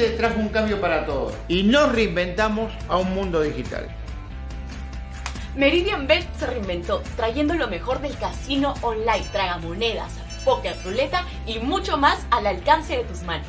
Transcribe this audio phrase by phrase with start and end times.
[0.00, 3.88] 2020 trajo un cambio para todos y nos reinventamos a un mundo digital.
[5.56, 10.12] Meridian Bet se reinventó trayendo lo mejor del casino online, tragamonedas,
[10.44, 13.46] póker, ruleta y mucho más al alcance de tus manos.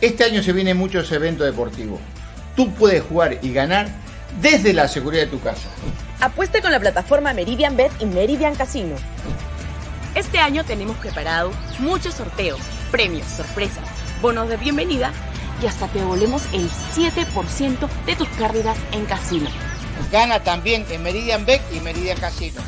[0.00, 2.00] Este año se vienen muchos eventos deportivos.
[2.54, 3.88] Tú puedes jugar y ganar
[4.40, 5.68] desde la seguridad de tu casa.
[6.20, 8.96] Apueste con la plataforma Meridian Bet y Meridian Casino.
[10.18, 12.58] Este año tenemos preparado muchos sorteos,
[12.90, 13.88] premios, sorpresas,
[14.20, 15.12] bonos de bienvenida
[15.62, 19.48] y hasta te devolvemos el 7% de tus pérdidas en casino.
[20.10, 22.60] Gana también en Meridian Bet y Meridian Casino.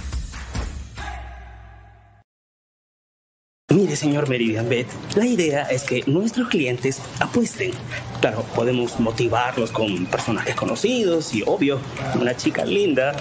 [3.75, 4.87] Mire, señor Meridian Bet,
[5.17, 7.73] la idea es que nuestros clientes apuesten.
[8.21, 11.81] Claro, podemos motivarlos con personajes conocidos y, obvio,
[12.15, 13.17] una chica linda.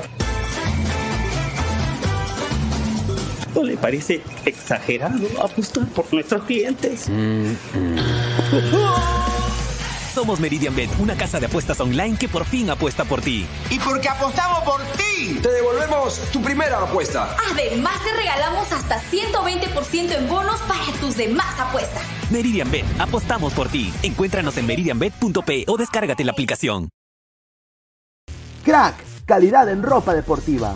[3.55, 7.09] ¿No le parece exagerado apostar por nuestros clientes?
[10.13, 13.45] Somos Meridian Bet, una casa de apuestas online que por fin apuesta por ti.
[13.69, 17.35] Y porque apostamos por ti, te devolvemos tu primera apuesta.
[17.51, 22.03] Además, te regalamos hasta 120% en bonos para tus demás apuestas.
[22.31, 23.93] Meridian Bet, apostamos por ti.
[24.03, 26.89] Encuéntranos en meridianbet.p o descárgate la aplicación.
[28.63, 30.75] Crack, calidad en ropa deportiva.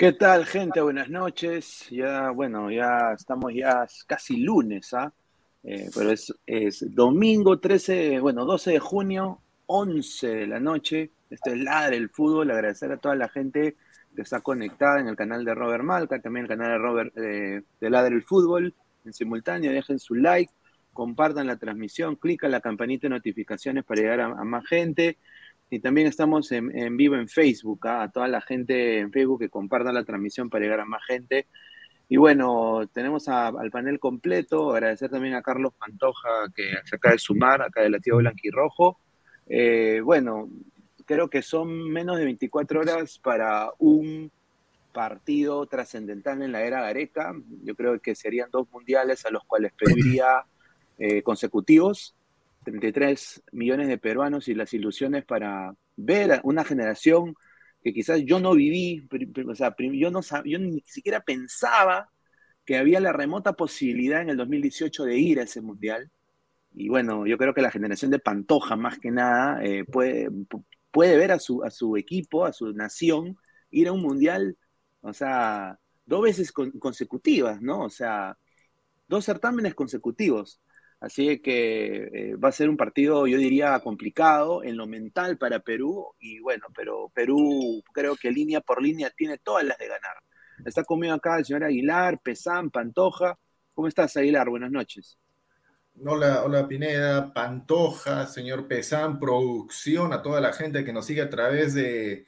[0.00, 0.80] ¿Qué tal, gente?
[0.80, 1.86] Buenas noches.
[1.90, 5.12] Ya, bueno, ya estamos ya casi lunes, ¿ah?
[5.62, 11.10] Eh, pero es, domingo 13, bueno, 12 de junio, 11 de la noche.
[11.28, 12.50] Este es Ladre el Fútbol.
[12.50, 13.76] Agradecer a toda la gente
[14.16, 17.62] que está conectada en el canal de Robert Malca, también el canal de Robert eh,
[17.78, 18.72] de Ladre el Fútbol
[19.04, 19.70] en simultáneo.
[19.70, 20.50] Dejen su like,
[20.94, 25.18] compartan la transmisión, clican la campanita de notificaciones para llegar a más gente.
[25.70, 28.02] Y también estamos en, vivo en Facebook, ¿ah?
[28.02, 31.46] a toda la gente en Facebook que comparta la transmisión para llegar a más gente.
[32.08, 37.18] Y bueno, tenemos al panel completo, agradecer también a Carlos Pantoja que se acaba de
[37.18, 38.98] sumar, acá del Latido Blanquirrojo.
[39.48, 40.48] Eh, bueno,
[41.06, 44.32] creo que son menos de 24 horas para un
[44.92, 47.32] partido trascendental en la era Gareca.
[47.62, 50.44] Yo creo que serían dos mundiales a los cuales pediría
[50.98, 52.14] eh, consecutivos.
[52.64, 57.34] 33 millones de peruanos y las ilusiones para ver una generación
[57.82, 59.08] que quizás yo no viví,
[59.46, 62.10] o sea, yo, no yo ni siquiera pensaba
[62.64, 66.10] que había la remota posibilidad en el 2018 de ir a ese mundial.
[66.72, 70.28] Y bueno, yo creo que la generación de Pantoja, más que nada, eh, puede,
[70.90, 73.36] puede ver a su, a su equipo, a su nación,
[73.70, 74.56] ir a un mundial,
[75.00, 77.82] o sea, dos veces con, consecutivas, ¿no?
[77.84, 78.36] O sea,
[79.08, 80.60] dos certámenes consecutivos.
[81.00, 85.60] Así que eh, va a ser un partido, yo diría, complicado en lo mental para
[85.60, 86.14] Perú.
[86.18, 90.16] Y bueno, pero Perú creo que línea por línea tiene todas las de ganar.
[90.64, 93.38] Está conmigo acá el señor Aguilar, Pesán, Pantoja.
[93.72, 94.50] ¿Cómo estás, Aguilar?
[94.50, 95.18] Buenas noches.
[96.04, 101.28] Hola, hola Pineda, Pantoja, señor Pesán, producción, a toda la gente que nos sigue a
[101.28, 102.26] través de,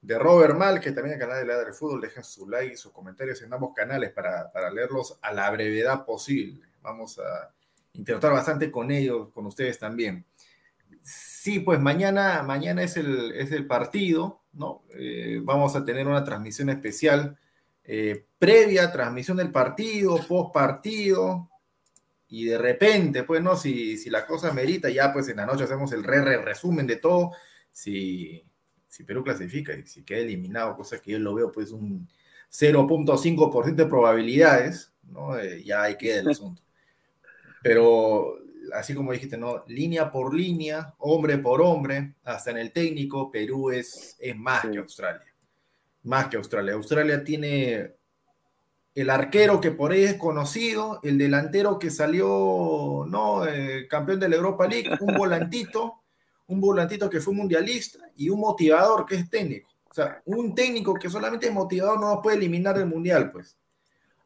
[0.00, 2.00] de Robert Mal, que también el canal de Ladre del Fútbol.
[2.00, 6.06] Dejen su like y sus comentarios en ambos canales para, para leerlos a la brevedad
[6.06, 6.66] posible.
[6.80, 7.52] Vamos a
[7.96, 10.24] interactuar bastante con ellos, con ustedes también.
[11.02, 14.82] Sí, pues mañana, mañana es el, es el partido, ¿no?
[14.94, 17.38] Eh, vamos a tener una transmisión especial
[17.84, 21.48] eh, previa, transmisión del partido, post partido,
[22.28, 23.56] y de repente, pues, ¿no?
[23.56, 26.86] Si, si la cosa merita, ya pues en la noche hacemos el re, re resumen
[26.86, 27.30] de todo,
[27.70, 28.42] si,
[28.88, 32.08] si Perú clasifica y si queda eliminado, cosa que yo lo veo pues un
[32.50, 35.38] 0.5% de probabilidades, ¿no?
[35.38, 36.62] Eh, ya ahí queda el asunto.
[37.66, 38.38] Pero
[38.72, 39.64] así como dijiste, ¿no?
[39.66, 44.70] Línea por línea, hombre por hombre, hasta en el técnico, Perú es, es más sí.
[44.70, 45.34] que Australia.
[46.04, 46.74] Más que Australia.
[46.74, 47.96] Australia tiene
[48.94, 53.44] el arquero que por ahí es conocido, el delantero que salió, ¿no?
[53.44, 56.02] Eh, campeón de la Europa League, un volantito,
[56.46, 59.70] un volantito que fue mundialista y un motivador que es técnico.
[59.90, 63.56] O sea, un técnico que solamente es motivador no nos puede eliminar del mundial, pues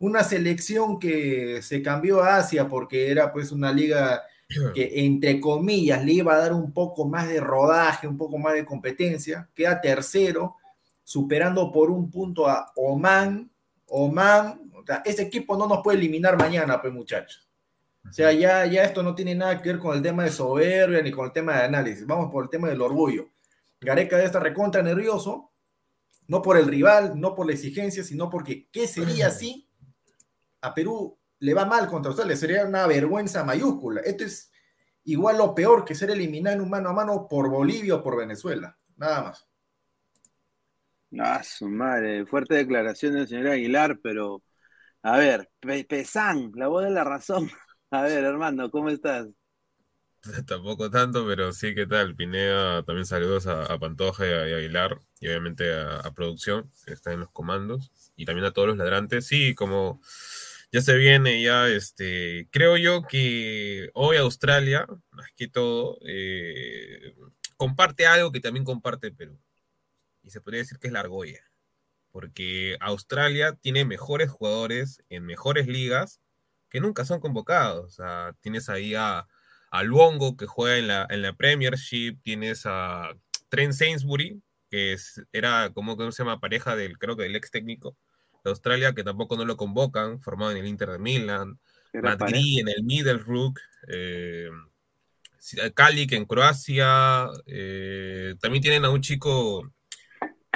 [0.01, 4.23] una selección que se cambió a Asia porque era pues una liga
[4.75, 8.55] que entre comillas le iba a dar un poco más de rodaje, un poco más
[8.55, 10.57] de competencia, queda tercero,
[11.05, 13.51] superando por un punto a Oman,
[13.87, 17.47] Oman, o sea, ese equipo no nos puede eliminar mañana, pues muchachos.
[18.09, 21.03] O sea, ya, ya esto no tiene nada que ver con el tema de soberbia
[21.03, 23.29] ni con el tema de análisis, vamos por el tema del orgullo.
[23.81, 25.51] Gareca de esta recontra nervioso,
[26.27, 29.70] no por el rival, no por la exigencia, sino porque ¿qué sería así?
[30.61, 34.03] A Perú le va mal contra Australia, sería una vergüenza mayúscula.
[34.03, 34.51] Esto es
[35.05, 38.17] igual lo peor que ser eliminado en un mano a mano por Bolivia o por
[38.17, 39.47] Venezuela, nada más.
[41.19, 44.43] Ah, su madre, fuerte declaración del señor Aguilar, pero
[45.03, 45.51] a ver,
[45.89, 47.51] Pesán, la voz de la razón.
[47.93, 49.27] A ver, hermano, ¿cómo estás?
[50.47, 52.15] Tampoco tanto, pero sí, ¿qué tal?
[52.15, 56.13] Pineda, también saludos a, a Pantoja y a, y a, Aguilar, y obviamente a, a,
[56.13, 59.27] Producción, que está en los comandos, y también a todos los ladrantes.
[59.27, 60.01] Sí, como
[60.73, 67.15] ya se viene, ya, este, creo yo que hoy Australia, más que todo, eh,
[67.57, 69.39] comparte algo que también comparte Perú.
[70.23, 71.41] Y se podría decir que es la argolla.
[72.13, 76.21] Porque Australia tiene mejores jugadores en mejores ligas
[76.71, 77.87] que nunca son convocados.
[77.87, 79.27] O sea, tienes ahí a,
[79.71, 83.11] a Luongo que juega en la, en la Premiership, tienes a
[83.49, 87.51] Trent Sainsbury, que es, era como que se llama pareja del, creo que del ex
[87.51, 87.97] técnico
[88.45, 91.59] de Australia, que tampoco no lo convocan, formado en el Inter de Milan,
[91.93, 93.55] Madrid en el Middlesbrough,
[93.89, 94.51] eh,
[95.75, 99.73] Kalik en Croacia, eh, también tienen a un chico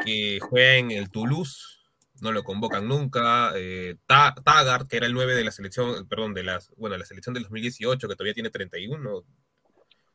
[0.05, 1.81] que juega en el Toulouse,
[2.21, 6.45] no lo convocan nunca, eh, Taggart, que era el 9 de la selección, perdón, de
[6.45, 9.25] las, bueno, la selección del 2018, que todavía tiene 31,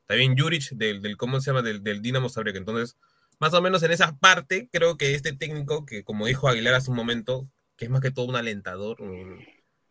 [0.06, 1.62] también Juric del, del ¿cómo se llama?
[1.62, 2.98] Del, del Dinamo Zagreb, entonces
[3.40, 6.92] más o menos en esa parte, creo que este técnico, que como dijo Aguilar hace
[6.92, 7.50] un momento,
[7.80, 8.98] que es más que todo un alentador,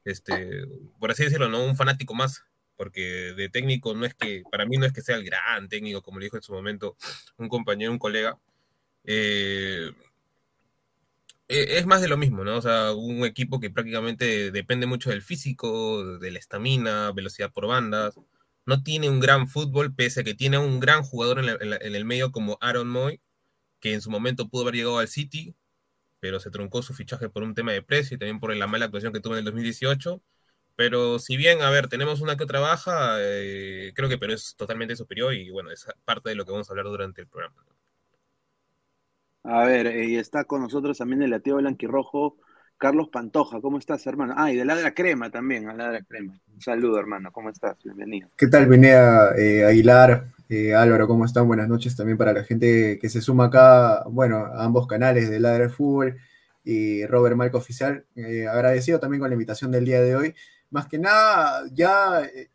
[0.04, 0.66] este,
[1.00, 1.64] por así decirlo, ¿no?
[1.64, 2.44] Un fanático más,
[2.76, 6.02] porque de técnico no es que, para mí no es que sea el gran técnico,
[6.02, 6.96] como le dijo en su momento
[7.38, 8.38] un compañero, un colega.
[9.04, 9.90] Eh,
[11.48, 12.58] e, es más de lo mismo, ¿no?
[12.58, 17.68] O sea, un equipo que prácticamente depende mucho del físico, de la estamina, velocidad por
[17.68, 18.14] bandas.
[18.66, 22.04] No tiene un gran fútbol, pese a que tiene un gran jugador en, en el
[22.04, 23.20] medio como Aaron Moy,
[23.80, 25.56] que en su momento pudo haber llegado al City,
[26.20, 28.86] pero se truncó su fichaje por un tema de precio y también por la mala
[28.86, 30.22] actuación que tuvo en el 2018.
[30.76, 34.54] Pero si bien, a ver, tenemos una que otra baja, eh, creo que Perú es
[34.56, 37.64] totalmente superior y bueno, es parte de lo que vamos a hablar durante el programa.
[39.42, 42.36] A ver, y está con nosotros también el lateo blanquirrojo,
[42.76, 43.60] Carlos Pantoja.
[43.60, 44.34] ¿Cómo estás, hermano?
[44.36, 46.38] Ah, y de Ladra Crema también, a Ladra Crema.
[46.52, 47.32] Un saludo, hermano.
[47.32, 47.76] ¿Cómo estás?
[47.82, 48.28] Bienvenido.
[48.36, 50.26] ¿Qué tal, Vinea eh, Aguilar?
[50.50, 51.46] Eh, Álvaro, ¿cómo están?
[51.46, 55.40] Buenas noches también para la gente que se suma acá, bueno, a ambos canales de
[55.40, 56.16] Ladra Fútbol
[56.64, 58.06] y Robert Malco Oficial.
[58.16, 60.34] Eh, agradecido también con la invitación del día de hoy.
[60.70, 62.48] Más que nada, ya eh,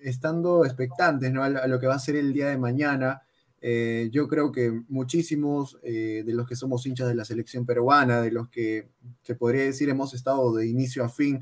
[0.00, 1.44] estando expectantes ¿no?
[1.44, 3.22] a, lo que va a ser el día de mañana,
[4.10, 8.48] yo creo que muchísimos de los que somos hinchas de la selección peruana, de los
[8.48, 8.88] que
[9.22, 11.40] se podría decir hemos estado de inicio a fin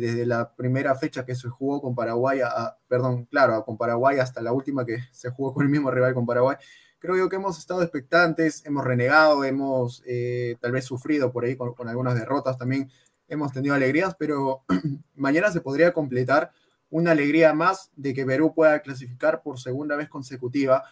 [0.00, 2.40] desde la primera fecha que se jugó con Paraguay,
[2.88, 6.26] perdón, claro, con Paraguay hasta la última que se jugó con el mismo rival con
[6.26, 6.56] Paraguay,
[7.02, 11.56] creo yo que hemos estado expectantes, hemos renegado, hemos eh, tal vez sufrido por ahí
[11.56, 12.90] con, algunas derrotas también,
[13.26, 14.62] hemos tenido alegrías, pero
[15.16, 16.52] mañana se podría completar
[16.90, 20.84] una alegría más de que Perú pueda clasificar por segunda vez consecutiva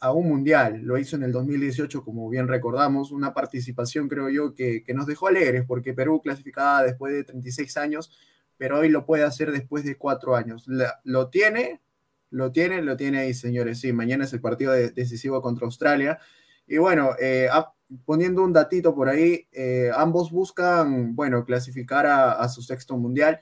[0.00, 0.82] a un mundial.
[0.82, 5.06] Lo hizo en el 2018, como bien recordamos, una participación creo yo que, que nos
[5.06, 8.10] dejó alegres porque Perú clasificaba después de 36 años
[8.56, 10.66] pero hoy lo puede hacer después de cuatro años.
[11.04, 11.80] lo tiene,
[12.30, 13.80] lo tiene, lo tiene ahí, señores.
[13.80, 16.18] Sí, mañana es el partido decisivo contra Australia.
[16.66, 17.48] Y bueno, eh,
[18.04, 23.40] poniendo un datito por ahí, eh, ambos buscan, bueno, clasificar a, su sexto mundial.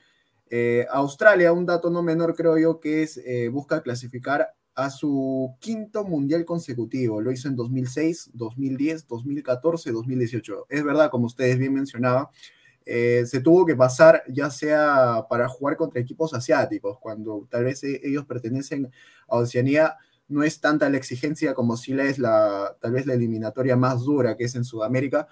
[0.49, 3.19] Eh, Australia, un dato no menor creo yo que es,
[3.51, 7.21] busca clasificar a su quinto mundial consecutivo.
[7.21, 10.65] Lo hizo en 2006, 2010, 2014, 2018.
[10.69, 12.27] Es verdad, como ustedes bien mencionaban,
[12.85, 17.83] eh, se tuvo que pasar ya sea para jugar contra equipos asiáticos, cuando tal vez
[17.83, 18.91] e-, ellos pertenecen
[19.27, 19.97] a Oceanía,
[20.27, 24.01] no es tanta la exigencia como si la es la, tal vez la eliminatoria más
[24.01, 25.27] dura que es en Sudamérica,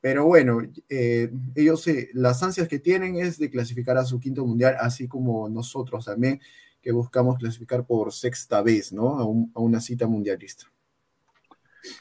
[0.00, 4.76] pero bueno, eh, ellos las ansias que tienen es de clasificar a su quinto mundial,
[4.80, 6.40] así como nosotros también,
[6.80, 9.18] que buscamos clasificar por sexta vez, ¿no?
[9.54, 10.70] a una cita mundialista.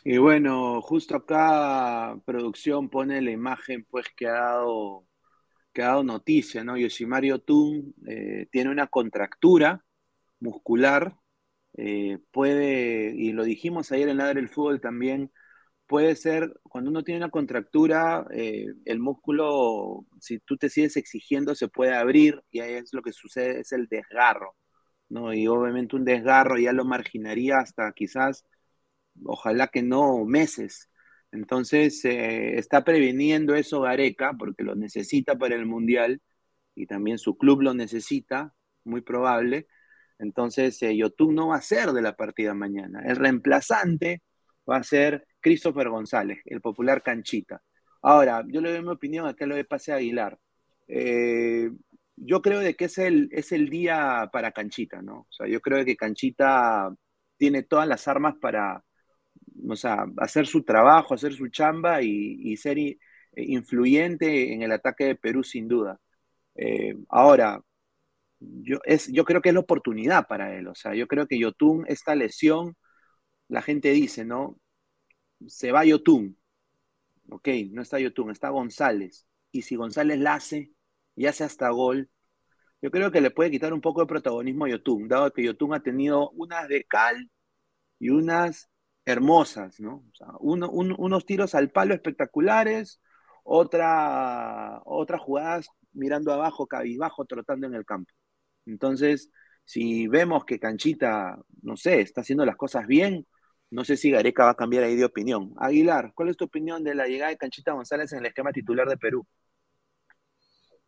[0.03, 5.07] Y bueno, justo acá producción pone la imagen pues que ha dado,
[5.73, 6.77] que ha dado noticia, ¿no?
[6.77, 9.85] Yoshimario Tun eh, tiene una contractura
[10.39, 11.17] muscular,
[11.77, 15.31] eh, puede, y lo dijimos ayer en la del fútbol también,
[15.87, 21.55] puede ser, cuando uno tiene una contractura, eh, el músculo, si tú te sigues exigiendo,
[21.55, 24.55] se puede abrir y ahí es lo que sucede, es el desgarro,
[25.09, 25.33] ¿no?
[25.33, 28.45] Y obviamente un desgarro ya lo marginaría hasta quizás
[29.23, 30.89] ojalá que no meses.
[31.31, 36.21] Entonces, eh, está previniendo eso Gareca, porque lo necesita para el Mundial
[36.75, 38.53] y también su club lo necesita,
[38.83, 39.67] muy probable.
[40.19, 43.01] Entonces, eh, Yotun no va a ser de la partida mañana.
[43.05, 44.23] El reemplazante
[44.69, 47.61] va a ser Christopher González, el popular Canchita.
[48.01, 50.39] Ahora, yo le doy mi opinión acá lo de Pase Aguilar.
[50.87, 51.69] Eh,
[52.15, 55.21] yo creo de que es el, es el día para Canchita, ¿no?
[55.21, 56.93] O sea, yo creo que Canchita
[57.37, 58.84] tiene todas las armas para,
[59.69, 62.97] o sea, hacer su trabajo, hacer su chamba y, ser eh,
[63.35, 65.99] influyente en el ataque de Perú sin duda.
[66.55, 67.61] Eh, ahora,
[68.39, 71.39] yo, es, yo creo que es la oportunidad para él, o sea, yo creo que
[71.39, 72.75] Yotun, esta lesión,
[73.47, 74.59] la gente dice, ¿no?
[75.47, 76.37] Se va Yotun,
[77.29, 80.71] ok, no está Yotun, está González, y si González la hace
[81.15, 82.09] y hace hasta gol,
[82.81, 85.73] yo creo que le puede quitar un poco de protagonismo a Yotun, dado que Yotun
[85.73, 87.31] ha tenido unas de cal
[87.99, 88.69] y unas
[89.05, 90.03] hermosas, ¿no?
[90.11, 93.01] O sea, unos tiros al palo espectaculares,
[93.43, 98.11] otra, otras jugadas mirando abajo, cabizbajo, trotando en el campo.
[98.65, 99.29] Entonces,
[99.63, 103.27] si vemos que Canchita, no sé, está haciendo las cosas bien,
[103.69, 105.53] no sé si Gareca va a cambiar ahí de opinión.
[105.57, 108.87] Aguilar, ¿cuál es tu opinión de la llegada de Canchita González en el esquema titular
[108.87, 109.25] de Perú?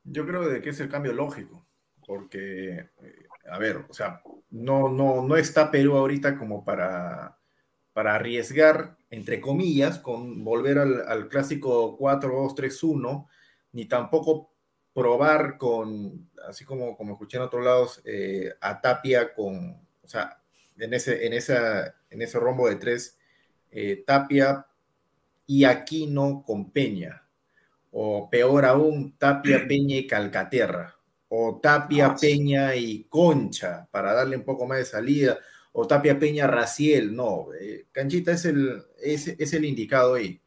[0.03, 1.65] Yo creo que es el cambio lógico,
[2.05, 2.89] porque, eh,
[3.51, 7.36] a ver, o sea, no, no, no está Perú ahorita como para,
[7.97, 13.27] para arriesgar, entre comillas, con volver al, clásico 4-2-3-1,
[13.71, 14.53] ni tampoco
[14.93, 20.43] probar con, así como, como escuché en otros lados, eh, a Tapia con, o sea,
[20.77, 23.17] en ese, en esa, en ese rombo de tres,
[23.71, 24.67] eh, Tapia
[25.47, 27.27] y Aquino con Peña,
[27.89, 30.95] o peor aún, Tapia, Peña y Calcaterra,
[31.29, 35.39] o Tapia, Peña y Concha, para darle un poco más de salida,
[35.79, 40.41] o Tapia, Peña, Raciel, no, eh, Canchita es el, es, es el indicado ahí.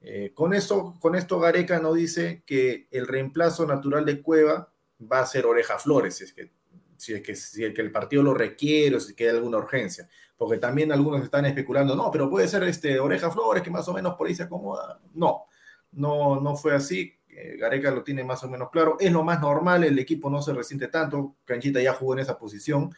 [0.00, 5.20] Eh, con, esto, con esto Gareca no dice que el reemplazo natural de Cueva va
[5.20, 6.50] a ser Oreja Flores, es que
[6.96, 10.08] si es que, si es que el partido lo requiere o si queda alguna urgencia.
[10.36, 13.92] Porque también algunos están especulando, no, pero puede ser este Oreja Flores que más o
[13.92, 15.00] menos por ahí se acomoda.
[15.14, 15.44] No,
[15.92, 17.14] no, no fue así.
[17.28, 18.96] Eh, Gareca lo tiene más o menos claro.
[18.98, 21.36] Es lo más normal, el equipo no se resiente tanto.
[21.44, 22.92] Canchita ya jugó en esa posición.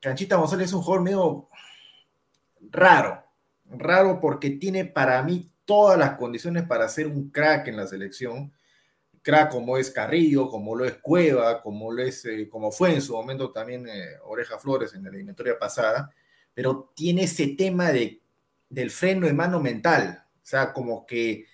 [0.00, 1.48] Canchita González es un jugador medio
[2.70, 3.24] raro,
[3.66, 8.52] raro porque tiene para mí todas las condiciones para ser un crack en la selección.
[9.22, 13.02] Crack como es Carrillo, como lo es Cueva, como lo es, eh, como fue en
[13.02, 16.10] su momento también eh, Oreja Flores en la eliminatoria pasada,
[16.52, 18.20] pero tiene ese tema de,
[18.68, 21.46] del freno de mano mental, o sea, como que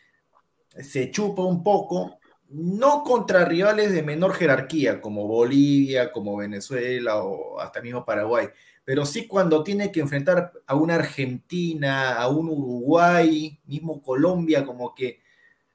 [0.81, 2.18] se chupa un poco,
[2.49, 8.49] no contra rivales de menor jerarquía, como Bolivia, como Venezuela o hasta mismo Paraguay,
[8.85, 14.95] pero sí cuando tiene que enfrentar a una Argentina, a un Uruguay, mismo Colombia, como
[14.95, 15.21] que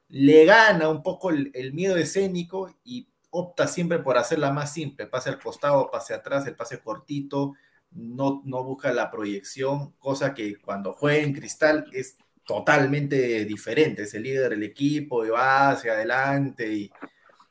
[0.08, 5.28] le gana un poco el, miedo escénico y opta siempre por hacerla más simple, pase
[5.28, 7.54] al costado, pase atrás, el pase cortito,
[7.92, 14.14] no, no busca la proyección, cosa que cuando juega en cristal es totalmente diferente, es
[14.14, 16.90] el líder del equipo y va hacia adelante y,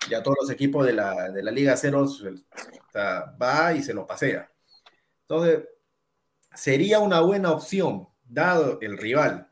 [0.09, 2.05] ya todos los equipos de la, de la Liga Cero
[3.41, 4.51] va y se lo pasea.
[5.21, 5.63] Entonces,
[6.53, 9.49] sería una buena opción, dado el rival,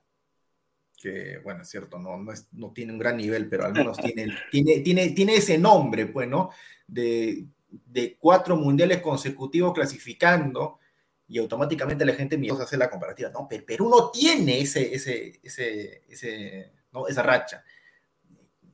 [1.01, 3.97] que, bueno, es cierto, no, no, es, no tiene un gran nivel, pero al menos
[3.97, 6.51] tiene, tiene, tiene, tiene ese nombre, pues, ¿no?
[6.85, 10.79] De, de cuatro mundiales consecutivos clasificando
[11.31, 13.29] y automáticamente la gente a hacer la comparativa.
[13.29, 17.07] No, pero Perú no tiene ese, ese, ese, ese ¿no?
[17.07, 17.63] esa racha.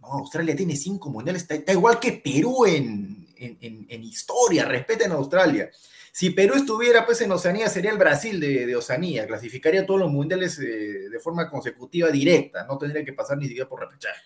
[0.02, 4.66] No, Australia tiene cinco mundiales, está, está igual que Perú en, en, en, en historia,
[4.66, 5.70] respeten a Australia.
[6.12, 10.58] Si Perú estuviera pues en Oceanía, sería el Brasil de, Oceanía, clasificaría todos los mundiales
[10.58, 14.22] eh, de forma consecutiva directa, no tendría que pasar ni siquiera por repechaje.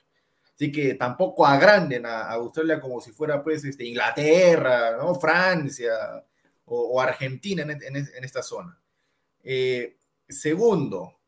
[0.55, 5.15] Así que tampoco agranden a, Australia como si fuera pues este, Inglaterra, ¿no?
[5.15, 6.23] Francia
[6.73, 8.79] o, Argentina en, esta zona.
[9.43, 9.97] Eh,
[10.29, 11.19] segundo,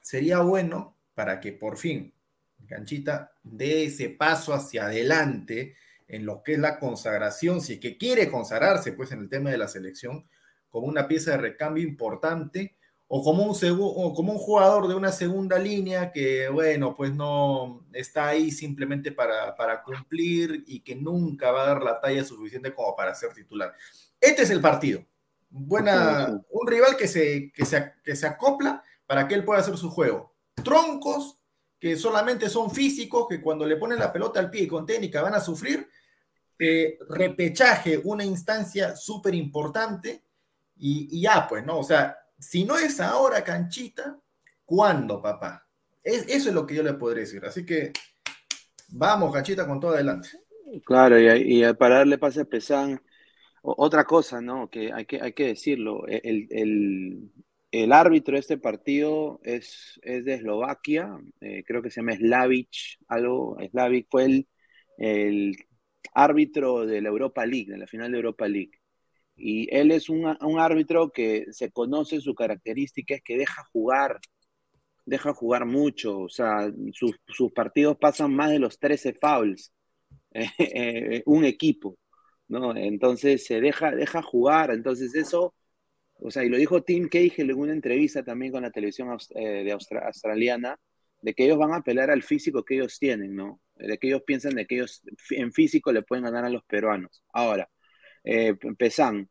[0.00, 2.14] sería bueno para que por fin
[2.58, 5.74] Ganchita dé ese paso hacia adelante
[6.06, 9.50] en lo que es la consagración, si es que quiere consagrarse pues en el tema
[9.50, 10.28] de la selección,
[10.68, 12.77] como una pieza de recambio importante
[13.10, 17.86] o como un, o como un jugador de una segunda línea que, bueno, pues no
[17.92, 22.74] está ahí simplemente para, para cumplir y que nunca va a dar la talla suficiente
[22.74, 23.74] como para ser titular.
[24.20, 25.02] Este es el partido.
[25.48, 29.78] Buena, un rival que se, que, se, que se acopla para que él pueda hacer
[29.78, 30.34] su juego.
[30.62, 31.38] Troncos
[31.78, 35.22] que solamente son físicos, que cuando le ponen la pelota al pie y con técnica
[35.22, 35.88] van a sufrir,
[36.58, 40.24] eh, repechaje, una instancia súper importante
[40.76, 41.78] y, ya, pues, ¿no?
[41.78, 44.18] O sea, si no es ahora canchita,
[44.64, 45.64] ¿cuándo, papá?
[46.02, 47.44] eso es lo que yo le podría decir.
[47.44, 47.92] Así que
[48.88, 50.28] vamos, canchita, con todo adelante.
[50.84, 53.00] Claro, y, para darle pase a Pesán,
[53.62, 54.70] otra cosa, ¿no?
[54.70, 56.20] Que hay que, hay que decirlo, e,
[57.70, 62.98] el, árbitro de este partido es, es de Eslovaquia, eh, creo que se llama Slavic,
[63.08, 64.48] algo, Slavic fue el,
[64.98, 65.56] el
[66.14, 68.77] árbitro de la Europa League, de la final de Europa League.
[69.38, 70.26] Y él es un,
[70.58, 74.18] árbitro que se conoce su característica, es que deja jugar,
[75.06, 79.72] deja jugar mucho, o sea, sus, partidos pasan más de los 13 fouls,
[80.34, 81.98] eh, eh, un equipo,
[82.48, 82.76] ¿no?
[82.76, 85.54] Entonces se deja, deja jugar, entonces eso,
[86.20, 89.64] o sea, y lo dijo Tim Cahill en una entrevista también con la televisión eh,
[89.64, 90.76] de australiana,
[91.22, 93.60] de que ellos van a apelar al físico que ellos tienen, ¿no?
[93.76, 97.24] De que ellos piensan de que ellos en físico le pueden ganar a los peruanos.
[97.32, 97.68] Ahora,
[98.28, 99.30] eh, Pesán,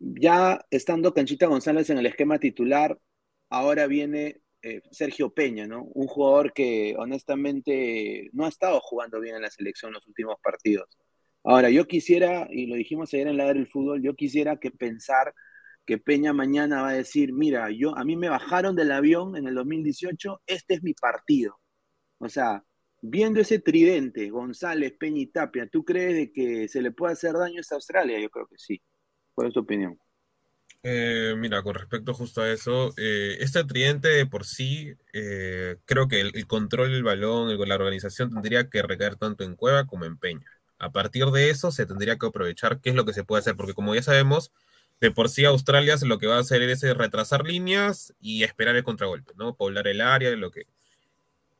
[0.00, 2.98] ya estando Canchita González en el esquema titular,
[3.50, 5.84] ahora viene eh, Sergio Peña, ¿no?
[5.94, 10.36] Un jugador que honestamente no ha estado jugando bien en la selección en los últimos
[10.42, 10.88] partidos.
[11.44, 15.32] Ahora, yo quisiera, y lo dijimos ayer en la del fútbol, yo quisiera que pensar
[15.86, 19.46] que Peña mañana va a decir, mira, yo a mí me bajaron del avión en
[19.46, 21.60] el 2018, este es mi partido.
[22.18, 22.64] O sea,
[23.00, 27.32] viendo ese tridente, González, Peña y Tapia, ¿tú crees de que se le puede hacer
[27.34, 28.20] daño a Australia?
[28.20, 28.80] Yo creo que sí.
[29.34, 29.98] ¿Cuál es tu opinión?
[30.82, 36.08] Eh, mira, con respecto justo a eso, eh, este tridente de por sí, eh, creo
[36.08, 40.16] que el, control del balón, la organización tendría que recaer tanto en Cueva como en
[40.16, 40.46] Peña.
[40.78, 43.56] A partir de eso se tendría que aprovechar qué es lo que se puede hacer,
[43.56, 44.52] porque como ya sabemos,
[45.00, 48.84] de por sí Australia lo que va a hacer es retrasar líneas y esperar el
[48.84, 49.56] contragolpe, ¿no?
[49.56, 50.64] Poblar el área, lo que...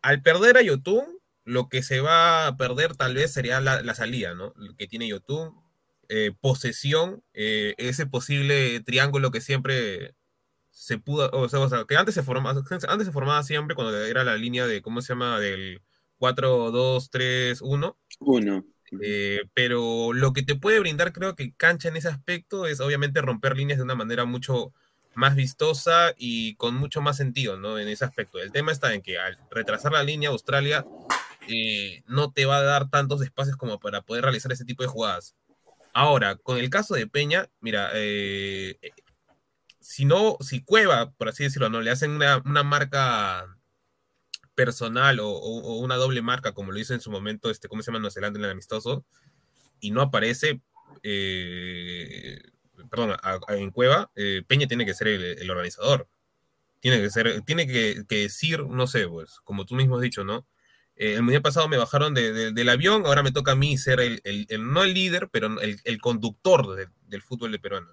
[0.03, 4.35] Al perder a Yotun, lo que se va a perder tal vez sería la, salida,
[4.35, 4.55] ¿no?
[4.76, 5.55] Que tiene Yotun,
[6.09, 10.14] eh, posesión, eh, ese posible triángulo que siempre
[10.70, 14.37] se pudo, o sea, que antes se, formaba, antes se formaba siempre cuando era la
[14.37, 15.38] línea de, ¿cómo se llama?
[15.38, 15.83] Del
[16.18, 17.96] 4, 2, 3, 1.
[18.20, 18.64] 1.
[19.55, 23.57] pero lo que te puede brindar, creo que cancha en ese aspecto, es obviamente romper
[23.57, 24.72] líneas de una manera mucho
[25.14, 27.79] más vistosa y con mucho más sentido, ¿no?
[27.79, 28.38] En ese aspecto.
[28.38, 30.85] El tema está en que al retrasar la línea, Australia
[31.50, 34.88] eh, no te va a dar tantos espacios como para poder realizar ese tipo de
[34.88, 35.34] jugadas.
[35.92, 38.78] Ahora, con el caso de Peña, mira, eh,
[39.80, 43.56] si no, si Cueva, por así decirlo, no le hacen una, marca
[44.54, 45.30] personal o,
[45.78, 48.38] una doble marca, como lo hizo en su momento, este, ¿cómo se llama Nueva Zelanda
[48.38, 49.04] en el amistoso?
[49.80, 50.60] Y no aparece,
[51.02, 52.40] eh,
[52.90, 53.16] perdón,
[53.48, 56.08] en Cueva, eh, Peña tiene que ser el, organizador.
[56.80, 60.24] Tiene que ser, tiene que, que, decir, no sé, pues, como tú mismo has dicho,
[60.24, 60.46] ¿no?
[61.00, 64.20] Eh, el mundial pasado me bajaron del avión, ahora me toca a mí ser el,
[64.58, 67.88] no el líder, pero el, conductor del fútbol de peruano.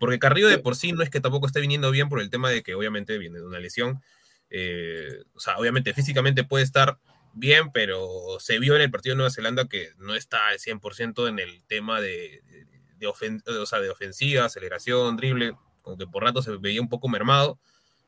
[0.00, 2.50] Porque Carrillo de por sí no es que tampoco esté viniendo bien por el tema
[2.50, 4.02] de que obviamente viene de una lesión.
[4.50, 6.98] Eh, o sea, obviamente físicamente puede estar
[7.32, 8.08] bien, pero
[8.40, 11.62] se vio en el partido de Nueva Zelanda que no está al 100% en el
[11.68, 12.42] tema de,
[12.98, 17.60] de, de ofensiva, aceleración, drible, como que por rato se veía un poco mermado.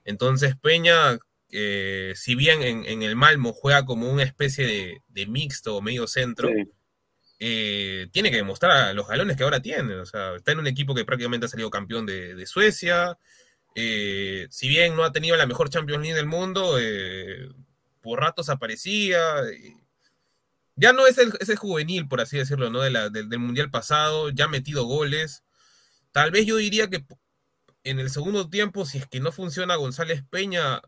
[0.05, 5.83] Entonces Peña eh, si bien en, el Malmo juega como una especie de, mixto o
[5.83, 6.49] medio centro,
[7.39, 9.95] eh, tiene que demostrar los galones que ahora tiene.
[9.97, 13.19] O sea, está en un equipo que prácticamente ha salido campeón de, Suecia.
[13.75, 16.79] Eh, si bien no ha tenido la mejor Champions League del mundo,
[18.01, 19.21] por ratos aparecía.
[20.77, 22.81] ya no es ese juvenil, por así decirlo, ¿no?
[22.81, 25.45] del Mundial pasado, ya ha metido goles.
[26.13, 27.05] Tal vez yo diría que
[27.85, 30.83] en el segundo tiempo, si es que no funciona González Peña,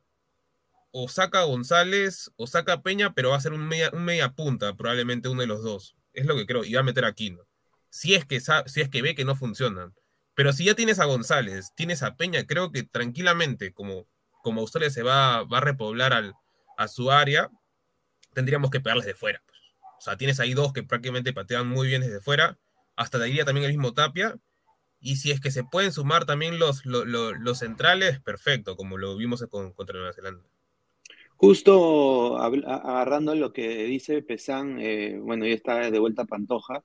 [0.93, 4.75] o saca González o saca Peña, pero va a ser un media, un media punta,
[4.75, 5.97] probablemente uno de los dos.
[6.13, 6.65] Es lo que creo.
[6.65, 7.47] Y va a meter a Aquino.
[7.89, 9.95] Si es que, si es que ve que no funcionan.
[10.35, 14.07] Pero si ya tienes a González, tienes a Peña, creo que tranquilamente, como,
[14.43, 16.35] como Australia se va, va a repoblar al,
[16.77, 17.51] a su área,
[18.33, 19.43] tendríamos que pegarles de fuera.
[19.47, 19.59] Pues.
[19.99, 22.59] O sea, tienes ahí dos que prácticamente patean muy bien desde fuera.
[22.97, 24.37] Hasta de iría también el mismo Tapia.
[25.01, 29.45] Y si es que se pueden sumar también los, los, centrales, perfecto, como lo vimos
[29.51, 30.45] con, contra Nueva Zelanda.
[31.41, 36.85] Justo agarrando lo que dice Pesán, eh, bueno, ya está de vuelta Pantoja.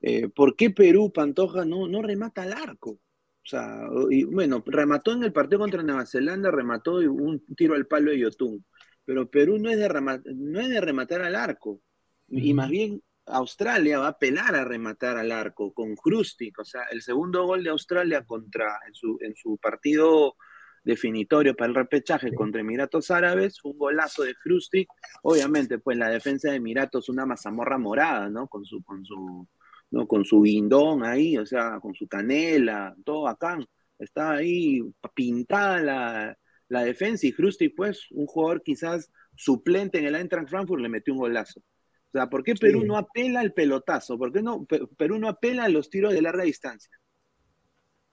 [0.00, 2.90] Eh, ¿Por qué Perú, Pantoja, no, no remata al arco?
[2.90, 3.00] O
[3.42, 8.12] sea, y, bueno, remató en el partido contra Nueva Zelanda, remató un tiro al palo
[8.12, 8.64] de Yotun.
[9.04, 11.80] Pero Perú no es de, rematar, no es de rematar al arco.
[12.28, 16.56] Y más bien Australia va a apelar a rematar al arco con Krustik.
[16.60, 20.36] O sea, el segundo gol de Australia contra en su, en su partido
[20.84, 24.86] definitorio para el repechaje contra Emiratos Árabes, un golazo de Frustri,
[25.22, 28.48] obviamente pues la defensa de Emiratos una mazamorra morada, ¿no?
[28.48, 29.46] Con su, con su,
[29.90, 30.06] ¿no?
[30.06, 33.58] Con su guindón ahí, o sea, con su canela, todo acá,
[33.98, 34.80] está ahí
[35.14, 40.82] pintada la, la defensa y Frustri pues un jugador quizás suplente en el Eintracht Frankfurt
[40.82, 41.60] le metió un golazo.
[41.60, 44.18] O sea, ¿por qué Perú no apela al pelotazo?
[44.18, 44.66] ¿Por qué no,
[44.98, 46.94] Perú no apela a los tiros de larga distancia?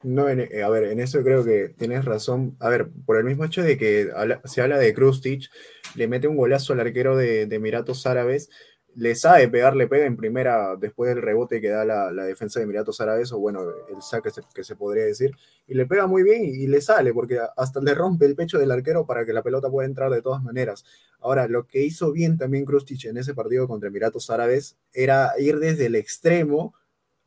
[0.02, 2.56] No, eh, a ver, en eso creo que tienes razón.
[2.60, 4.10] A ver, por el mismo hecho de que
[4.46, 5.50] se habla de Krustic,
[5.96, 8.50] le mete un golazo al arquero de, Emiratos Árabes,
[8.96, 12.64] le sabe pegar, le pega en primera después del rebote que da la, defensa de
[12.64, 15.32] Emiratos Árabes, o bueno, el saque que se podría decir,
[15.68, 18.72] y le pega muy bien y, le sale, porque hasta le rompe el pecho del
[18.72, 20.86] arquero para que la pelota pueda entrar de todas maneras.
[21.20, 25.60] Ahora, lo que hizo bien también Krustic en ese partido contra Emiratos Árabes era ir
[25.60, 26.74] desde el extremo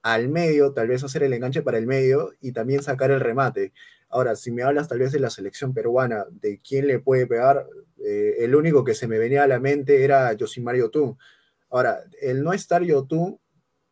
[0.02, 3.72] al medio, tal vez hacer el enganche para el medio y también sacar el remate.
[4.08, 7.66] Ahora, si me hablas tal vez de la selección peruana, de quién le puede pegar,
[8.04, 11.16] eh, el único que se me venía a la mente era Josimar Yotun.
[11.70, 13.38] Ahora, el no estar Yotun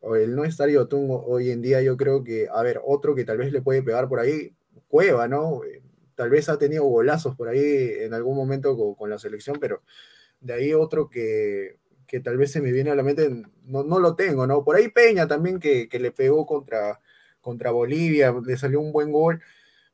[0.03, 3.39] el no estar Yotun hoy en día, yo creo que, a ver, otro que tal
[3.39, 4.55] vez le puede pegar por ahí,
[4.89, 5.63] Cueva, ¿no?
[5.65, 5.83] Eh,
[6.15, 7.61] tal vez ha tenido golazos por ahí
[8.01, 9.83] en algún momento con, la selección, pero
[10.41, 11.77] de ahí otro que,
[12.11, 13.31] que, tal vez se me viene a la mente,
[13.65, 14.65] no, no lo tengo, ¿no?
[14.65, 17.01] Por ahí Peña también que, que le pegó contra,
[17.41, 19.41] contra Bolivia, le salió un buen gol,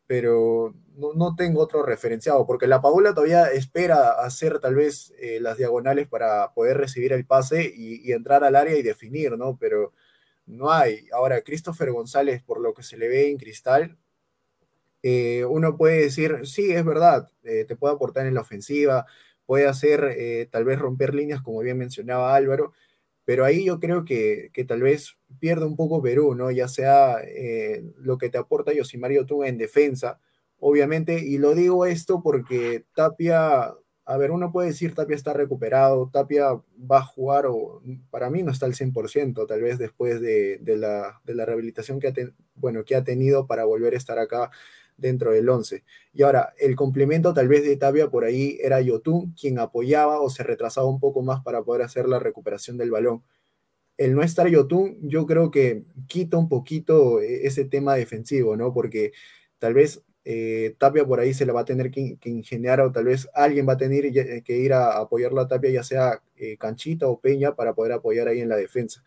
[0.07, 5.59] pero no, tengo otro referenciado, porque la Paula todavía espera hacer tal vez eh, las
[5.59, 9.57] diagonales para poder recibir el pase y, entrar al área y definir, ¿no?
[9.59, 9.93] Pero
[10.47, 11.09] no hay.
[11.13, 13.99] Ahora, Christopher González, por lo que se le ve en cristal,
[15.03, 19.07] eh, uno puede decir, sí, es verdad, eh, te puede aportar en la ofensiva,
[19.47, 22.73] puede hacer tal vez romper líneas, como bien mencionaba Álvaro,
[23.25, 26.51] pero ahí yo creo que, tal vez pierde un poco Perú, ¿no?
[26.51, 27.19] Ya sea
[27.99, 30.21] lo que te aporta Yosimario tú en defensa,
[30.59, 36.09] obviamente, y lo digo esto porque Tapia, a ver, uno puede decir Tapia está recuperado,
[36.13, 40.61] Tapia va a jugar, o para mí no está al 100%, tal vez después de,
[40.77, 42.13] la, rehabilitación que ha,
[42.55, 44.51] bueno, que ha tenido para volver a estar acá
[44.97, 45.85] dentro del 11.
[46.13, 50.31] Y ahora, el complemento tal vez de Tapia por ahí era Yotun, quien apoyaba o
[50.31, 53.23] se retrasaba un poco más para poder hacer la recuperación del balón.
[53.97, 58.73] El no estar Yotun, yo creo que quita un poquito e-, ese tema defensivo, ¿no?
[58.75, 59.13] Porque
[59.59, 63.05] tal vez eh, Tapia por ahí se la va a tener que, ingeniar o tal
[63.05, 67.07] vez alguien va a tener que ir a apoyar la Tapia, ya sea eh, Canchita
[67.09, 69.03] o Peña, para poder apoyar ahí en la defensa.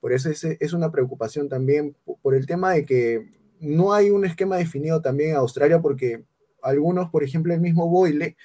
[0.00, 3.30] Por eso es, es, una preocupación también por el tema de que
[3.62, 6.24] no hay un esquema definido también en Australia, porque
[6.62, 8.36] algunos, por ejemplo, el mismo Boyle,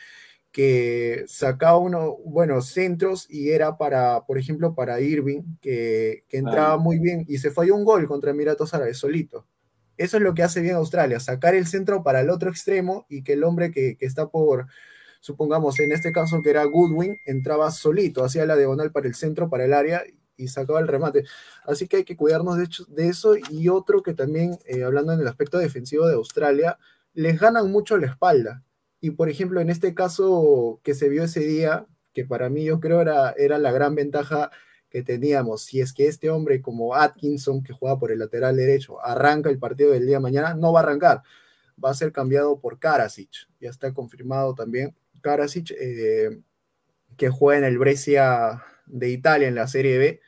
[0.51, 6.77] que sacaba uno, bueno, centros y era para, por ejemplo, para Irving, que, que entraba
[6.77, 9.45] muy bien y se falló un gol contra Emiratos Árabes solito.
[9.97, 13.23] Eso es lo que hace bien Australia, sacar el centro para el otro extremo y
[13.23, 14.67] que el hombre que, está por,
[15.21, 19.49] supongamos en este caso que era Goodwin, entraba solito, hacía la diagonal para el centro,
[19.49, 20.03] para el área
[20.37, 21.25] y sacaba el remate.
[21.65, 25.27] Así que hay que cuidarnos de, eso y otro que también, eh, hablando en el
[25.27, 26.77] aspecto defensivo de Australia,
[27.13, 28.63] les ganan mucho la espalda.
[29.01, 32.79] Y por ejemplo, en este caso que se vio ese día, que para mí yo
[32.79, 34.51] creo era, era la gran ventaja
[34.89, 39.03] que teníamos, si es que este hombre como Atkinson, que juega por el lateral derecho,
[39.03, 41.23] arranca el partido del día de mañana, no va a arrancar,
[41.83, 44.95] va a ser cambiado por Karasic, ya está confirmado también.
[45.21, 46.41] Karasic, eh,
[47.17, 50.21] que juega en el Brescia de Italia en la Serie B,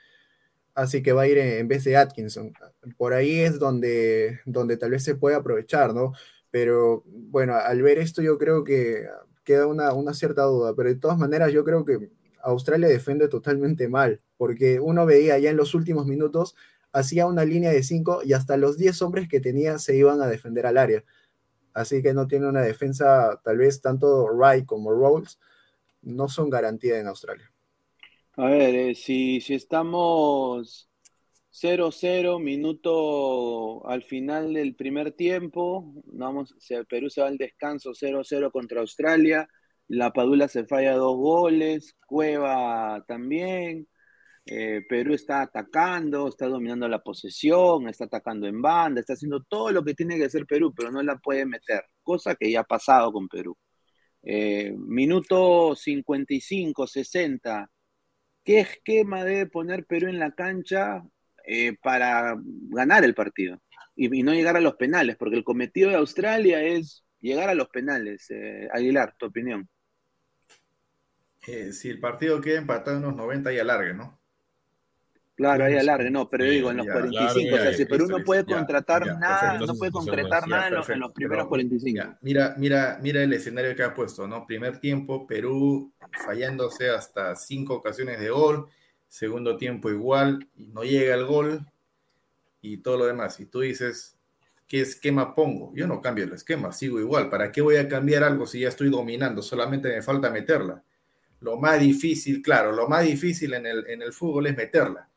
[0.75, 2.53] así que va a ir en, vez de Atkinson.
[2.97, 6.13] Por ahí es donde, donde tal vez se puede aprovechar, ¿no?
[6.51, 9.05] Pero bueno, al ver esto yo creo que
[9.43, 13.87] queda una, una cierta duda, pero de todas maneras yo creo que Australia defiende totalmente
[13.87, 16.55] mal, porque uno veía ya en los últimos minutos,
[16.91, 20.27] hacía una línea de 5 y hasta los 10 hombres que tenía se iban a
[20.27, 21.03] defender al área.
[21.73, 25.39] Así que no tiene una defensa, tal vez tanto Wright como Rolls,
[26.01, 27.48] no son garantía en Australia.
[28.39, 30.89] A ver, eh, si, si estamos
[31.51, 36.55] 0-0, minuto al final del primer tiempo, vamos,
[36.89, 39.47] Perú se va al descanso 0-0 contra Australia
[39.89, 43.87] la Padula se falla dos goles, Cueva también.
[44.45, 49.71] Eh, Perú está atacando, está dominando la posesión, está atacando en banda, está haciendo todo
[49.71, 52.63] lo que tiene que hacer Perú, pero no la puede meter, cosa que ya ha
[52.65, 53.57] pasado con Perú.
[54.23, 57.69] Eh, minuto 55, 60.
[58.49, 61.03] ¿Qué esquema debe poner Perú en la cancha
[61.45, 63.61] eh, para ganar el partido
[63.95, 65.17] y, no llegar a los penales?
[65.17, 68.27] Porque el cometido de Australia es llegar a los penales.
[68.73, 69.69] Aguilar, tu opinión.
[71.45, 74.18] Eh, si el partido queda empatado en unos 90 y alargue, ¿no?
[75.39, 78.43] Claro, ahí alargue, no, pero digo, en los 45, o sea, si Perú no puede
[78.43, 82.17] contratar nada, no puede concretar nada en los, primeros 45.
[82.19, 84.45] Mira, mira, mira el escenario que ha puesto, ¿no?
[84.45, 85.93] Primer tiempo, Perú
[86.25, 88.67] fallándose hasta cinco ocasiones de gol,
[89.07, 91.61] segundo tiempo igual, y no llega el gol,
[92.61, 93.39] y todo lo demás.
[93.39, 94.17] Y tú dices,
[94.67, 95.71] ¿qué esquema pongo?
[95.73, 97.29] Yo no cambio el esquema, sigo igual.
[97.29, 99.41] ¿Para qué voy a cambiar algo si ya estoy dominando?
[99.41, 100.83] Solamente me falta meterla.
[101.39, 105.08] Lo más difícil, claro, lo más difícil en el, en el fútbol es meterla,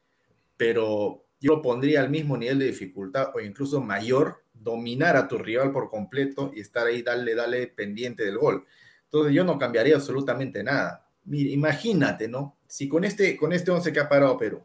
[0.62, 5.72] pero yo pondría al mismo nivel de dificultad o incluso mayor, dominar a tu rival
[5.72, 8.64] por completo y estar ahí, darle, dale pendiente del gol.
[9.07, 11.05] Entonces yo no cambiaría absolutamente nada.
[11.25, 12.59] Mira, imagínate, ¿no?
[12.68, 14.62] Si con este, con este 11 que ha parado Perú,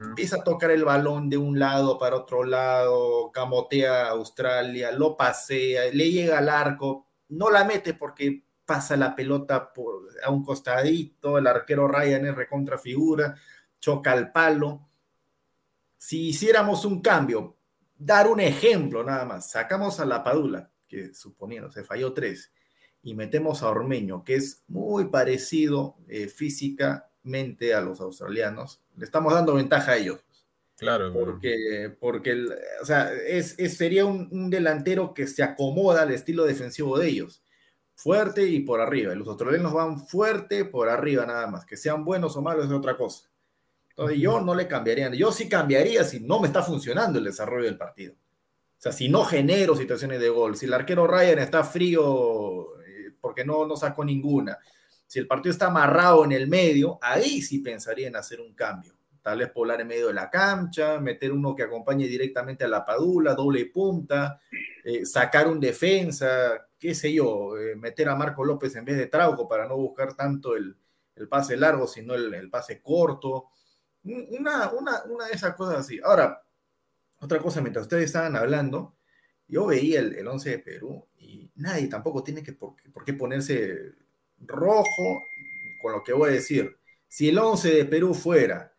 [0.00, 5.14] empieza a tocar el balón de un lado para otro lado, camotea a Australia, lo
[5.14, 10.42] pasea, le llega al arco, no la mete porque pasa la pelota por, a un
[10.42, 13.34] costadito, el arquero Ryan es recontrafigura,
[13.78, 14.87] choca al palo.
[15.98, 17.56] Si hiciéramos un cambio,
[17.96, 22.52] dar un ejemplo nada más, sacamos a la Padula, que suponiendo se falló tres,
[23.02, 29.32] y metemos a Ormeño, que es muy parecido eh, físicamente a los australianos, le estamos
[29.34, 30.24] dando ventaja a ellos.
[30.76, 31.12] Claro.
[31.12, 32.46] Porque, porque
[32.80, 37.08] o sea, es, es- sería un, un delantero que se acomoda al estilo defensivo de
[37.08, 37.42] ellos.
[37.96, 39.12] Fuerte y por arriba.
[39.16, 41.66] Los australianos van fuerte por arriba nada más.
[41.66, 43.28] Que sean buenos o malos es otra cosa.
[43.98, 45.12] Entonces yo no le cambiaría.
[45.12, 48.14] Yo sí cambiaría si no me está funcionando el desarrollo del partido.
[48.14, 53.14] O sea, si no genero situaciones de gol, si el arquero Ryan está frío eh,
[53.20, 54.56] porque no, no sacó ninguna,
[55.04, 58.96] si el partido está amarrado en el medio, ahí sí pensaría en hacer un cambio.
[59.20, 62.84] Tal vez poblar en medio de la cancha, meter uno que acompañe directamente a la
[62.84, 64.40] padula, doble punta,
[64.84, 69.08] eh, sacar un defensa, qué sé yo, eh, meter a Marco López en vez de
[69.08, 70.76] Trauco para no buscar tanto el,
[71.16, 73.48] el pase largo, sino el, el pase corto.
[74.14, 76.00] Un- Una, una, una de esas cosas así.
[76.02, 76.42] Ahora,
[77.20, 78.96] otra cosa, mientras ustedes estaban hablando,
[79.46, 83.92] yo veía el, el 11 de Perú y nadie tampoco tiene que por qué ponerse
[84.40, 85.22] rojo
[85.82, 86.76] con lo que voy a decir.
[87.08, 88.74] Si el 11 de Perú fuera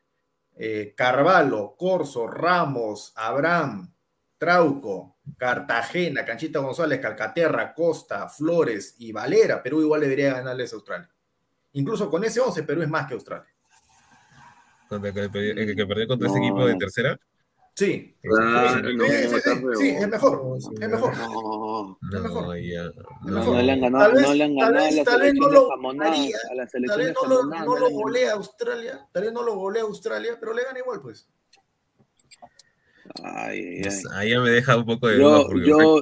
[0.56, 3.94] eh, Carvalho, Corso, Ramos, Abraham,
[4.38, 11.10] Trauco, Cartagena, Canchita González, Calcaterra, Costa, Flores y Valera, Perú igual debería ganarles a Australia.
[11.74, 13.48] Incluso con ese 11, Perú es más que Australia.
[14.90, 17.20] Contra que, que- que perdió contra ese equipo de tercera.
[17.76, 18.14] Sí.
[18.22, 19.76] Claro, Sí, no, sí, sí, está sí, feo.
[19.76, 20.58] sí, es mejor.
[20.58, 21.18] Es mejor.
[21.18, 22.44] No, Es mejor.
[22.48, 22.84] No, ya.
[22.84, 23.56] no, mejor.
[23.56, 25.12] no le han ganado, Tal vez- no le han tal ganado vez- a la no
[25.12, 29.84] selección lo haría, a la selección no no golea Australia, tal vez no lo golea
[29.84, 31.30] Australia, pero le gana igual, pues.
[33.24, 34.12] Ay, ay, Pues, ay.
[34.16, 36.02] ahí ya me deja un poco de duda porque yo,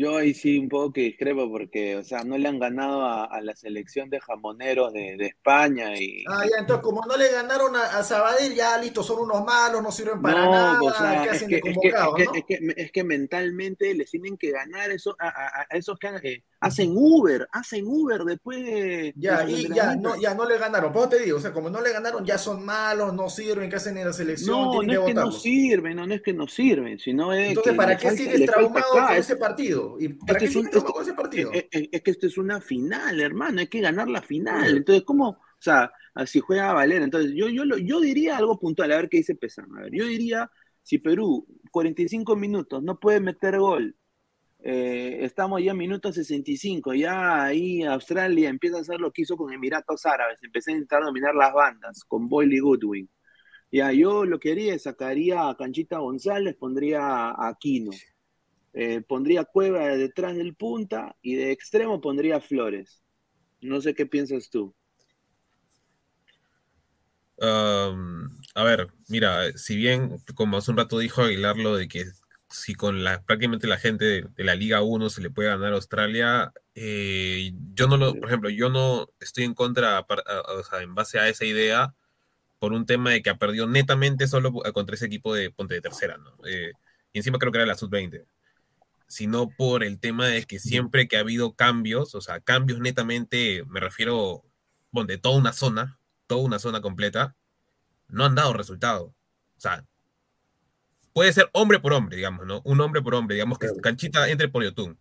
[0.00, 3.24] yo ahí sí un poco que discrepo porque, o sea, no le han ganado a,
[3.24, 7.30] a la selección de jamoneros de, de España y Ah, ya, entonces, como no le
[7.30, 10.92] ganaron a, a Sabadell, ya listo, son unos malos, no sirven para no, nada, o
[10.92, 12.14] sea, ¿qué es que, es que, no?
[12.34, 16.06] es que, es que mentalmente les tienen que ganar eso, a, a- a esos que
[16.08, 20.46] han- eh, hacen Uber, hacen Uber después de Ya, de y ya no, ya no
[20.46, 20.92] le ganaron.
[20.92, 23.76] Pues te digo, o sea, como no le ganaron, ya son malos, no sirven, ¿qué
[23.76, 24.56] hacen en la selección?
[24.60, 27.32] No, Tienen no que es que no sirven, no, no es que no sirven, sino
[27.32, 29.96] es Entonces, que ¿para qué falta- sigues traumado con es- ese partido?
[29.98, 31.50] ¿Y para Este qué sigues traumado con ese partido?
[31.52, 34.76] Es, es- es que esto es una final, hermano, hay que ganar la final.
[34.76, 35.28] Entonces, ¿cómo?
[35.30, 35.90] O sea,
[36.26, 39.34] si juega Valera, entonces yo, yo, lo- yo diría algo puntual, a ver qué dice
[39.34, 39.68] Pesán.
[39.78, 40.50] A ver, yo diría,
[40.82, 43.96] si Perú, 45 minutos, no puede meter gol,
[44.62, 49.36] eh, estamos ya en minuto 65, ya ahí Australia empieza a hacer lo que hizo
[49.36, 53.10] con Emiratos Árabes, empecé a intentar dominar las bandas con Boyle y Goodwin.
[53.72, 57.92] Ya, yo lo que haría es sacaría a Canchita González, pondría a Aquino.
[58.72, 63.02] Eh, pondría Cueva detrás del punta y de extremo pondría Flores.
[63.60, 64.74] No sé qué piensas tú.
[67.42, 72.04] A ver, mira, si bien, como hace un rato dijo Aguilar, lo de que
[72.50, 75.72] si con la, prácticamente la gente de, de la Liga 1 se le puede ganar
[75.72, 80.06] a Australia, eh, yo no lo, por ejemplo, yo no estoy en contra, a-
[80.58, 81.94] o sea, en base a esa idea,
[82.58, 85.80] por un tema de que ha perdido netamente solo contra ese equipo de Ponte de
[85.82, 86.32] Tercera, ¿no?
[86.46, 86.72] Eh,
[87.12, 88.26] y encima creo que era la Sub-20
[89.06, 93.64] sino por el tema de que siempre que ha habido cambios, o sea, cambios netamente,
[93.66, 94.44] me refiero,
[94.92, 97.34] bueno, de toda una zona, toda una zona completa,
[98.08, 99.06] no han dado resultado.
[99.56, 99.84] O sea,
[101.12, 102.60] puede ser hombre por hombre, digamos, ¿no?
[102.64, 104.98] Un hombre por hombre, digamos que Canchita entre por Yotun.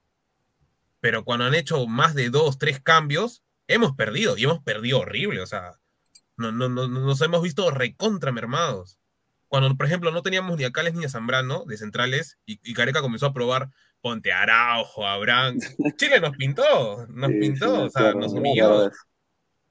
[0.99, 5.41] Pero cuando han hecho más de dos, tres cambios, hemos perdido, y hemos perdido horrible,
[5.41, 5.79] o sea,
[6.37, 8.97] no, no, no, no- nos hemos visto recontra mermados.
[9.47, 12.73] Cuando, por ejemplo, no teníamos ni a Cales ni a Zambrano de centrales, y, y
[12.73, 13.69] Careca comenzó a probar
[14.01, 15.57] Ponte Araujo, Abraham.
[15.97, 18.91] Chile nos pintó, nos Sí, pintó, o sea, nos humilló.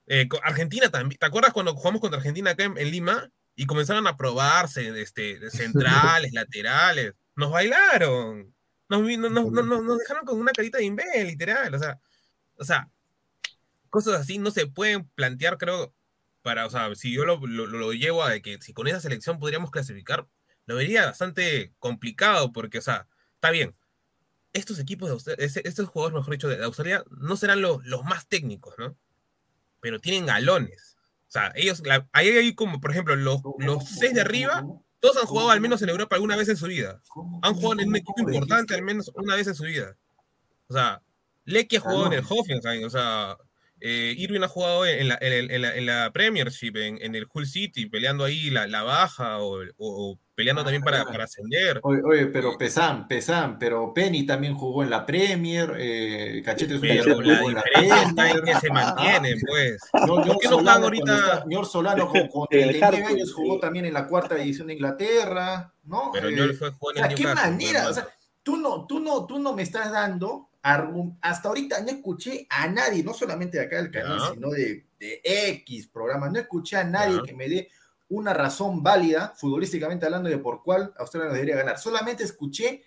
[0.07, 1.17] Eh, Argentina también.
[1.19, 3.29] ¿Te acuerdas cuando jugamos contra Argentina acá en, en Lima?
[3.59, 7.13] Y comenzaron a probarse este, centrales, laterales.
[7.35, 8.55] Nos bailaron.
[8.87, 11.73] Nos, dejaron con una carita de imbé, literal.
[11.75, 11.99] O sea,
[12.55, 12.89] o sea,
[13.89, 15.93] cosas así no se pueden plantear, creo,
[16.41, 19.01] para, o sea, si yo lo, lo- lo llevo a de que si con esa
[19.01, 20.25] selección podríamos clasificar,
[20.65, 23.75] lo vería bastante complicado, porque, o sea, está bien.
[24.53, 28.27] Estos equipos de Australia, estos jugadores, mejor dicho, de Australia, no serán los, los más
[28.27, 28.97] técnicos, ¿no?
[29.81, 30.97] pero tienen galones.
[31.29, 34.65] O sea, ellos, la- ahí hay como, por ejemplo, los, los seis de arriba,
[34.99, 37.01] todos han jugado al menos en Europa alguna vez en su vida.
[37.43, 39.95] Han jugado en un equipo importante al menos una vez en su vida.
[40.67, 41.01] O sea,
[41.45, 43.37] Lecky ha jugado en el Hoffenheim, o sea,
[43.79, 47.15] eh, Irving ha jugado en la, en el- en la, en la Premiership, en, en
[47.15, 51.81] el Hull City, peleando ahí la, la baja o- o peleando también para, para ascender.
[51.83, 57.03] Oye, oye, pero Pesán, Pesán, pero Penny también jugó en la Premier, eh, Cachete Pero
[57.03, 58.43] la jugó en la diferencia está en Premier.
[58.55, 59.77] que se mantienen, pues.
[59.91, 61.41] Señor, ¿Por qué no juegan ahorita?
[61.43, 64.73] Señor Solano con, con El 39 Hartford, años jugó también en la cuarta división de
[64.75, 66.09] Inglaterra, ¿no?
[66.13, 67.89] Pero Eh, yo fue jugó o sea, ¿qué Newcastle, manera?
[67.89, 68.07] O sea,
[68.41, 73.03] tú no, tú no, tú no me estás dando hasta ahorita no escuché a nadie,
[73.03, 74.33] no solamente de acá del canal, Ya.
[74.33, 77.23] sino de, de X programas, no escuché a nadie Ya.
[77.23, 77.69] que me dé
[78.09, 81.77] una razón válida, futbolísticamente hablando, de por cuál Australia nos debería ganar.
[81.77, 82.83] Solamente escuché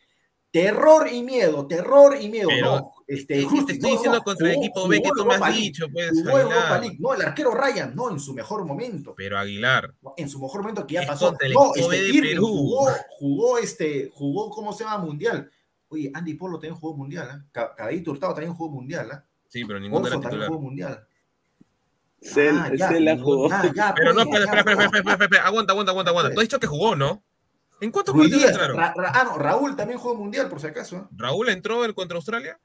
[0.50, 2.48] terror y miedo, terror y miedo.
[2.50, 5.08] Pero, no, este, te- justo- te estoy no, diciendo no, contra el equipo B que
[5.16, 6.80] tú me has dicho, pues, jugó Europa Aguilar.
[6.80, 6.96] League.
[7.00, 9.14] No, el arquero Ryan, no, en su mejor momento.
[9.16, 11.32] Pero Aguilar, En su mejor momento que ya Es pasó.
[11.54, 12.46] No, este de Perú.
[12.48, 14.98] jugó, jugó este, jugó, ¿cómo se llama?
[14.98, 15.50] Mundial.
[15.88, 17.44] Oye, Andy Polo también jugó mundial, ¿ah?
[17.52, 19.24] Ca- Caballito Hurtado también jugó mundial, ¿ah?
[19.48, 20.48] sí, pero ninguno Orso también titular.
[20.48, 21.06] jugó mundial.
[22.22, 23.48] Cel, Ah, ya, Cel la jugó.
[23.48, 26.10] ya, ya, Pero no, pues, espera, ya, espera, espera, espera, espera, espera, aguanta, aguanta, aguanta,
[26.10, 26.34] aguanta.
[26.34, 27.22] Tú has dicho que jugó, ¿no?
[27.80, 28.76] ¿En cuántos Ruiz partidos entraron?
[28.76, 30.96] Ra- Ra- ah, no, Raúl también jugó mundial, por si acaso.
[30.98, 31.08] ¿ah?
[31.16, 32.58] Raúl entró el contra Australia.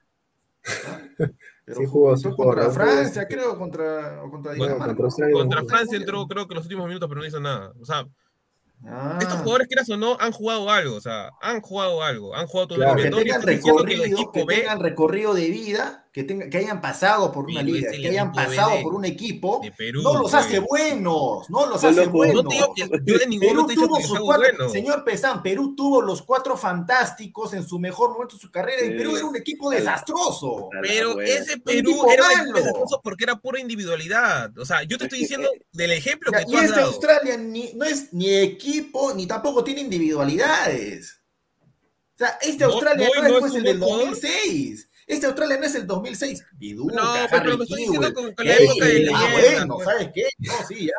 [1.65, 2.73] Pero Sí jugó, sí jugó, contra Raúl.
[2.75, 4.87] Francia, creo, contra, o contra Bueno, Dinamarca.
[4.87, 5.33] contra Australia.
[5.33, 7.73] Contra Jugó Francia entró, creo que los últimos minutos, pero no hizo nada.
[7.81, 8.05] O sea,
[8.85, 9.17] Ah.
[9.19, 10.95] estos jugadores, quieras o no, han jugado algo.
[10.97, 12.35] O sea, han jugado algo.
[12.35, 13.57] Han jugado todo Claro, el que tengan diciendo que el
[13.99, 14.55] recorrido, equipo que B.
[14.55, 18.31] tengan recorrido de vida, que, tenga, que hayan pasado por una liga, el que hayan
[18.31, 20.33] pasado de- por un equipo, Perú, no los pues.
[20.33, 22.43] hace buenos, no los hace buenos.
[22.43, 22.49] No
[24.71, 28.97] señor Pesán, Perú tuvo los cuatro fantásticos en su mejor momento de su carrera y.
[28.97, 30.69] Perú era un equipo desastroso.
[30.81, 34.57] Pero ese Perú equipo era un desastroso porque era pura individualidad.
[34.57, 36.87] O sea, yo te estoy diciendo del ejemplo Ya, que tú y has este dado.
[36.93, 41.21] Australia ni, no es ni equipo, ni tampoco tiene individualidades.
[42.15, 43.89] O sea, este No, Australia Boy no es no pues, es el un del buen
[43.91, 44.09] jugador.
[44.15, 44.86] 2006.
[45.07, 46.43] Este Australia no es el 2006.
[46.57, 49.31] Viduca, No, pero, Harry pero me estoy diciendo con, con la época de ah, leyenda.
[49.57, 49.87] bueno, pues.
[49.87, 50.29] ¿sabes qué?
[50.39, 50.93] No, sí, ya.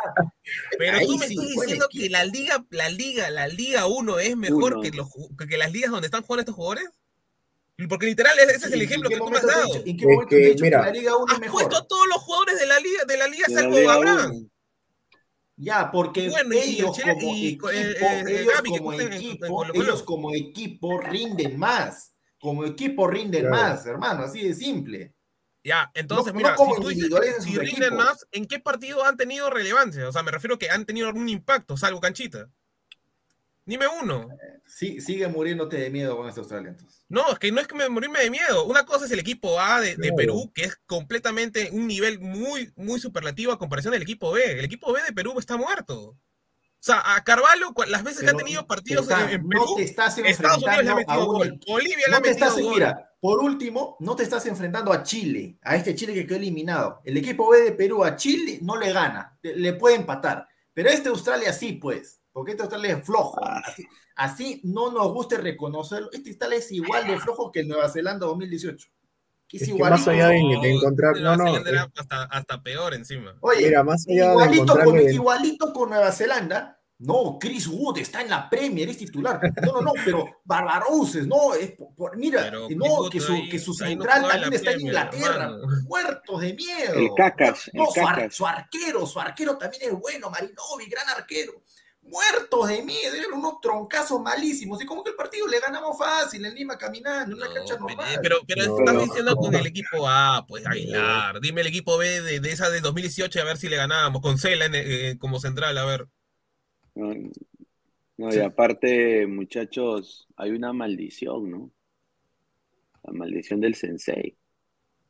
[0.79, 2.03] Pero Ahí tú me sí, estás diciendo equipo.
[2.05, 4.83] que la liga, la liga, la liga 1 es mejor Uno.
[4.83, 6.89] que, los, que, que las ligas donde están jugando estos jugadores.
[7.89, 9.67] Porque literal, ese es el ¿En ejemplo que tú me has dado.
[9.67, 11.33] dicho- ¿En qué Es momento te he que, dicho mira, que la Liga 1 es
[11.35, 11.61] Has mejor?
[11.63, 13.93] puesto a todos los jugadores de la liga, de la liga De la salvo Liga
[13.93, 14.31] Abraham.
[14.35, 14.49] uno.
[15.61, 17.71] Ya, porque Bueno, y- ellos y- como equipo,
[19.75, 22.13] ellos como equipo rinden más.
[22.41, 23.57] Como equipo rinden Claro.
[23.57, 25.13] más, hermano, así de simple.
[25.65, 28.05] Ya, entonces, No- mira, no como si tú dices si rinden equipos.
[28.05, 30.09] más, ¿en qué partido han tenido relevancia?
[30.09, 32.49] O sea, me refiero que han tenido algún impacto, salvo canchita.
[33.67, 34.29] Dime uno.
[34.67, 37.05] Sí, sigue muriéndote de miedo con este Australia entonces.
[37.11, 38.65] No, es que no es que me morirme de miedo.
[38.65, 39.95] Una cosa es el equipo A de.
[40.17, 44.53] Perú, que es completamente un nivel muy, muy superlativo a comparación del equipo B.
[44.59, 46.17] El equipo B de Perú está muerto.
[46.81, 49.83] O sea, a Carvalho, las veces que ha tenido partidos Pesán, en, Perú, no te
[49.83, 51.61] estás Estados Unidos le ha metido gol.
[51.67, 52.75] Bolivia le No ha metido estás, gol.
[52.75, 57.01] mira, por último, no te estás enfrentando a Chile, a este Chile que quedó eliminado.
[57.05, 60.47] El equipo B de Perú a Chile no le gana, le puede empatar.
[60.73, 63.41] Pero este Australia sí, pues, porque este Australia es flojo.
[63.43, 63.61] Ah.
[63.67, 66.11] Así, así no nos guste reconocerlo.
[66.13, 68.89] Este Australia es igual de flojo que el Nueva Zelanda 2018.
[69.49, 69.91] Que es, Es que igual.
[69.93, 71.63] más allá de, de encontrar, no, no, es-
[71.97, 73.35] hasta, hasta peor encima.
[73.41, 76.75] Oye, mira, más allá de igualito, con, encontrarle- igualito con Nueva Zelanda.
[77.01, 79.41] No, Chris Wood está en la Premier, es titular.
[79.65, 83.49] No, no, no, pero Barbarouses, no, es por- por- mira, Pero no, que su, ahí-
[83.49, 85.59] que su no central también está en Inglaterra, hermano.
[85.85, 86.95] muertos de miedo.
[86.95, 88.35] El Cacas, No, el su, ar- Cacas.
[88.35, 91.53] su arquero, su arquero también es bueno, Marinovi, gran arquero.
[92.11, 94.83] Muertos de miedo, eran unos troncazos malísimos.
[94.83, 98.19] Y como que el partido le ganamos fácil en Lima caminando, en una cancha normal.
[98.23, 99.01] Pero, pero No, estás no.
[99.03, 101.41] diciendo con el equipo A, pues Aguilar.
[101.41, 104.23] Dime el equipo B de, de esa de 2018 a ver si le ganábamos.
[104.23, 106.07] Con Cela en, eh, como central, a ver.
[106.95, 107.13] No,
[108.17, 111.71] no, y aparte, muchachos, hay una maldición, ¿no?
[113.05, 114.37] La maldición del sensei.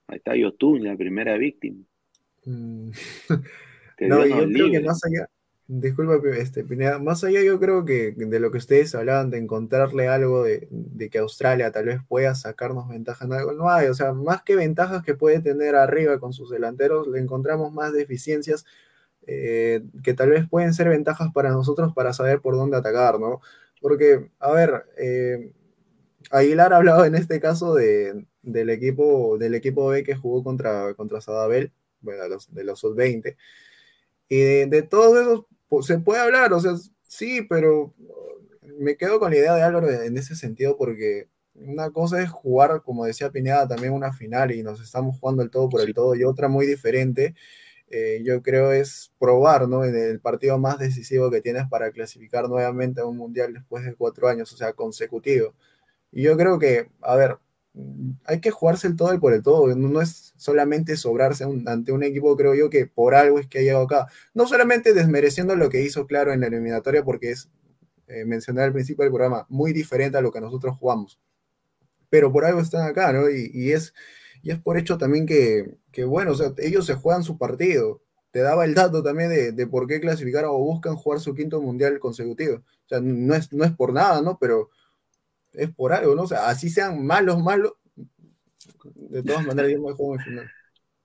[0.09, 1.84] Ahí está Yotun, la primera víctima.
[2.44, 2.90] Mm.
[3.96, 4.84] Que No, Dios yo nos creo que libre.
[4.86, 5.28] más allá,
[5.69, 10.09] disculpa, este, Pineda, más allá yo creo que de lo que ustedes hablaban, de encontrarle
[10.09, 10.69] algo de,
[11.11, 14.57] que Australia tal vez pueda sacarnos ventaja en algo, no hay, o sea, más que
[14.57, 18.64] ventajas que puede tener arriba con sus delanteros, le encontramos más deficiencias
[19.27, 23.41] eh, que tal vez pueden ser ventajas para nosotros para saber por dónde atacar, ¿no?
[23.83, 25.53] Porque, a ver, eh,
[26.31, 30.95] Aguilar ha hablado en este caso de, del, equipo, del equipo B que jugó contra,
[30.95, 33.37] contra Sadabel, bueno, los, de los sub-20.
[34.29, 36.73] Y de todos esos pues, se puede hablar, o sea,
[37.07, 37.95] sí, pero
[38.79, 42.83] me quedo con la idea de Álvaro en ese sentido porque una cosa es jugar,
[42.83, 46.14] como decía Pineda, también una final y nos estamos jugando el todo por el todo
[46.14, 47.35] y otra muy diferente,
[47.91, 49.85] eh, yo creo es probar, ¿no?
[49.85, 53.95] En el partido más decisivo que tienes para clasificar nuevamente a un mundial después de
[53.95, 55.55] cuatro años, o sea, consecutivo.
[56.12, 57.39] Y yo creo que, a ver,
[58.25, 59.75] hay que jugarse el todo y por el todo.
[59.77, 63.59] No, es solamente sobrarse un- ante un equipo, creo yo, que por algo es que
[63.61, 64.07] ha llegado acá.
[64.35, 67.49] No solamente desmereciendo lo que hizo Claro en la eliminatoria, porque es,
[68.09, 71.21] eh, mencioné al principio del programa, muy diferente a lo que nosotros jugamos.
[72.11, 73.29] Pero por algo están acá, ¿no?
[73.31, 73.93] Y, es,
[74.43, 78.03] y es por hecho también que, que, bueno, o sea, ellos se juegan su partido.
[78.31, 81.61] Te daba el dato también de, de por qué clasificaron o buscan jugar su quinto
[81.61, 82.57] mundial consecutivo.
[82.59, 84.39] O sea, no es, no es por nada, ¿no?
[84.41, 84.71] Pero
[85.59, 86.22] es por algo, ¿no?
[86.22, 87.72] O sea, así sean malos, malos,
[88.94, 90.50] de todas maneras yo me juego en final.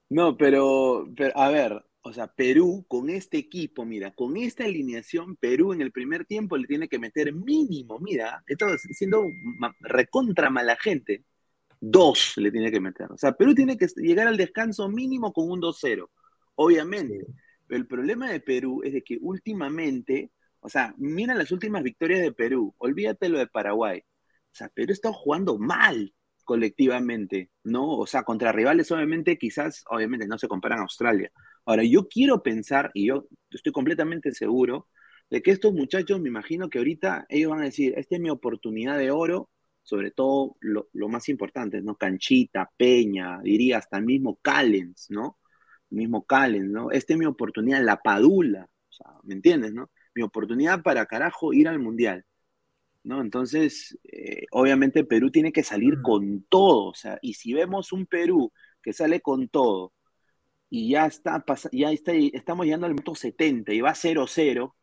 [0.09, 5.35] No, pero, pero, a ver, o sea, Perú con este equipo, mira, con esta alineación,
[5.37, 9.25] Perú en el primer tiempo le tiene que meter mínimo, mira, esto siendo
[9.79, 11.23] recontra mala gente,
[11.79, 13.11] dos le tiene que meter.
[13.11, 16.09] O sea, Perú tiene que llegar al descanso mínimo con un 2-0,
[16.55, 17.25] obviamente.
[17.67, 22.21] Pero el problema de Perú es de que últimamente, o sea, mira las últimas victorias
[22.21, 24.03] de Perú, olvídate lo de Paraguay.
[24.53, 27.97] O sea, Perú está jugando mal colectivamente, ¿no?
[27.97, 31.31] O sea, contra rivales obviamente quizás, obviamente no se comparan a Australia,
[31.65, 34.87] Ahora, yo quiero pensar, y yo estoy completamente seguro,
[35.29, 38.29] de que estos muchachos, me imagino que ahorita ellos van a decir, esta es mi
[38.29, 39.49] oportunidad de oro,
[39.81, 41.95] sobre todo lo, más importante, ¿no?
[41.95, 45.39] Canchita, Peña, diría hasta el mismo Callens, ¿no?
[45.91, 46.91] El mismo Callens, ¿no?
[46.91, 49.89] Esta es mi oportunidad, la Padula, o sea, ¿me entiendes, no?
[50.15, 52.25] Mi oportunidad para carajo ir al Mundial,
[53.03, 53.21] ¿no?
[53.21, 58.05] Entonces, eh, obviamente Perú tiene que salir con todo, o sea, y si vemos un
[58.05, 58.51] Perú
[58.81, 59.93] que sale con todo,
[60.69, 64.63] y ya está, ya está, estamos llegando al minuto 70 y va 0-0.
[64.65, 64.75] O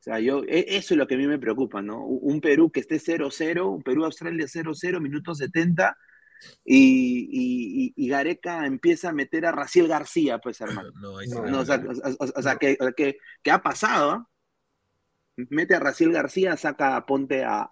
[0.00, 2.04] sea, yo, e, eso es lo que a mí me preocupa, ¿no?
[2.04, 5.96] Un Perú que esté 0-0, un Perú-Australia 0-0, minuto 70,
[6.64, 10.90] y, y, Gareca empieza a meter a Raciel García, pues, hermano.
[11.00, 11.12] No,
[11.60, 11.82] o sea,
[12.18, 14.28] o, sea que, que, ha pasado, ¿ah?
[15.50, 17.68] Mete a Raciel García, saca a Ponte a,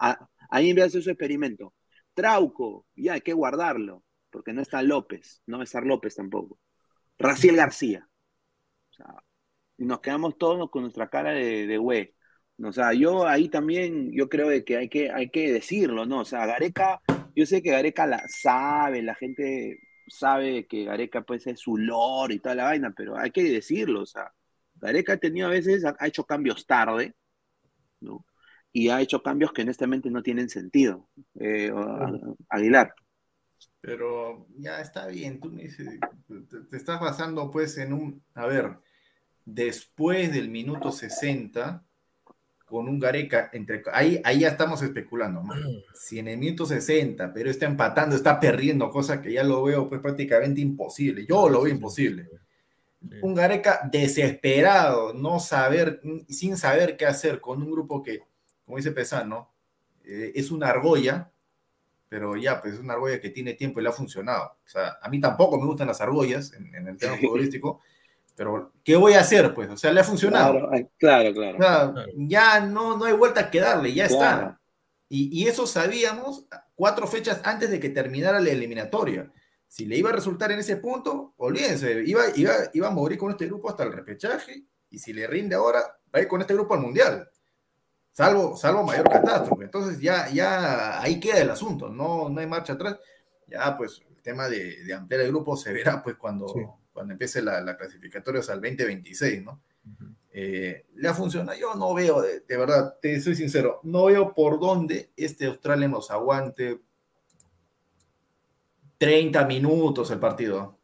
[0.50, 1.74] ahí en hacer su experimento.
[2.14, 6.58] Trauco, ya hay que guardarlo, porque no está López, no va a estar López tampoco.
[7.18, 8.08] Raciel García.
[8.90, 9.06] O sea,
[9.78, 12.14] nos quedamos todos con nuestra cara de, de güey.
[12.62, 16.20] O sea, yo ahí también, yo creo que hay que, hay que decirlo, ¿no?
[16.20, 17.00] O sea, Gareca,
[17.34, 22.34] yo sé que Gareca la sabe, la gente sabe que Gareca pues es su lore
[22.34, 24.32] y toda la vaina, pero hay que decirlo, o sea,
[24.74, 27.14] Gareca ha tenido a veces, ha hecho cambios tarde,
[28.00, 28.26] ¿no?
[28.72, 31.08] Y ha hecho cambios que honestamente no tienen sentido.
[31.38, 31.72] Eh,
[32.48, 32.94] Aguilar.
[33.80, 35.88] Pero ya está bien, tú me dices,
[36.68, 38.76] te, estás basando pues en un, a ver,
[39.44, 41.82] después del minuto 60,
[42.66, 45.42] con un Gareca, entre, ahí, ahí ya estamos especulando,
[45.94, 49.88] si en el minuto 60, pero está empatando, está perdiendo, cosa que ya lo veo
[49.88, 52.28] pues prácticamente imposible, yo lo veo imposible.
[53.22, 58.20] Un Gareca desesperado, no saber, sin saber qué hacer con un grupo que,
[58.64, 59.50] como dice Pesano,
[60.04, 61.30] eh, es una argolla,
[62.10, 64.56] pero ya, pues es una argolla que tiene tiempo y le ha funcionado.
[64.64, 67.80] O sea, a mí tampoco me gustan las argollas en, el tema futbolístico,
[68.36, 69.54] pero ¿qué voy a hacer?
[69.54, 70.68] Pues, o sea, le ha funcionado.
[70.98, 71.58] Claro, claro.
[71.58, 74.60] O sea, ya no, no hay vuelta que darle, ya está.
[75.08, 79.30] Y, y, eso sabíamos cuatro fechas antes de que terminara la eliminatoria.
[79.70, 83.30] Si le iba a resultar en ese punto, olvídense, iba, iba, iba a morir con
[83.30, 85.80] este grupo hasta el repechaje, y si le rinde ahora,
[86.12, 87.30] va a ir con este grupo al Mundial
[88.12, 89.64] salvo, salvo mayor catástrofe.
[89.64, 92.98] Entonces ya, ya ahí queda el asunto, no, no hay marcha atrás.
[93.46, 96.46] Ya pues el tema de, de ampliar el grupo se verá pues cuando,
[96.92, 99.60] cuando empiece la, la clasificatoria hasta el 2026, ¿no?
[100.32, 104.60] Eh, le ha funcionado, yo no veo, de, verdad, te soy sincero, no veo por
[104.60, 106.80] dónde este Australia nos aguante
[109.00, 110.78] 30 minutos el partido,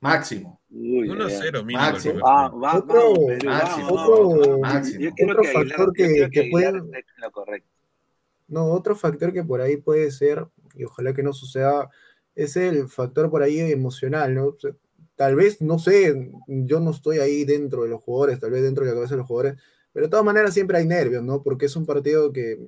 [0.00, 0.60] máximo.
[0.72, 1.78] 1-0 mínimo.
[1.78, 2.18] Máximo.
[2.18, 3.14] Va, va, otro,
[3.44, 5.10] máximo, otro, máximo.
[5.30, 6.72] otro factor que, que, puede...
[6.72, 7.70] Lo correcto.
[8.48, 11.88] No, otro factor que por ahí puede ser, y ojalá que no suceda,
[12.34, 14.56] es el factor por ahí emocional, ¿no?
[15.14, 18.84] Tal vez, no sé, yo no estoy ahí dentro de los jugadores, tal vez dentro
[18.84, 19.60] de la cabeza de los jugadores,
[19.92, 21.40] pero de todas maneras siempre hay nervios, ¿no?
[21.40, 22.58] Porque es un partido que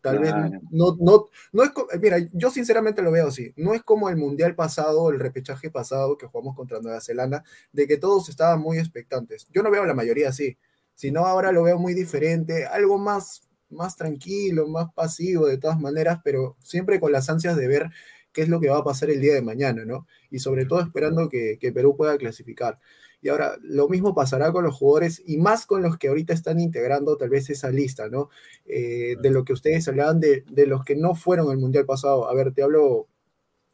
[0.00, 0.32] Tal vez
[0.70, 1.70] no, no, no es,
[2.00, 6.16] mira, yo sinceramente lo veo así, no es como el mundial pasado, el repechaje pasado
[6.16, 9.46] que jugamos contra Nueva Zelanda, de que todos estaban muy expectantes.
[9.50, 10.56] Yo no veo la mayoría así,
[10.94, 16.20] sino ahora lo veo muy diferente, algo más, más tranquilo, más pasivo de todas maneras,
[16.24, 17.90] pero siempre con las ansias de ver
[18.32, 20.06] qué es lo que va a pasar el día de mañana, ¿no?
[20.30, 22.78] Y sobre todo esperando que, que Perú pueda clasificar.
[23.22, 26.58] Y ahora, lo mismo pasará con los jugadores y más con los que ahorita están
[26.58, 28.30] integrando tal vez esa lista, ¿no?
[28.64, 32.28] Eh, de lo que ustedes hablaban de, de los que no fueron al Mundial pasado.
[32.28, 33.08] A ver, te hablo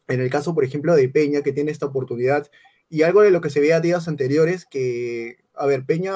[0.08, 2.50] en el caso, por ejemplo, de Peña, que tiene esta oportunidad,
[2.88, 6.14] y algo de lo que se veía días anteriores, que, a ver, Peña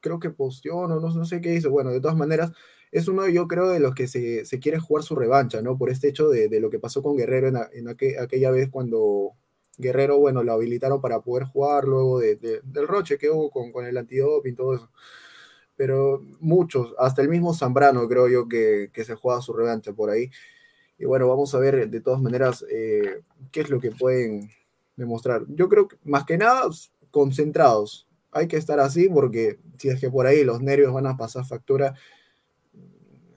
[0.00, 2.52] creo que posteó, no, no, sé qué hizo, bueno, de todas maneras,
[2.92, 5.76] es uno, yo creo, de los que se, se quiere jugar su revancha, ¿no?
[5.76, 9.34] Por este hecho de, de lo que pasó con Guerrero en, en aquella vez cuando,
[9.78, 13.86] Guerrero, bueno, lo habilitaron para poder jugar luego de, del roche que hubo con, con
[13.86, 14.90] el antidoping todo eso.
[15.76, 20.10] Pero muchos, hasta el mismo Zambrano creo yo que, que se juega su revancha por
[20.10, 20.30] ahí.
[20.98, 23.22] Y bueno, vamos a ver de todas maneras eh,
[23.52, 24.50] qué es lo que pueden
[24.96, 25.44] demostrar.
[25.48, 26.68] Yo creo que más que nada
[27.10, 28.08] concentrados.
[28.32, 31.46] Hay que estar así porque si es que por ahí los nervios van a pasar
[31.46, 31.94] factura,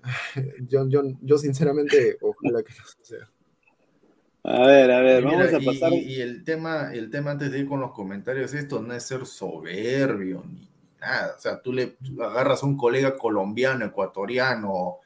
[0.67, 3.29] yo, yo, yo sinceramente ojalá que no sea.
[4.43, 5.93] A ver, a ver, mira, vamos a pasar.
[5.93, 9.03] Y, y el tema, el tema antes de ir con los comentarios, esto no es
[9.03, 10.67] ser soberbio ni
[10.99, 11.35] nada.
[11.37, 14.97] O sea, tú le tú agarras a un colega colombiano, ecuatoriano,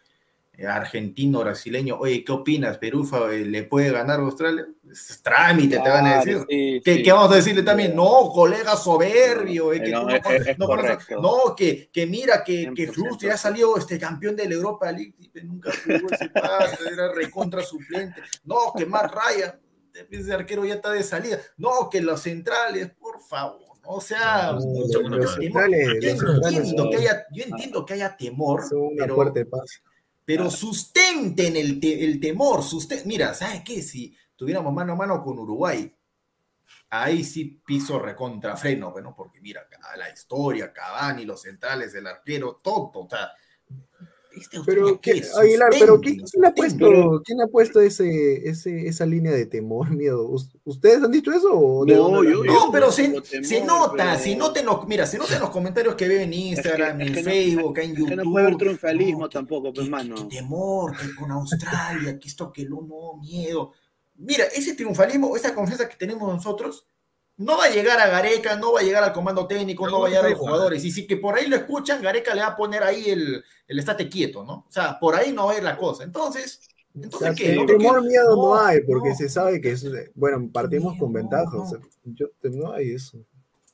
[0.68, 2.78] argentino, brasileño, oye, ¿qué opinas?
[2.78, 4.66] ¿Perú eh, le puede ganar a Australia?
[4.92, 6.46] Es trámite, te van a decir.
[6.50, 7.04] sí, ¿Qué, sí.
[7.04, 7.96] qué vamos a decirle también?
[7.96, 10.58] No, colega soberbio, eh, que No, es- es
[11.58, 12.94] que, que mira, que, que 100%.
[12.94, 17.62] Fluster ya salió este campeón de la Europa League, nunca jugó ese pata, era recontra
[17.64, 18.22] suplente.
[18.44, 19.60] No, que Matt Ryan,
[20.12, 21.40] ese arquero ya está de salida.
[21.58, 23.62] No, que los centrales, por favor.
[23.84, 23.90] ¿no?
[23.90, 25.64] O sea, No, mucho, los mucho temor.
[25.70, 26.10] centrales- yo,
[26.60, 29.82] entiendo que haya, yo entiendo que haya temor, Son una pero, puerta de paz.
[30.26, 32.62] Pero sustenten el, te- el temor.
[32.64, 33.82] susten- Mira, ¿sabes qué?
[33.82, 35.92] Si tuviéramos mano a mano con Uruguay,
[36.90, 39.68] ahí sí piso recontra freno, bueno, porque mira,
[39.98, 43.32] la historia, Cavani, los centrales, el arquero, todo, o sea,
[44.38, 45.28] este Pero, Australia, ¿qué- ¿qué?
[45.40, 49.46] Aguilar, pero ¿qué- Sustenten, ¿quién ha puesto, ¿quién ha puesto ese, ese, esa línea de
[49.46, 50.28] temor, miedo?
[50.28, 51.50] ¿Us- ¿Ustedes han dicho eso?
[51.54, 53.04] O No, yo- No, pero se,
[53.44, 56.22] se nota, pero- se nota en los, mira, se nota en los comentarios que veo
[56.22, 58.10] en Instagram, es en que no- Facebook, en Es YouTube.
[58.10, 60.28] que no puede haber triunfalismo No, tampoco, pues, mano.
[60.28, 63.72] temor, que con Australia, que esto, que lo no, miedo.
[64.18, 66.88] Mira, ese triunfalismo, esa confianza que tenemos nosotros,
[67.38, 70.00] no va a llegar a Gareca, no va a llegar al comando técnico, no, No,
[70.02, 70.84] va a llegar a los jugadores.
[70.86, 73.80] Y si que por ahí lo escuchan, Gareca le va a poner ahí el, el
[73.80, 74.66] estate quieto, ¿no?
[74.68, 76.04] O sea, por ahí no va a ir la cosa.
[76.04, 76.62] Entonces,
[76.96, 77.56] O entonces sea, ¿qué?
[77.56, 77.66] ¿No?
[77.66, 79.16] ¿Qué- temor, miedo no, no, hay, porque no.
[79.16, 81.64] se sabe que es, bueno, partimos Miedo, con ventaja, no.
[81.64, 83.18] o sea, yo, no hay eso.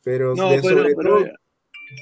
[0.04, 1.26] Pero, No, de pero- sobre pero- todo,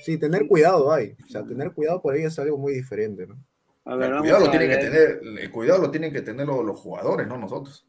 [0.05, 3.37] sí, tener cuidado hay, o sea, tener cuidado por ahí es algo muy diferente, ¿no?
[3.85, 6.45] A ver, El cuidado, lo a tienen que tener, el cuidado lo tienen que tener
[6.47, 7.85] los, los jugadores, no nosotros.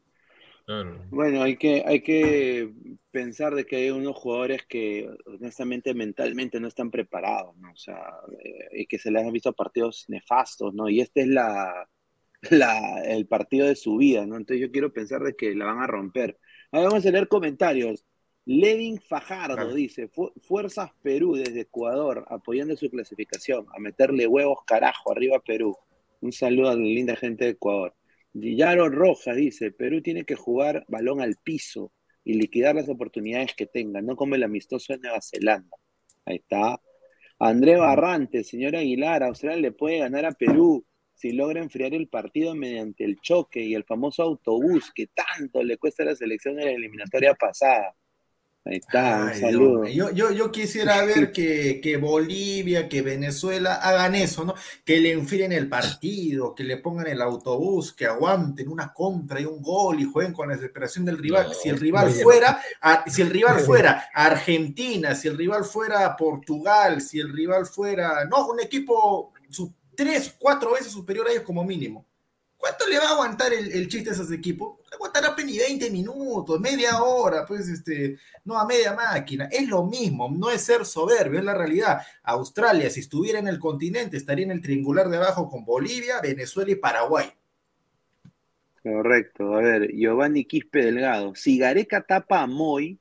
[0.65, 1.05] Claro.
[1.09, 2.71] Bueno, hay que, hay que
[3.11, 7.71] pensar de que hay unos jugadores que honestamente mentalmente no están preparados, ¿no?
[7.71, 7.99] O sea,
[8.43, 10.87] eh, y que se les han visto partidos nefastos, ¿no?
[10.89, 11.89] Y este es la,
[12.49, 14.37] la, el partido de su vida, ¿no?
[14.37, 16.37] Entonces yo quiero pensar de que la van a romper.
[16.71, 18.05] Ahora vamos a leer comentarios.
[18.45, 19.73] Levin Fajardo Claro.
[19.73, 25.41] dice, "Fu- Fuerzas Perú desde Ecuador, apoyando su clasificación, a meterle huevos carajo arriba a
[25.41, 25.77] Perú.
[26.21, 27.93] Un saludo a la linda gente de Ecuador.
[28.33, 31.91] Yaro Rojas dice, Perú tiene que jugar balón al piso
[32.23, 35.77] y liquidar las oportunidades que tenga, no como el amistoso de Nueva Zelanda.
[36.25, 36.79] Ahí está.
[37.39, 42.55] André Barrante, señor Aguilar, Australia le puede ganar a Perú si logra enfriar el partido
[42.55, 46.65] mediante el choque y el famoso autobús que tanto le cuesta a la selección en
[46.65, 47.95] la eliminatoria pasada.
[48.63, 49.73] Ahí está, un Ay, saludo.
[49.77, 54.53] hombre, Yo, yo, yo quisiera ver que, que Bolivia, que Venezuela hagan eso, ¿no?
[54.85, 59.45] Que le enfríen el partido, que le pongan el autobús, que aguanten una contra y
[59.45, 61.47] un gol y jueguen con la desesperación del rival.
[61.47, 66.15] No, si el rival fuera, a- si el rival fuera Argentina, si el rival fuera
[66.15, 71.43] Portugal, si el rival fuera, no, un equipo su- tres, cuatro veces superior a ellos
[71.43, 72.05] como mínimo.
[72.61, 74.77] ¿Cuánto le va a aguantar el, el chiste a esos equipos?
[74.87, 79.45] Le aguantará apenas 20 minutos, media hora, pues este, no a media máquina.
[79.51, 82.03] Es lo mismo, no es ser soberbio, es la realidad.
[82.21, 86.69] Australia, si estuviera en el continente, estaría en el triangular de abajo con Bolivia, Venezuela
[86.69, 87.33] y Paraguay.
[88.83, 89.55] Correcto.
[89.55, 91.33] A ver, Giovanni Quispe Delgado.
[91.33, 92.99] Si Gareca tapa a Moy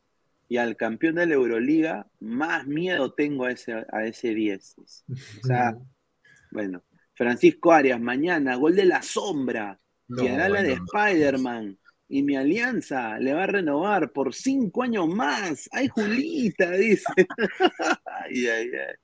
[0.48, 4.76] y al campeón de la Euroliga, más miedo tengo a ese, a ese 10.
[4.78, 5.76] O sea,
[6.50, 6.82] bueno.
[7.20, 9.78] Francisco Arias, mañana, gol de la sombra.
[10.08, 10.84] No, y hará la de no.
[10.86, 11.78] Spider-Man.
[12.08, 15.68] Y mi alianza le va a renovar por cinco años más.
[15.70, 16.70] ¡Ay, Julita!
[16.78, 17.04] Dice.
[18.06, 18.94] ay, ay, ay.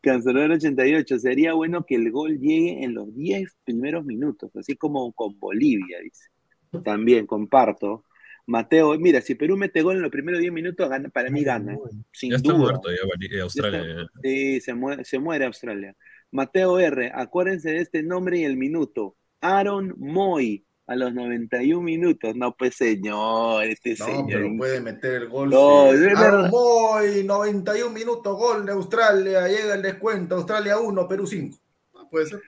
[0.00, 1.20] Cancelador 88.
[1.20, 5.98] Sería bueno que el gol llegue en los 10 primeros minutos, así como con Bolivia,
[6.02, 6.30] dice.
[6.82, 8.04] También comparto.
[8.44, 11.76] Mateo, mira, si Perú mete gol en los primeros 10 minutos, gana, para mí gana.
[12.12, 12.58] Sin Ya está duda.
[12.58, 13.84] muerto ya Australia.
[13.84, 14.02] Ya está.
[14.02, 14.20] ya.
[14.20, 15.94] Sí, se muere, se muere Australia.
[16.32, 19.16] Mateo R, acuérdense de este nombre y el minuto.
[19.40, 22.34] Aaron Moy, a los 91 minutos.
[22.34, 24.26] No, pues señor, este No, señor.
[24.28, 25.50] pero puede meter el gol.
[25.50, 26.04] No, sí.
[26.16, 31.58] Aaron Moy, 91 minutos, gol de Australia, llega el descuento, Australia 1, Perú 5.
[31.94, 32.40] No puede ser.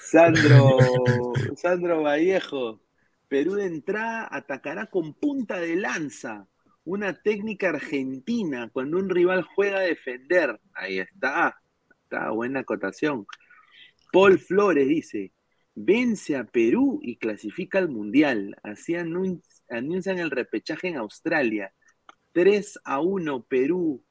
[0.00, 0.76] Sandro,
[1.56, 2.80] Sandro Vallejo,
[3.28, 6.46] Perú de entrada atacará con punta de lanza,
[6.84, 10.60] una técnica argentina cuando un rival juega a defender.
[10.74, 11.56] Ahí está,
[12.30, 13.26] buena acotación.
[14.12, 15.32] Paul Flores dice,
[15.74, 18.56] vence a Perú y clasifica al Mundial.
[18.62, 21.72] Así anun- anuncian el repechaje en Australia.
[22.32, 24.02] 3 a 1 Perú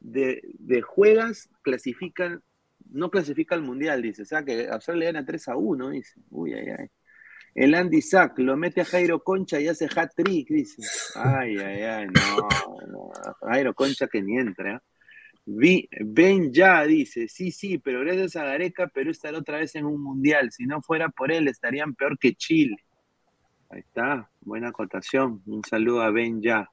[0.00, 2.42] de, de juegas clasifican,
[2.90, 4.22] no clasifica al Mundial, dice.
[4.22, 6.20] O sea que Australia gana 3 a 1, dice.
[6.30, 6.86] Uy, ay, ay.
[7.54, 10.82] El Andy Sack lo mete a Jairo Concha y hace hat trick, dice.
[11.16, 13.10] Ay, ay, ay, no, no.
[13.48, 14.80] Jairo Concha que ni entra.
[15.50, 20.02] Ben ya dice, sí, sí, pero gracias a Gareca Perú estará otra vez en un
[20.02, 20.52] mundial.
[20.52, 22.76] Si no fuera por él, estarían peor que Chile.
[23.70, 25.42] Ahí está, buena acotación.
[25.46, 26.68] Un saludo a Ben ya.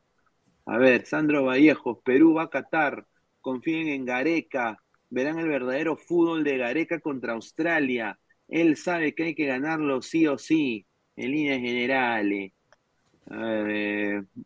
[0.65, 3.05] A ver, Sandro Vallejos, Perú va a Qatar.
[3.39, 4.77] Confíen en Gareca.
[5.09, 8.19] Verán el verdadero fútbol de Gareca contra Australia.
[8.49, 12.51] Él sabe que hay que ganarlo sí o sí, en líneas generales.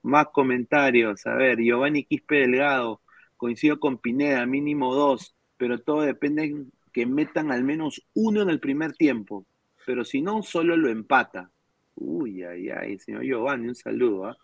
[0.03, 1.25] Más comentarios.
[1.25, 3.01] A ver, Giovanni Quispe Delgado.
[3.39, 8.59] Coincido con Pineda, mínimo dos, pero todo depende que metan al menos uno en el
[8.59, 9.45] primer tiempo.
[9.85, 11.49] Pero si no, solo lo empata.
[11.95, 14.25] Uy, ay, ay, señor Giovanni, un saludo.
[14.25, 14.37] ¿ah?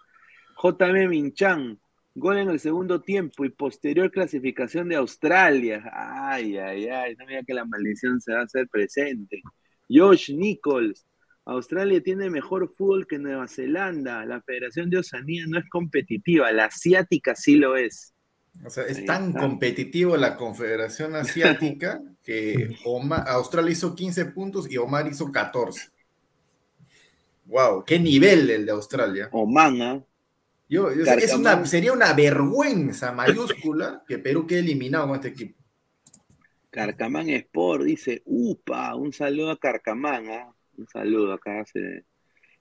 [0.63, 1.77] JM Minchan,
[2.13, 5.83] gol en el segundo tiempo y posterior clasificación de Australia.
[5.91, 9.41] Ay, ay, ay, no mira que la maldición se va a hacer presente.
[9.89, 11.05] Josh Nichols,
[11.43, 14.25] Australia tiene mejor fútbol que Nueva Zelanda.
[14.25, 18.14] La Federación de Oceanía no es competitiva, la asiática sí lo es.
[18.63, 22.75] O sea, es tan competitivo la Confederación Asiática que
[23.27, 25.89] Australia hizo 15 puntos y Omar hizo 14.
[27.45, 29.29] Wow, qué nivel el de Australia.
[29.31, 30.03] Oman.
[30.67, 35.63] Yo, es una, sería una vergüenza mayúscula que Perú quede eliminado con este equipo.
[36.71, 40.53] Carcamán Sport dice, upa, un saludo a Carcamán, ¿ah?
[40.77, 41.63] un saludo acá.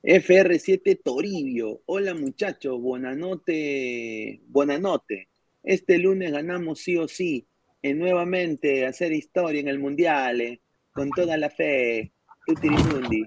[0.03, 5.29] FR7 Toribio, hola muchachos, buenanote, buenanote.
[5.65, 7.49] Este lunes ganamos sí o sí,
[7.83, 10.61] en nuevamente hacer historia en el Mundial, eh,
[10.93, 12.13] con toda la fe.
[12.47, 13.25] Tutirimundi.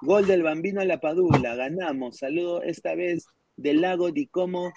[0.00, 2.18] Gol del Bambino a la Padula, ganamos.
[2.18, 3.26] Saludo esta vez
[3.56, 4.72] del lago di Como.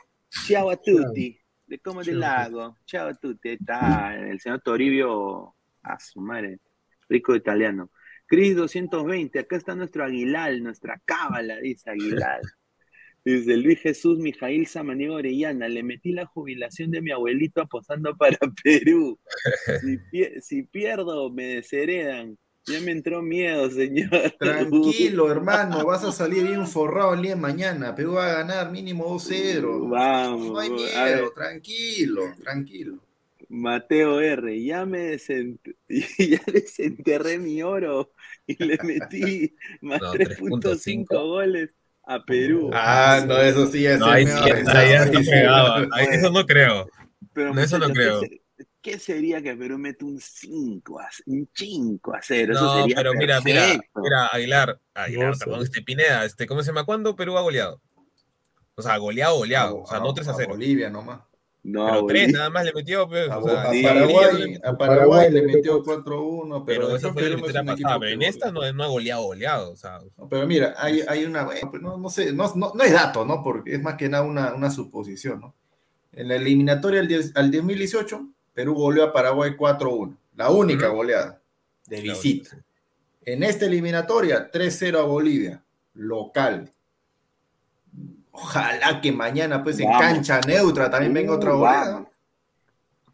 [0.47, 1.39] Ciao a tutti.
[1.68, 2.78] De Como del Lago.
[2.86, 3.49] Ciao a tutti.
[3.49, 6.59] Está el señor Toribio, a su madre,
[7.07, 7.91] rico italiano.
[8.26, 12.41] Cris 220, acá está nuestro Aguilar, nuestra cábala, dice Aguilar.
[13.26, 18.38] Dice Luis Jesús Mijail Samaniego Orellana, le metí la jubilación de mi abuelito apostando para
[18.63, 19.17] Perú.
[20.41, 22.38] Si, pierdo, me desheredan.
[22.65, 24.09] Ya me entró miedo, señor.
[24.39, 27.95] Tranquilo, hermano, vas a salir bien forrado el día de mañana.
[27.95, 29.89] Perú va a ganar mínimo 2-0.
[29.89, 30.47] Vamos.
[30.47, 32.99] No hay miedo, tranquilo, tranquilo.
[33.49, 35.17] Mateo R, ya me
[35.88, 38.13] ya desenterré mi oro
[38.47, 41.69] y le metí más 3.5 goles
[42.06, 42.70] a Perú.
[42.74, 43.99] Ah, no, eso sí es.
[43.99, 45.88] No, ahí sí, pegaba.
[46.12, 46.88] Eso no creo.
[47.34, 48.22] Pero, eso no creo.
[48.82, 52.54] ¿Qué sería que Perú mete un 5 a, un 5 a 0?
[52.54, 56.84] Eso sería pero mira, mira, mira, Aguilar, Aguilar, perdón, este Pineda, este, ¿cómo se llama?
[56.84, 57.82] ¿Cuándo Perú ha goleado?
[58.76, 59.84] O sea, goleado, goleado.
[59.84, 60.49] o sea, no 3 a 0.
[60.49, 61.22] Bolivia nomás.
[61.64, 63.07] No, pero tres nada más le metió.
[63.07, 66.64] Pues, a, Paraguay, a Paraguay le metió 4-1.
[66.66, 67.99] Pero, pero eso fue la pasada.
[67.99, 69.72] Pero en esta no, no ha goleado, goleado.
[69.72, 69.99] O sea.
[70.30, 71.47] pero mira, hay, hay una.
[71.82, 73.41] No, no, sé, no, no, no, es dato, ¿no?
[73.41, 75.55] Porque es más que nada una, una suposición, ¿no?
[76.11, 80.18] En la eliminatoria al, 10, al 2018, Perú goleó a Paraguay 4-1.
[80.36, 81.41] La única goleada
[81.88, 82.57] de visita.
[83.26, 86.72] En esta eliminatoria, 3-0 a Bolivia, local.
[88.36, 92.11] Ojalá que mañana, pues, en cancha neutra también venga otra goleada.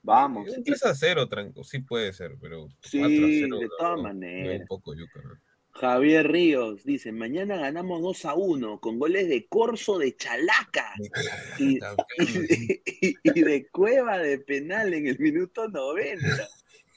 [0.02, 0.50] Vamos.
[0.50, 2.70] Un 3 a 0, tranco, sí puede ser, pero.
[2.82, 4.62] Sí, 4 a 0, de todas maneras.
[4.62, 5.20] Un poco yuca,
[5.72, 10.94] Javier Ríos dice: Mañana ganamos 2 a 1 con goles de Corso de Chalaca
[11.58, 11.80] y,
[12.18, 16.48] y, y, de Cueva de penal en el minuto 90.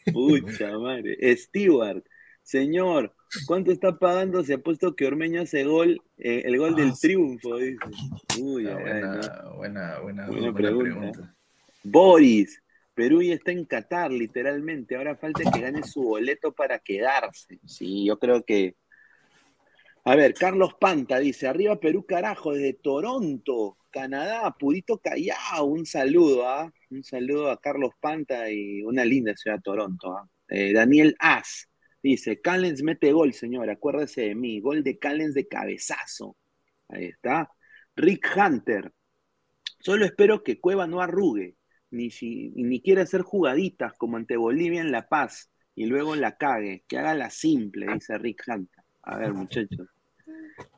[0.13, 1.37] Pucha madre.
[1.37, 2.05] Stewart,
[2.43, 3.15] señor,
[3.47, 4.43] ¿Cuánto está pagando?
[4.45, 7.79] Se ha puesto que Ormeño hace gol, eh, el gol del ah, triunfo, dice.
[8.41, 8.75] Uy, ah,
[9.57, 11.35] buena, buena, buena, pregunta.
[11.83, 12.63] Boris,
[12.95, 14.97] Perú ya está en Qatar, literalmente.
[14.97, 17.59] Ahora falta que gane su boleto para quedarse.
[17.67, 18.77] Sí, yo creo que.
[20.05, 25.65] A ver, Carlos Panta dice: Arriba Perú, carajo, desde Toronto, Canadá, Purito Callao.
[25.65, 26.73] Un saludo, ¿ah?
[26.91, 30.13] Un saludo a Carlos Panta y una linda ciudad, Toronto.
[30.13, 30.29] ¿ah?
[30.49, 31.69] Eh, Daniel As.
[32.03, 34.61] Dice, Callens mete gol, señor, acuérdese de mí.
[34.61, 36.37] Gol de Callens de cabezazo.
[36.89, 37.51] Ahí está.
[37.95, 38.93] Rick Hunter.
[39.79, 41.57] Solo espero que Cueva no arrugue,
[41.91, 46.37] ni, si, ni quiera hacer jugaditas como ante Bolivia en La Paz y luego la
[46.37, 46.85] cague.
[46.89, 48.85] Que haga la simple, dice Rick Hunter.
[49.03, 49.89] A ver, muchachos.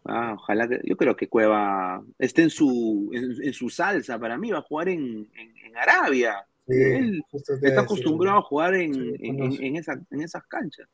[0.05, 0.81] Ah, ojalá que.
[0.85, 4.19] Yo creo que Cueva esté en su, en, su salsa.
[4.19, 5.29] Para mí va a jugar en,
[5.75, 6.47] Arabia.
[6.67, 7.23] Él
[7.63, 10.89] está acostumbrado a jugar en, en, esas canchas.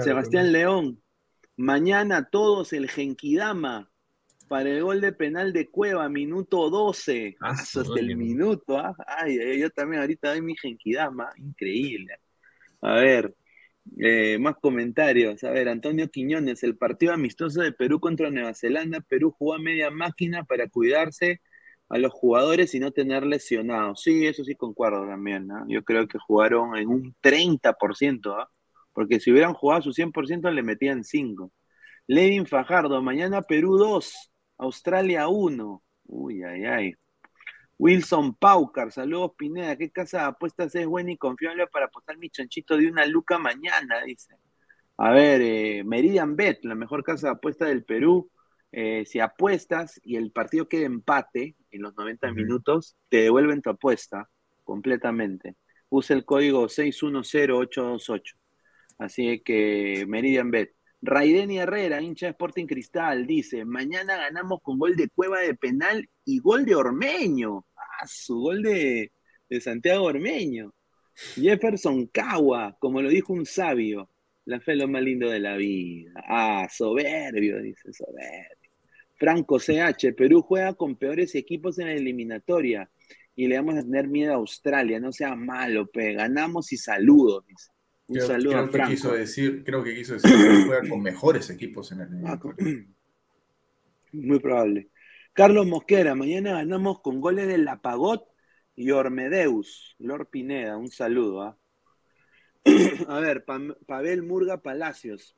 [0.00, 1.02] Sebastián León,
[1.56, 3.90] mañana todos el Genkidama
[4.48, 7.36] para el gol de penal de Cueva, minuto 12.
[7.40, 8.94] Ah, hasta el minuto, ¿ah?
[9.06, 12.18] Ay, yo también ahorita doy mi Genkidama, increíble.
[12.80, 13.34] A ver,
[13.98, 15.42] eh, más comentarios.
[15.44, 19.00] A ver, Antonio Quiñones, el partido amistoso de Perú contra Nueva Zelanda.
[19.00, 21.40] Perú jugó a media máquina para cuidarse
[21.88, 24.02] a los jugadores y no tener lesionados.
[24.02, 25.48] Sí, eso sí concuerdo también.
[25.68, 28.34] Yo creo que jugaron en un 30%.
[28.38, 28.50] ¿ah?
[28.92, 31.52] Porque si hubieran jugado su 100% le metían 5.
[32.06, 35.82] Levin Fajardo, mañana Perú 2, Australia 1.
[36.06, 36.94] Uy, ay, ay.
[37.78, 42.30] Wilson Paucar, saludos Pineda, ¿qué casa de apuestas es buena y confiable para apostar mi
[42.30, 44.02] chanchito de una luca mañana?
[44.04, 44.36] Dice.
[44.98, 48.30] A ver, eh, Meridian Bet, la mejor casa de apuestas del Perú.
[48.70, 53.70] Eh, si apuestas y el partido queda empate en los 90 minutos, te devuelven tu
[53.70, 54.30] apuesta
[54.64, 55.56] completamente.
[55.88, 58.36] Usa el código 610828.
[59.04, 60.74] Así que Meridian Bet.
[61.04, 66.08] Raiden Herrera, hincha de Sporting Cristal, dice, mañana ganamos con gol de Cueva de penal
[66.24, 67.66] y gol de Ormeño.
[67.76, 69.10] Ah, su gol de,
[69.48, 70.72] de Santiago Ormeño.
[71.34, 74.08] Jefferson Cagua, como lo dijo un sabio,
[74.44, 76.12] la fe es lo más lindo de la vida.
[76.28, 78.70] Ah, soberbio, dice, soberbio.
[79.16, 82.90] Franco CH, Perú juega con peores equipos en la eliminatoria
[83.34, 87.44] y le vamos a tener miedo a Australia, no sea malo, pe, ganamos y saludos,
[87.46, 87.70] dice.
[88.12, 91.00] Un Creo, saludo creo a que quiso decir, creo que quiso decir que juega con
[91.02, 92.56] mejores equipos en el Ah, eliminatorio.
[94.12, 94.90] Muy probable.
[95.32, 98.28] Carlos Mosquera, mañana ganamos con goles de Lapagot
[98.76, 99.96] y Ormedeus.
[99.98, 101.42] Lord Pineda, un saludo.
[101.42, 101.58] ¿ah?
[103.08, 103.44] A ver,
[103.86, 105.36] Pavel Murga Palacios.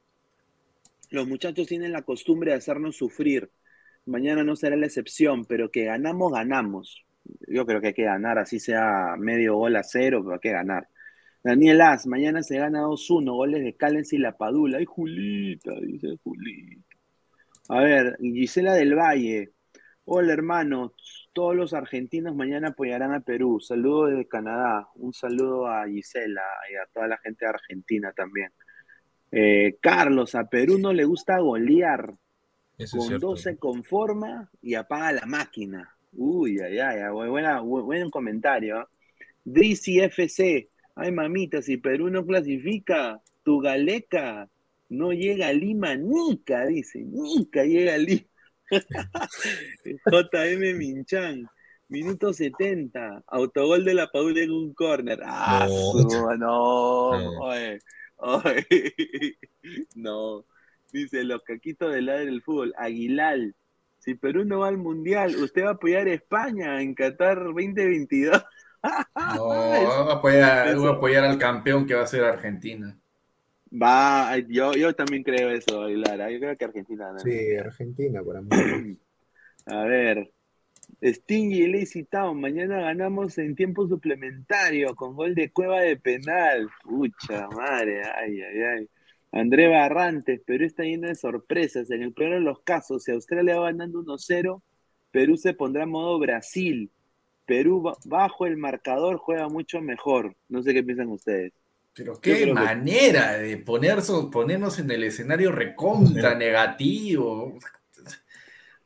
[1.10, 3.52] Los muchachos tienen la costumbre de hacernos sufrir.
[4.04, 7.04] Mañana no será la excepción, pero que ganamos, ganamos.
[7.46, 10.50] Yo creo que hay que ganar, así sea medio gol a cero, pero hay que
[10.50, 10.88] ganar.
[11.44, 14.78] Daniel As, mañana se gana 2-1, goles de Callens y La Padula.
[14.78, 16.80] Ay, Julita, dice Julita.
[17.68, 19.50] A ver, Gisela del Valle.
[20.06, 20.92] Hola, hermanos.
[21.34, 23.60] Todos los argentinos mañana apoyarán a Perú.
[23.60, 24.88] Saludos desde Canadá.
[24.94, 26.42] Un saludo a Gisela
[26.72, 28.50] y a toda la gente de Argentina también.
[29.30, 32.10] Eh, Carlos, a Perú no le gusta golear.
[32.78, 33.26] Eso es Con cierto.
[33.28, 35.90] dos se conforma y apaga la máquina.
[36.12, 38.78] Uy, ay, ay, buena, bu- buen comentario.
[38.78, 38.88] ¿ah?
[39.44, 40.70] Drizzy FC.
[40.96, 44.48] Ay, mamita, si Perú no clasifica, tu galeca
[44.88, 47.00] no llega a Lima, Nica, dice.
[47.04, 48.22] Nica llega a Lima.
[49.84, 51.48] JM Minchan.
[51.88, 53.22] Minuto 70.
[53.26, 55.20] Autogol de la Padula en un córner.
[55.24, 55.92] Ah, No.
[55.92, 56.38] su- no.
[56.38, 57.10] No.
[57.40, 57.80] Oye,
[58.16, 58.54] oye.
[59.94, 60.44] No.
[60.92, 62.72] Dice los caquitos del lado del fútbol.
[62.78, 63.38] Aguilar.
[63.98, 68.42] Si Perú no va al mundial, ¿usted va a apoyar a España en Qatar 2022?
[69.34, 72.98] No, voy a, apoyar, voy a apoyar al campeón que va a ser Argentina.
[73.70, 76.20] Va, yo, yo también creo eso, Aguilar.
[76.20, 76.34] ¿eh?
[76.34, 77.12] Yo creo que Argentina.
[77.12, 77.18] ¿no?
[77.18, 78.98] Sí, Argentina, para mí.
[79.66, 80.30] A ver.
[81.02, 86.68] Stingy y Lazy Town, mañana ganamos en tiempo suplementario con gol de cueva de penal.
[86.82, 88.88] Pucha madre, ay, ay, ay.
[89.32, 91.90] André Barrantes, Perú está lleno de sorpresas.
[91.90, 94.62] En el peor de los casos, si Australia va ganando 1-0,
[95.10, 96.90] Perú se pondrá en modo Brasil.
[97.46, 100.34] Perú ba- bajo el marcador juega mucho mejor.
[100.48, 101.52] No sé qué piensan ustedes.
[101.94, 107.56] Pero qué que- manera de ponerse, ponernos en el escenario recontra negativo.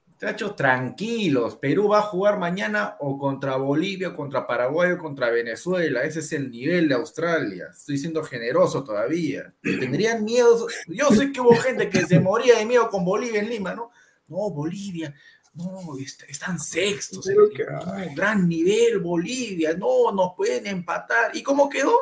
[0.08, 1.54] Muchachos, tranquilos.
[1.56, 6.02] Perú va a jugar mañana o contra Bolivia, o contra Paraguay o contra Venezuela.
[6.02, 7.68] Ese es el nivel de Australia.
[7.70, 9.54] Estoy siendo generoso todavía.
[9.62, 10.66] Tendrían miedo.
[10.88, 13.92] Yo sé que hubo gente que se moría de miedo con Bolivia en Lima, ¿no?
[14.26, 15.14] No, Bolivia.
[15.54, 17.24] No, est- están sextos.
[17.26, 19.74] Pero que- No, gran nivel, Bolivia.
[19.74, 21.34] No, nos pueden empatar.
[21.36, 21.96] ¿Y cómo quedó?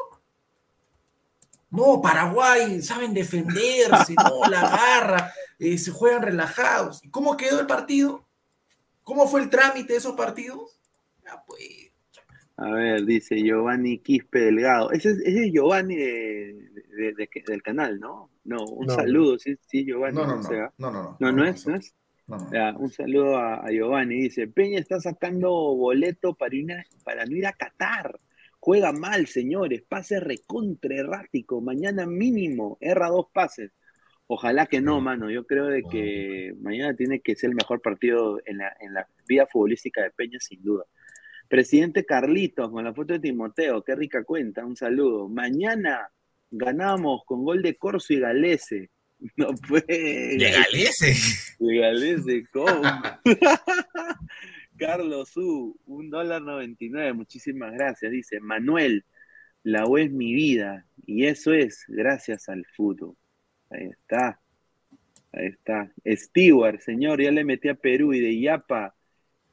[1.71, 4.61] No, Paraguay, saben defenderse, no, la
[5.03, 7.05] garra, eh, se juegan relajados.
[7.05, 8.25] ¿Y cómo quedó el partido?
[9.03, 10.81] ¿Cómo fue el trámite de esos partidos?
[11.27, 11.61] Ah, pues,
[12.57, 14.91] A ver, dice Giovanni Quispe Delgado.
[14.93, 18.31] Ese es, ese es Giovanni de, de- de- del canal, ¿no?
[18.45, 18.95] No, un No.
[18.95, 20.17] saludo, sí, sí, Giovanni.
[20.17, 20.73] No, no, no, sea.
[20.79, 21.95] no, no, no, No, no es, no es.
[22.53, 24.23] Ya, un saludo a, a Giovanni.
[24.23, 28.19] Dice, Peña está sacando boleto para, ir a- para no ir a Qatar.
[28.59, 29.83] Juega mal, señores.
[29.89, 31.61] Pase recontra errático.
[31.61, 32.79] Mañana mínimo.
[32.81, 33.71] Erra dos pases.
[34.27, 35.31] Ojalá que no, mano.
[35.31, 39.07] Yo creo de que mañana tiene que ser el mejor partido en la, en la
[39.29, 40.85] vida futbolística de Peña, sin duda.
[41.49, 45.29] Presidente Carlitos, con la foto de Timoteo, qué rica cuenta, un saludo.
[45.29, 46.11] Mañana
[46.51, 48.91] ganamos con gol de Corso y Galese.
[49.37, 50.37] No puede.
[50.39, 51.15] ¿De Galese?
[51.59, 52.83] De Galese, ¿cómo?
[54.77, 58.13] Carlos U, un dólar noventa y nueve, muchísimas gracias.
[58.13, 59.05] Dice Manuel,
[59.63, 63.17] la U es mi vida y eso es gracias al fútbol.
[63.71, 64.41] Ahí está,
[65.33, 65.91] ahí está.
[66.07, 68.97] Stewart, señor, ya le metí a Perú y de Yapa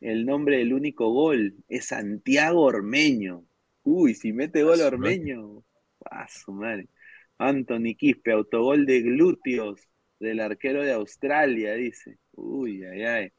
[0.03, 3.45] el nombre del único gol es Santiago Ormeño.
[3.83, 4.81] Uy, si mete gol.
[4.81, 5.63] Ormeño,
[6.11, 6.89] a su madre.
[7.37, 9.79] Anthony Quispe, autogol de glúteos
[10.23, 12.17] del arquero de Australia, dice.
[12.31, 13.31] Uy, ay, ay.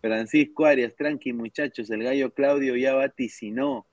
[0.00, 3.86] Francisco Arias, tranqui muchachos, el gallo Claudio ya vaticinó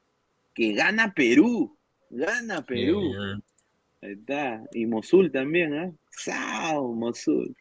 [0.54, 1.78] que gana Perú,
[2.10, 3.02] gana Perú.
[4.02, 4.64] Ahí está.
[4.72, 5.92] Y Mosul también, ¿ah?
[6.12, 7.56] ¡Sao, Mosul!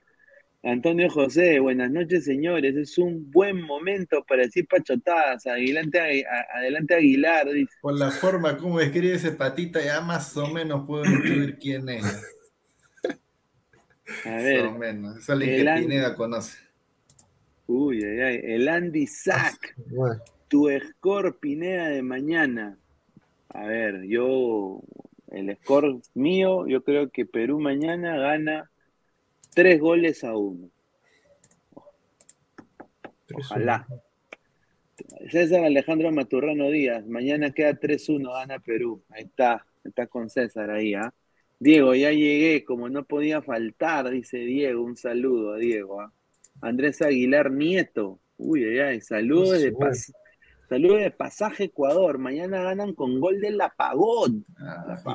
[0.62, 2.74] Antonio José, buenas noches, señores.
[2.74, 5.46] Es un buen momento para decir pachotadas.
[5.46, 7.74] Adelante, adelante Aguilar, dice.
[7.82, 12.33] Por la forma como escribe ese patita, ya más o menos puedo intuir quién es.
[14.24, 14.64] A ver.
[14.64, 15.18] Más o menos.
[15.18, 16.58] Es alguien el que Pineda conoce.
[17.66, 18.40] Uy, ay, ay.
[18.42, 19.76] El Andy Sack.
[20.48, 22.78] Tu score Pineda de mañana.
[23.48, 24.80] A ver, yo,
[25.30, 28.70] el score mío, yo creo que Perú mañana gana
[29.54, 30.68] tres goles a uno.
[33.32, 33.86] Ojalá.
[35.30, 39.02] César Alejandro Maturrano Díaz, mañana queda 3-1, gana Perú.
[39.08, 41.12] Ahí está, está con César ahí, ¿ah?
[41.64, 46.00] Diego, ya llegué, como no podía faltar, dice Diego, un saludo a Diego.
[46.02, 46.12] ¿ah?
[46.60, 50.12] Andrés Aguilar Nieto, uy, ay, ay, saludos de, pas-
[50.68, 54.44] saludos de pasaje Ecuador, mañana ganan con gol del apagón.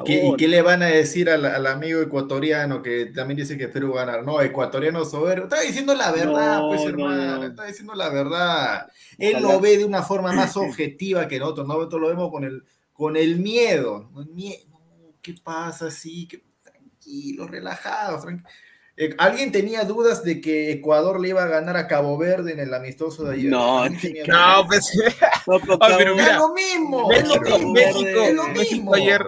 [0.01, 3.55] ¿Y qué, y qué le van a decir al, al amigo ecuatoriano que también dice
[3.57, 4.23] que Perú ganar?
[4.23, 5.43] No, ecuatoriano soberbio.
[5.43, 7.35] Está diciendo la verdad, No, pues, no, hermano.
[7.37, 7.43] no.
[7.45, 8.87] Está diciendo la verdad.
[9.19, 9.53] Él Ojalá.
[9.53, 11.67] lo ve de una forma más objetiva que nosotros.
[11.67, 14.09] Nosotros lo vemos con el, con el miedo.
[14.35, 14.65] Mie-
[15.35, 15.91] ¿Qué pasa?
[15.91, 18.19] Sí, que tranquilo, relajado.
[18.25, 18.43] tranqui-
[19.01, 22.59] Eh, ¿Alguien tenía dudas de que Ecuador le iba a ganar a Cabo Verde en
[22.59, 23.49] el amistoso de ayer?
[23.51, 24.91] No, ¿Alguien tenía No, pues.
[25.47, 28.93] No, pero Ah, pero Es lo mismo, es lo mismo, México, es lo México mismo.
[28.95, 29.25] ayer.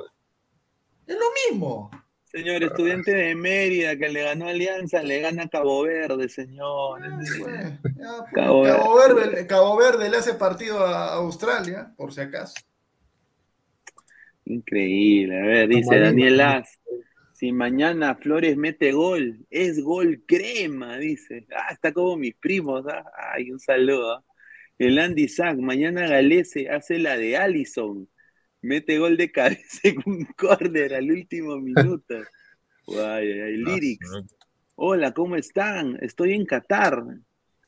[1.07, 1.91] Es lo mismo.
[2.25, 7.01] Señor, estudiante de Mérida que le ganó Alianza, le gana Cabo Verde, señor.
[8.33, 12.55] Cabo Cabo Verde, Cabo Verde le hace partido a Australia, por si acaso.
[14.51, 15.39] Increíble.
[15.39, 15.99] A ver, dice.
[15.99, 16.79] Daniel As.
[17.33, 21.47] Si mañana Flores mete gol, es gol crema, dice.
[21.55, 22.85] Ah, está como mis primos.
[22.87, 23.03] ah.
[23.33, 24.15] Ay, un saludo.
[24.15, 24.23] ah.
[24.77, 28.07] El Andy Sack, mañana Galese hace la de Allison.
[28.61, 32.15] Mete gol de cabeza en un córner al último minuto.
[32.87, 34.07] Ay, ay, ay, Lyrics.
[34.75, 35.97] Hola, ¿cómo están?
[36.01, 37.03] Estoy en Qatar.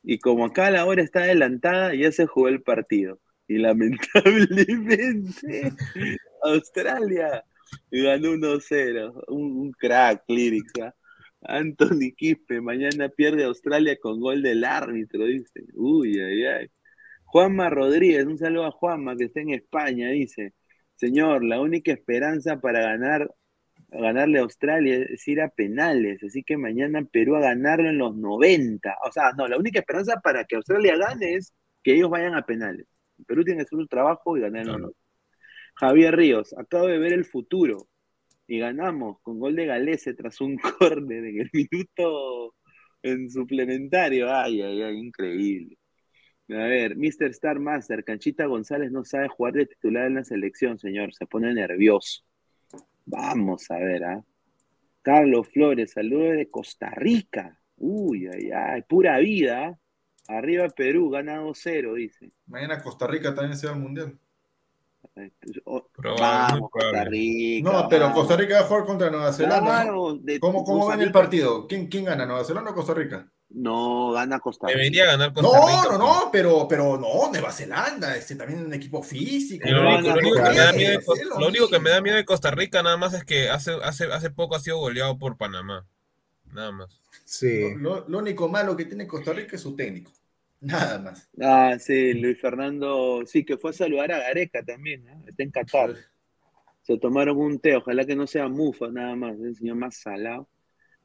[0.04, 3.20] Y como acá la hora está adelantada, ya se jugó el partido.
[3.48, 5.72] Y lamentablemente,
[6.44, 7.44] Australia
[7.92, 9.24] ganó 1-0.
[9.28, 10.74] Un, un crack, Lyrics.
[10.82, 10.94] ¿ah?
[11.42, 15.66] Anthony Quispe, mañana pierde Australia con gol del árbitro, dice.
[15.74, 16.68] Uy, ay, ay.
[17.26, 20.54] Juanma Rodríguez, un saludo a Juanma que está en España, dice.
[20.96, 23.30] Señor, la única esperanza para ganar
[24.00, 28.16] ganarle a Australia es ir a penales, así que mañana Perú a ganarlo en los
[28.16, 28.98] 90.
[29.08, 32.46] O sea, no, la única esperanza para que Australia gane es que ellos vayan a
[32.46, 32.88] penales.
[33.28, 35.03] Perú tiene que hacer su trabajo y ganar en los 90.
[35.76, 37.88] Javier Ríos, acabo de ver el futuro
[38.48, 42.56] y ganamos con gol de Galese tras un córner en el minuto
[43.02, 44.34] en suplementario.
[44.34, 45.78] Ay, ay, ay, increíble.
[46.50, 47.30] A ver, Mr.
[47.32, 51.54] Star Master, Canchita González no sabe jugar de titular en la selección, señor, se pone
[51.54, 52.24] nervioso.
[53.06, 54.24] Vamos a ver, ¿ah?
[55.02, 57.60] Carlos Flores, saludos de Costa Rica.
[57.78, 59.68] Uy, ay, ay, pura vida.
[59.68, 59.80] ¿ah?
[60.28, 62.32] Arriba Perú, gana 2-0, dice.
[62.46, 64.18] Mañana Costa Rica también se va al mundial.
[65.16, 67.04] Vamos, Costa.
[67.06, 67.72] Rica.
[67.72, 68.20] No, pero vamos.
[68.20, 69.60] Costa Rica va a jugar contra Nueva Zelanda.
[69.60, 69.66] ¿no?
[69.66, 71.68] Claro, de- ¿Cómo, cómo ven el partido?
[71.68, 73.26] ¿Quién, ¿Quién gana, Nueva Zelanda o Costa Rica?
[73.50, 74.78] No, gana Costa Rica.
[74.80, 75.88] Debería ganar Costa No, Rica.
[75.92, 79.68] no, no, pero, pero no, Nueva Zelanda, este también es un equipo físico.
[79.70, 81.80] Lo único, lo único que me da miedo de, Es Co- lo lo único que
[81.80, 82.04] me da mismo.
[82.06, 85.18] miedo de Costa Rica nada más es que hace, hace, hace poco ha sido goleado
[85.20, 85.86] por Panamá.
[86.52, 87.00] Nada más.
[87.26, 87.76] Sí.
[87.78, 90.12] Lo, lo único malo que tiene Costa Rica es su técnico.
[90.64, 91.30] Nada más.
[91.42, 95.18] Ah, sí, Luis Fernando, sí, que fue a saludar a Gareca también, ¿eh?
[95.28, 95.96] está en Qatar.
[96.82, 100.48] Se tomaron un té, ojalá que no sea mufa nada más, el señor más salado.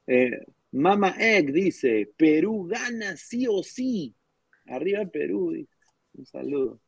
[0.07, 0.31] Eh,
[0.73, 4.15] Mama Egg dice, Perú gana sí o sí.
[4.67, 5.77] Arriba Perú, dice.
[6.15, 6.81] Un saludo.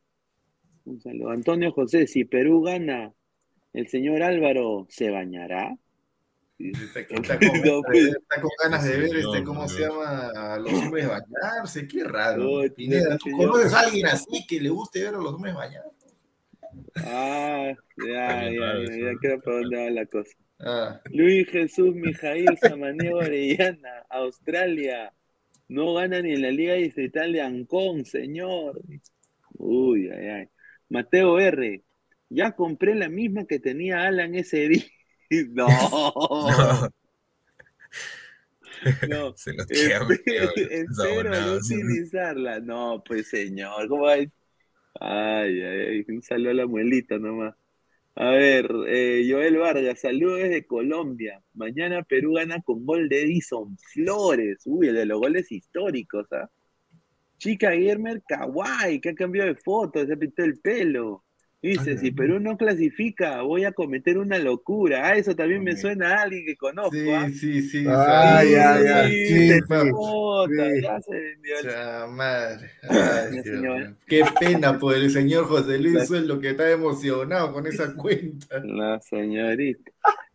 [0.85, 1.29] Un saludo.
[1.29, 3.13] Antonio José, si Perú gana,
[3.73, 5.75] el señor Álvaro se bañará.
[6.69, 8.05] Está con, está con- No, pues.
[8.07, 10.29] está con ganas de ver este, ¿cómo se llama?
[10.53, 11.87] A los hombres bañarse.
[11.87, 12.43] Qué raro.
[12.63, 13.49] No, Pineda, no, ¿tú señor.
[13.51, 15.83] conoces a alguien así que le guste ver a los hombres bañar?
[16.95, 20.31] Ah, ya, ya, ya, ya creo por dónde va la cosa.
[20.59, 21.01] Ah.
[21.11, 25.13] Luis Jesús Mijail Samaniego Orellana, Australia.
[25.67, 28.81] No gana ni en la Liga Distrital de Ancón, señor.
[29.53, 30.47] Uy, ay, ay.
[30.89, 31.81] Mateo R.
[32.29, 34.83] Ya compré la misma que tenía Alan ese día.
[35.51, 35.67] No.
[39.07, 39.33] No.
[39.37, 42.59] Se lo Espe- queda, Mateo, Espero no utilizarla.
[42.59, 44.15] No, pues señor, ¿cómo va?
[44.99, 47.55] Ay, ay, un saludo a la muelita nomás.
[48.15, 51.41] A ver, eh, Joel Vargas, saludos desde Colombia.
[51.53, 54.63] Mañana Perú gana con gol de Edison Flores.
[54.65, 56.49] Uy, el de los goles históricos, ¿ah?
[57.37, 61.23] Chica Guillermo Kawai, que ha cambiado de foto, se pintó el pelo.
[61.61, 65.07] Dice, si Perú no clasifica, voy a cometer una locura.
[65.07, 66.95] Ah, eso también me suena a alguien que conozco.
[66.95, 67.29] Sí, ¿ah?
[67.29, 67.85] sí, sí.
[67.87, 72.71] Ay, ay, sí, ay, sí, sí, sí, ya se vendió madre.
[74.07, 78.59] Qué pena por el señor José Luis Sueldo que está emocionado con esa cuenta.
[78.63, 79.91] La señorita.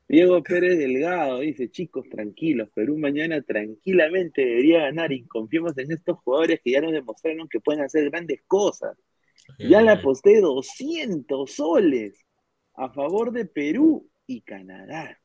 [0.09, 6.19] Diego Pérez Delgado dice, chicos, tranquilos, Perú mañana tranquilamente debería ganar y confiemos en estos
[6.19, 8.97] jugadores que ya nos demostraron que pueden hacer grandes cosas.
[9.59, 12.25] Ya le aposté 200 soles
[12.75, 15.19] a favor de Perú y Canadá.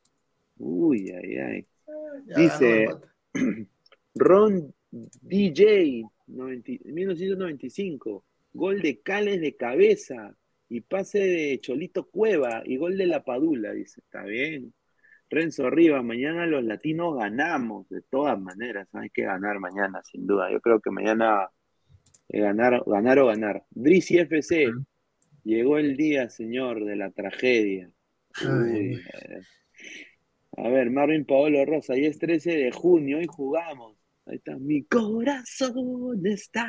[0.57, 1.65] Uy, ay, ay.
[2.27, 2.87] Ya Dice
[4.15, 10.35] Ron DJ, 90 1995, gol de Cales de cabeza
[10.69, 14.73] y pase de Cholito Cueva y gol de La Padula, dice, está bien.
[15.29, 20.51] Renzo Rivas, mañana los latinos ganamos, de todas maneras, hay que ganar mañana, sin duda.
[20.51, 21.49] Yo creo que mañana
[22.39, 23.65] ganar, ganar o ganar.
[23.71, 24.71] Drizzy FC,
[25.43, 27.89] llegó el día, señor, de la tragedia.
[28.43, 29.41] Uy, eh.
[30.57, 33.97] A ver, Marvin Paolo Rosa, hoy es 13 de junio, hoy jugamos.
[34.25, 36.67] Ahí está, mi corazón está.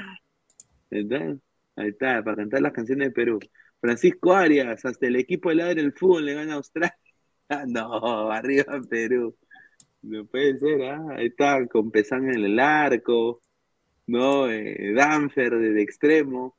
[0.91, 1.37] Ahí está,
[1.77, 3.39] ahí está, para cantar las canciones de Perú.
[3.81, 6.97] Francisco Arias, hasta el equipo de ladre del fútbol le gana a Australia.
[7.49, 9.37] Ah, No, arriba Perú.
[10.03, 11.07] No puede ser, ¿ah?
[11.17, 13.41] Ahí está, con Pesán en el arco,
[14.07, 14.51] ¿no?
[14.51, 16.57] Eh, Danfer de, de extremo.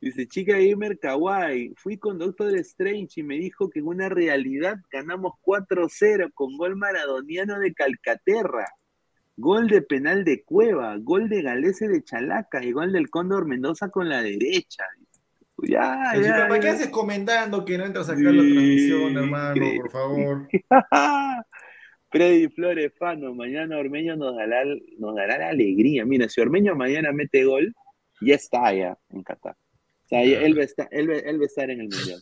[0.00, 4.78] Dice, chica gamer kawaii, fui con Doctor Strange y me dijo que en una realidad
[4.90, 8.66] ganamos 4-0 con gol maradoniano de Calcaterra,
[9.36, 13.90] gol de penal de Cueva, gol de Galese de Chalaca y gol del Cóndor Mendoza
[13.90, 14.84] con la derecha.
[15.62, 16.72] Ya, ya, chico, ¿Para qué ya.
[16.72, 19.66] haces comentando que no entras a sacar la transmisión, hermano?
[19.82, 20.48] Por favor.
[22.10, 24.64] Freddy Flores Fano, mañana Ormeño nos dará,
[24.98, 26.04] nos dará la alegría.
[26.04, 27.72] Mira, si Ormeño mañana mete gol,
[28.20, 29.54] ya está ya en Qatar.
[29.54, 32.20] O sea, él, va a estar, él, va- él va a estar en el Mundial.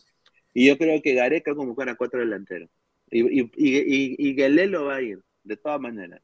[0.53, 2.69] Y yo creo que Gareca como a cuatro delanteros.
[3.09, 6.21] Y, y, y, y, y Guelelo va a ir, de todas maneras.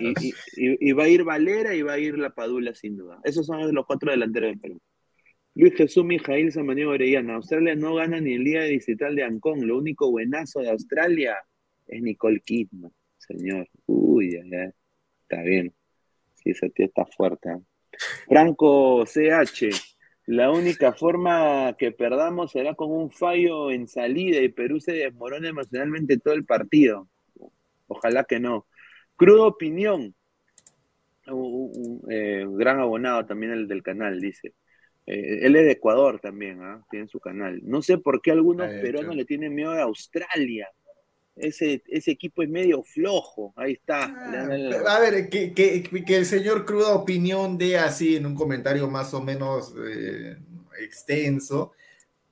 [0.00, 0.12] Y,
[0.56, 3.20] y- va a ir Valera y va a ir La Padula, sin duda.
[3.22, 4.80] Esos son los cuatro delanteros del Perú.
[5.54, 7.34] Luis Jesús Mijail Samaniego Orellana.
[7.36, 9.66] Australia no gana ni el Liga Distrital de Ancón.
[9.66, 11.36] Lo único buenazo de Australia
[11.88, 13.68] es Nicole Kidman, señor.
[13.86, 14.70] Uy, ay.
[15.22, 15.74] Está bien.
[16.34, 17.50] Sí, ese tío está fuerte.
[17.50, 17.58] ¿eh?
[18.28, 19.70] Franco CH.
[20.26, 25.48] La única forma que perdamos será con un fallo en salida y Perú se desmorona
[25.48, 27.08] emocionalmente todo el partido.
[27.86, 28.66] Ojalá que no.
[29.16, 30.14] Cruda opinión.
[31.26, 34.54] Un, eh, gran abonado también el del canal, dice.
[35.06, 36.84] Eh, él es de Ecuador también, ¿ah?
[36.90, 37.60] tiene su canal.
[37.64, 40.68] No sé por qué algunos peruanos le tienen miedo a Australia.
[41.40, 43.52] Ese, ese equipo es medio flojo.
[43.56, 44.30] Ahí está.
[44.50, 48.88] El- A ver, que, que- que el señor Cruda Opinión dé así en un comentario
[48.90, 50.36] más o menos eh,
[50.82, 51.72] extenso.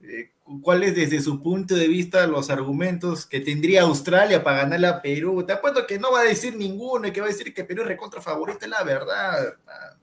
[0.00, 0.30] eh,
[0.62, 5.44] ¿Cuáles desde su punto de vista los argumentos que tendría Australia para ganarle a Perú?
[5.44, 7.82] Te apuesto que no va a decir ninguno y que va a decir que Perú
[7.82, 9.44] es recontra favorito, es la verdad.
[9.44, 10.00] hermano.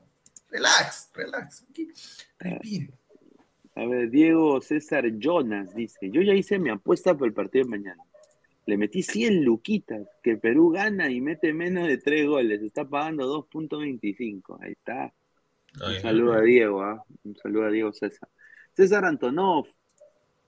[0.49, 1.64] Relax, relax.
[1.70, 1.88] Aquí,
[2.39, 2.89] respire.
[3.76, 7.72] A ver, Diego César Jonas dice, yo ya hice mi apuesta por el partido de
[7.72, 8.04] mañana.
[8.66, 12.61] Le metí 100 luquitas, que Perú gana y mete menos de 3 goles.
[12.61, 14.57] Está pagando 2.25.
[14.61, 15.14] Ahí está.
[15.82, 17.03] Un saludo a Diego, ¿ah?
[17.24, 18.30] Un saludo a Diego César.
[18.74, 19.68] César Antonov,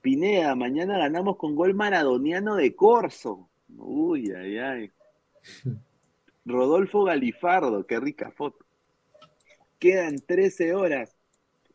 [0.01, 3.49] Pineda, mañana ganamos con gol maradoniano de Corso.
[3.75, 4.91] Uy, ay, ay.
[6.45, 8.65] Rodolfo Galifardo, qué rica foto.
[9.79, 11.15] Quedan 13 horas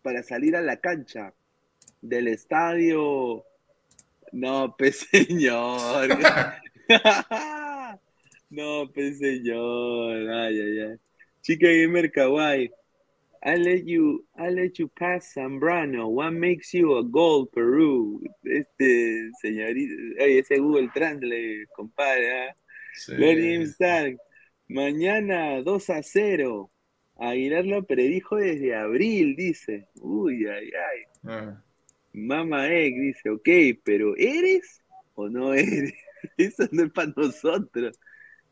[0.03, 1.34] para salir a la cancha
[2.01, 3.45] del estadio.
[4.32, 6.09] No, pues señor.
[8.51, 10.31] no, pues señor.
[10.31, 10.97] Ay, ay, ay.
[11.43, 12.70] Chica Gamer Kawaii.
[13.43, 16.09] I let you, I let you pass Zambrano.
[16.09, 18.20] What makes you a goal, Peru?
[18.44, 22.48] Este, señorita, oye, ese Google Translate, compadre.
[22.48, 22.57] ¿ah?
[23.09, 24.19] Learning Stark.
[24.69, 26.70] Mañana 2 a 0.
[27.19, 29.89] Aguilar lo predijo desde abril, dice.
[30.01, 31.02] Uy, ay, ay.
[31.24, 31.65] Ah.
[32.12, 33.49] Mama Egg dice, ok,
[33.85, 34.82] pero ¿eres
[35.15, 35.95] o no eres?
[36.37, 37.99] Eso no es para nosotros.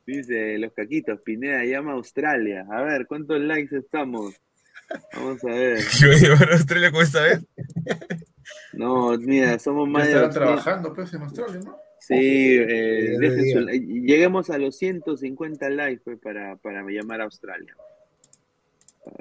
[0.06, 2.66] Dice los caquitos, Pineda llama a Australia.
[2.70, 4.34] A ver, ¿cuántos likes estamos?
[5.14, 5.80] Vamos a ver.
[5.98, 7.44] ¿Qué va a llevar a Australia con esta vez?
[8.72, 10.62] No, mira, somos más de estarán 200.
[10.62, 11.76] trabajando pues en Australia, ¿no?
[12.00, 17.76] Sí, eh, dejen su lleguemos a los 150 likes pues, para, para llamar a Australia.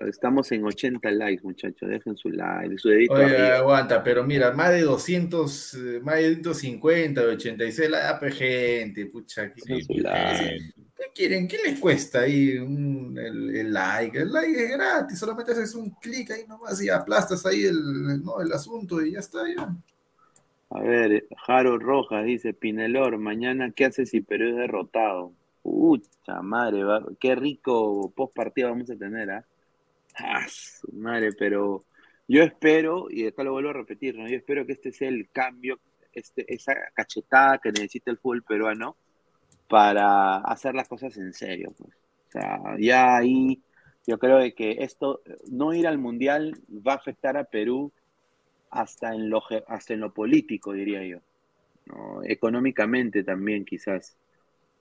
[0.07, 1.87] Estamos en 80 likes, muchachos.
[1.89, 7.21] Dejen su like, su dedito aguanta, pero mira, más de 200, eh, más de 250,
[7.21, 9.53] 86, la pues, gente, pucha.
[9.53, 10.73] ¿qué, Dejen su qué- like.
[10.95, 11.47] qué quieren?
[11.47, 14.19] ¿Qué les cuesta ahí un- el, el like?
[14.19, 18.41] El like es gratis, solamente haces un clic ahí nomás y aplastas ahí el, ¿no?
[18.41, 19.75] el asunto y ya está, ya.
[20.69, 25.31] A ver, Jaro Rojas dice, Pinelor, mañana ¿qué hace si Perú es derrotado?
[25.63, 29.45] Pucha madre, va- qué rico post partido vamos a tener, ¿ah?
[30.19, 31.85] Ah, su madre, pero
[32.27, 34.27] yo espero, y acá lo vuelvo a repetir, ¿no?
[34.27, 35.79] Yo espero que este sea el cambio,
[36.11, 38.97] este, esa cachetada que necesita el fútbol peruano
[39.67, 41.73] para hacer las cosas en serio.
[41.77, 41.93] pues.
[42.27, 43.61] O sea, ya ahí
[44.07, 45.21] yo creo que esto,
[45.51, 47.91] no ir al mundial va a afectar a Perú
[48.69, 51.19] hasta en lo, hasta en lo político, diría yo.
[52.23, 54.15] Económicamente también, quizás.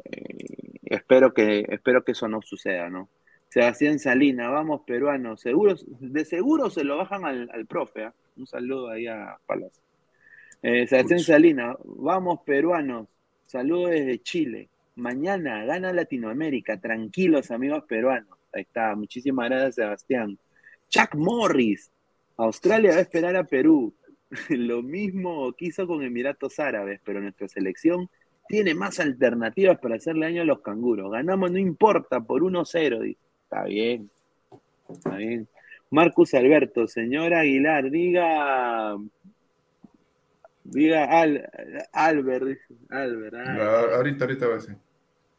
[0.04, 3.08] Eh, espero, que, espero que eso no suceda, ¿no?
[3.48, 8.14] Sebastián Salina, vamos peruanos, seguro, de seguro se lo bajan al, al profe, ¿ah?
[8.36, 9.80] Un saludo ahí a Palas.
[10.62, 13.08] Eh, Sebastián Salina, vamos peruanos,
[13.44, 14.68] saludos desde Chile.
[14.96, 18.36] Mañana gana Latinoamérica, tranquilos amigos peruanos.
[18.52, 20.38] Ahí está, muchísimas gracias Sebastián.
[20.88, 21.90] Chuck Morris,
[22.36, 23.94] Australia va a esperar a Perú.
[24.50, 28.08] Lo mismo quiso con Emiratos Árabes, pero nuestra selección
[28.48, 31.10] tiene más alternativas para hacerle daño a los canguros.
[31.10, 33.00] Ganamos, no importa, por 1-0.
[33.00, 33.25] dice.
[33.46, 34.10] Está bien,
[34.88, 35.46] está bien.
[35.88, 38.96] Marcus Alberto, señora Aguilar, diga.
[40.64, 41.48] Diga Al,
[41.92, 42.74] Albert, dice.
[42.90, 43.36] Albert.
[43.36, 44.76] Ah, Ahorita, ahorita va a ser.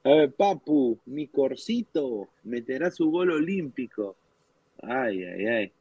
[0.05, 4.15] A ver, Papu, mi corcito meterá su gol olímpico.
[4.81, 5.71] Ay, ay, ay.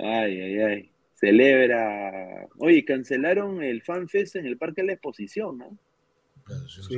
[0.00, 0.90] Ay, ay, ay.
[1.14, 2.48] Celebra.
[2.58, 5.78] Oye, cancelaron el FanFest en el Parque de la Exposición, ¿no?
[6.66, 6.96] Sí,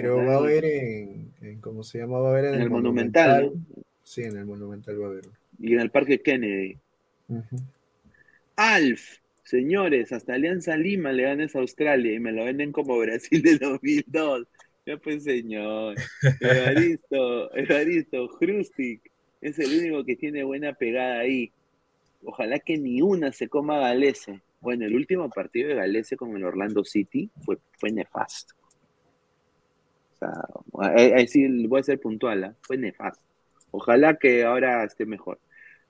[0.00, 2.18] pero va a haber en, en- ¿cómo se llama?
[2.20, 3.52] Va a haber en, En el Monumental,
[4.02, 5.24] Sí, en el Monumental va a haber.
[5.60, 6.76] Y en el Parque Kennedy.
[8.56, 13.42] Alf, señores, hasta Alianza Lima le ganas a Australia y me lo venden como Brasil
[13.42, 14.46] de 2002.
[14.84, 15.94] Ya pues, señor.
[16.40, 19.00] Evaristo, Evaristo, Hrustic
[19.40, 21.52] es el único que tiene buena pegada ahí.
[22.24, 24.40] Ojalá que ni una se coma a Galese.
[24.60, 28.54] Bueno, el último partido de Galese con el Orlando City fue, fue nefasto.
[30.78, 32.54] Ahí, sí voy a ser puntual, ¿ah?
[32.62, 33.22] fue nefasto.
[33.70, 35.38] Ojalá que ahora esté mejor.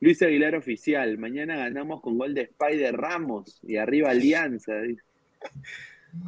[0.01, 4.73] Luis Aguilar oficial, mañana ganamos con gol de Spider Ramos y arriba Alianza.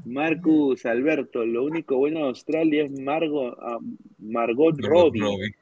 [0.05, 3.78] Marcus Alberto, lo único bueno de Australia es Margot, ah,
[4.18, 5.55] Margot Robbie.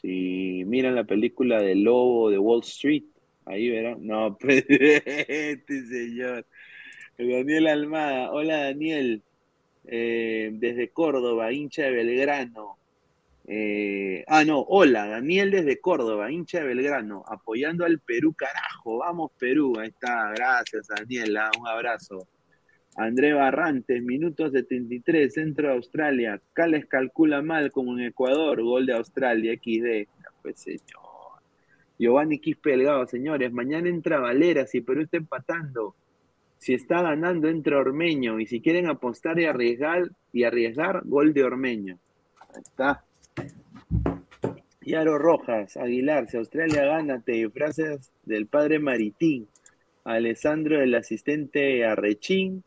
[0.00, 3.04] Si miran la película del lobo de Wall Street,
[3.44, 4.04] ahí verán.
[4.06, 6.46] No, pues, este señor.
[7.18, 9.22] Daniel Almada, hola Daniel,
[9.84, 12.78] Eh, desde Córdoba, hincha de Belgrano.
[13.44, 19.32] Eh, ah, no, hola, Daniel desde Córdoba, hincha de Belgrano, apoyando al Perú, carajo, vamos
[19.36, 22.28] Perú, ahí está, gracias Daniel, ah, un abrazo.
[22.94, 28.92] André Barrantes, minuto 73, centro de Australia, Cales calcula mal como en Ecuador, gol de
[28.92, 30.08] Australia, XD,
[30.42, 31.12] pues señor.
[31.98, 35.94] Giovanni Quispe Delgado, señores, mañana entra Valera, si Perú está empatando,
[36.62, 41.42] si está ganando entra Ormeño, y si quieren apostar y arriesgar, y arriesgar, gol de
[41.42, 41.98] Ormeño.
[42.54, 43.04] Ahí está.
[44.80, 49.48] Yaro Rojas, Aguilar, si Australia gana, te disfrazas del padre Maritín,
[50.04, 52.62] Alessandro del asistente Arrechín,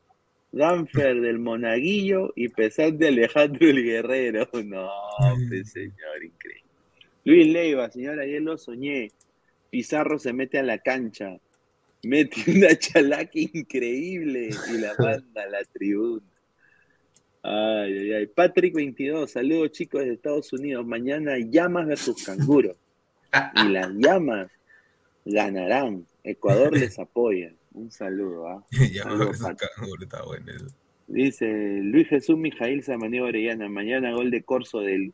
[0.51, 4.49] Danfer del Monaguillo y Pesat de Alejandro el Guerrero.
[4.65, 4.89] No,
[5.47, 6.65] pues, señor, increíble.
[7.23, 9.13] Luis Leiva, señor, ayer lo soñé.
[9.69, 11.37] Pizarro se mete a la cancha,
[12.05, 16.23] mete una chalaca increíble y la manda a la tribuna.
[17.43, 18.27] Ay, ay, ay.
[18.27, 20.85] Patrick 22, saludos chicos de Estados Unidos.
[20.85, 22.75] Mañana llamas versus canguros.
[23.55, 24.49] Y las llamas
[25.25, 26.05] ganarán.
[26.23, 27.53] Ecuador les apoya.
[27.73, 28.65] Un saludo, ¿ah?
[29.41, 29.59] Pat.
[29.59, 30.51] canguro está bueno.
[30.51, 30.67] eso.
[31.07, 31.45] Dice
[31.83, 35.11] Luis Jesús Mijail Samaniego Orellana, mañana gol de Corso del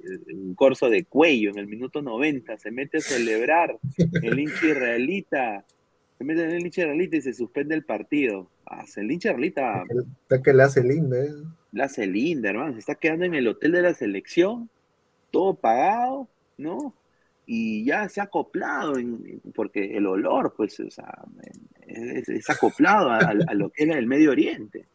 [0.55, 5.65] Corso de cuello en el minuto 90, se mete a celebrar el hincha israelita,
[6.21, 8.47] se mete en el hincha israelita y se suspende el partido.
[8.67, 9.83] Ah, el hincha israelita
[10.21, 11.31] Está que la hace linda, ¿eh?
[11.71, 14.69] la hace linda, hermano, se está quedando en el hotel de la selección,
[15.31, 16.27] todo pagado,
[16.59, 16.93] ¿no?
[17.47, 21.23] Y ya se ha acoplado, en- porque el olor, pues, o sea,
[21.87, 24.85] es, es acoplado a, a lo que era el Medio Oriente.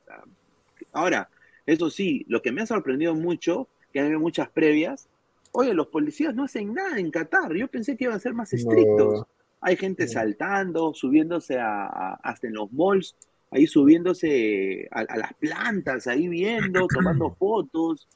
[0.92, 1.28] Ahora,
[1.66, 5.08] eso sí, lo que me ha sorprendido mucho, que hay muchas previas,
[5.50, 7.52] oye, los policías no hacen nada en Qatar.
[7.54, 9.20] Yo pensé que iban a ser más estrictos.
[9.20, 9.28] No.
[9.60, 13.16] Hay gente saltando, subiéndose a, a- hasta en los malls,
[13.50, 18.06] ahí subiéndose a, a las plantas, ahí viendo, tomando fotos.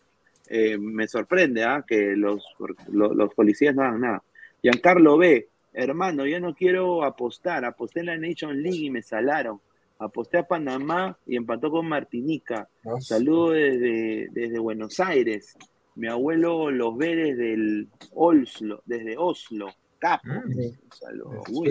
[0.48, 1.84] Eh, me sorprende ¿ah?
[1.86, 2.44] que los,
[2.90, 4.22] lo- los policías no hagan nada.
[4.62, 7.64] Giancarlo B, hermano, yo no quiero apostar.
[7.64, 9.60] Aposté en la Nation League y me salaron.
[9.98, 12.68] Aposté a Panamá y empató con Martinica.
[13.00, 15.56] Saludo desde, desde Buenos Aires.
[15.94, 19.68] Mi abuelo los ve desde el Oslo, desde Oslo.
[20.00, 20.26] Capo.
[20.26, 21.52] Mm.
[21.52, 21.68] Uy,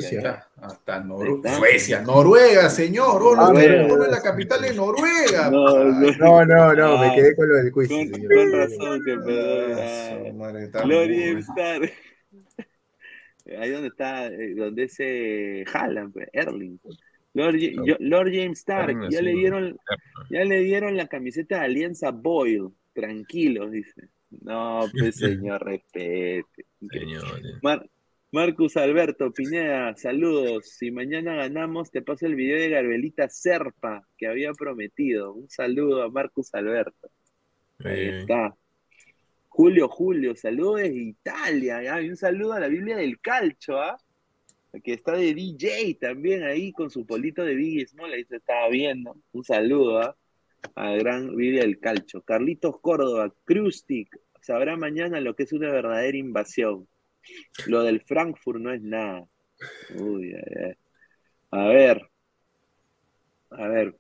[0.62, 1.42] hasta Noru-.
[1.58, 3.22] Suecia, Noruega, señor.
[3.22, 5.50] Oh, no, la capital de Noruega.
[5.52, 6.74] No, no.
[6.76, 7.90] No, me Ah, quedé con lo del quiz.
[7.90, 8.34] Con, señor.
[8.34, 10.70] con razón que perdón.
[10.74, 11.82] Ah, Gloria Star.
[13.60, 16.80] Ahí donde está, eh, donde ese Haaland, pues, Erling.
[17.34, 19.78] Lord, yo- Lord James Stark, ya le dieron,
[20.30, 22.70] ya le dieron la camiseta de Alianza Boyle.
[22.94, 24.10] Tranquilos, dice.
[24.42, 25.16] No, pues
[25.56, 26.46] señor, respete.
[26.92, 27.56] Señores.
[27.64, 27.88] Mar-
[28.32, 30.70] Marcus Alberto Pineda, saludos.
[30.78, 35.34] Si mañana ganamos, te paso el video de Garbelita Serpa que había prometido.
[35.34, 37.10] Un saludo a Marcus Alberto.
[37.80, 38.56] Ahí Eh, está.
[39.48, 42.02] Julio, Julio, saludos desde Italia.
[42.02, 43.98] Y un saludo a la Biblia del Calcio, ¿ah?
[44.84, 48.70] Que está de DJ también ahí con su polito de Biggie Small, ahí se estaba
[48.70, 49.18] viendo.
[49.32, 50.16] Un saludo ¿ah?
[50.76, 52.22] a la gran Biblia del Calcio.
[52.22, 56.88] Carlitos Córdoba, Krustik, sabrá mañana lo que es una verdadera invasión.
[57.68, 59.28] Lo del Frankfurt no es nada.
[59.96, 60.74] Uy, ay, ay.
[61.52, 62.10] A ver.
[63.52, 63.96] A ver.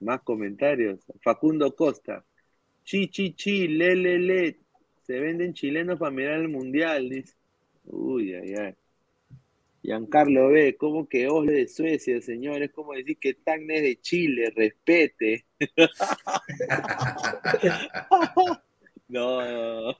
[0.00, 1.00] Más comentarios.
[1.22, 2.24] Facundo Costa.
[2.84, 4.58] Chi, chi, chi, le, le, le.
[5.02, 7.34] Se venden chilenos para mirar el mundial, dice.
[7.84, 8.74] Uy, ay, ay.
[9.82, 12.60] Giancarlo B, ¿cómo que Osle de Suecia, señor?
[12.60, 15.46] Es como decir que Tacne es de Chile, respete.
[19.08, 19.96] no, no.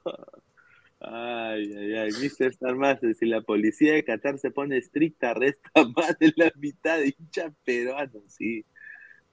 [1.00, 2.46] Ay, ay, ay, Mr.
[2.46, 6.98] Star Master, si la policía de Qatar se pone estricta, resta más de la mitad
[6.98, 8.64] de hinchas peruanos, sí.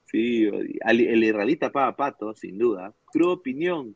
[0.05, 2.93] Sí, el israelita paga pato, sin duda.
[3.05, 3.95] Cruda opinión.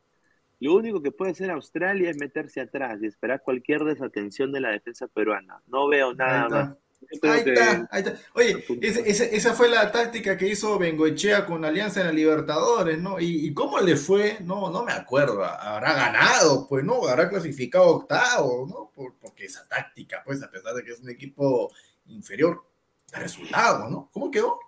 [0.60, 4.72] Lo único que puede hacer Australia es meterse atrás y esperar cualquier desatención de la
[4.72, 5.62] defensa peruana.
[5.68, 6.78] No veo nada más.
[7.22, 8.20] Creo Ahí está, ahí está.
[8.34, 13.20] Oye, esa fue la táctica que hizo Bengoechea con Alianza en la Libertadores, ¿no?
[13.20, 14.40] ¿Y, y cómo le fue?
[14.42, 15.44] No, no me acuerdo.
[15.46, 17.08] Habrá ganado, pues, ¿no?
[17.08, 18.92] Habrá clasificado octavo, ¿no?
[18.94, 21.72] Por- porque esa táctica, pues, a pesar de que es un equipo
[22.08, 22.66] inferior,
[23.12, 24.10] da resultado, ¿no?
[24.12, 24.60] ¿Cómo quedó?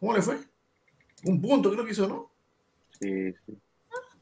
[0.00, 0.38] ¿Cómo le fue?
[1.24, 2.30] Un punto creo que hizo, ¿no?
[3.00, 3.58] Sí, sí.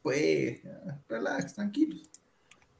[0.01, 1.97] Pues, ya, relax, tranquilo.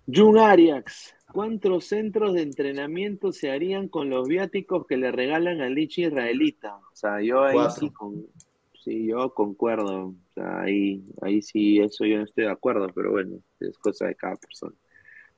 [0.07, 5.75] Jun Arias, ¿cuántos centros de entrenamiento se harían con los viáticos que le regalan al
[5.75, 6.77] Lichi israelita?
[6.77, 7.87] O sea, yo ahí Cuatro.
[7.87, 8.25] sí, con,
[8.83, 10.07] sí, yo concuerdo.
[10.07, 14.07] O sea, ahí, ahí sí, eso yo no estoy de acuerdo, pero bueno, es cosa
[14.07, 14.75] de cada persona.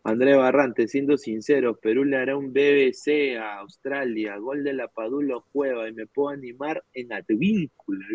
[0.03, 5.43] André Barrante, siendo sincero, Perú le hará un BBC a Australia, gol de la Padula
[5.51, 8.05] Cueva y me puedo animar en Advíncula.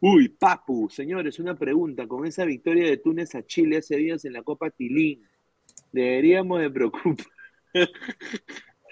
[0.00, 2.08] Uy, Papu, señores, una pregunta.
[2.08, 5.22] Con esa victoria de Túnez a Chile hace días en la Copa Tilín,
[5.92, 7.26] deberíamos de preocupar.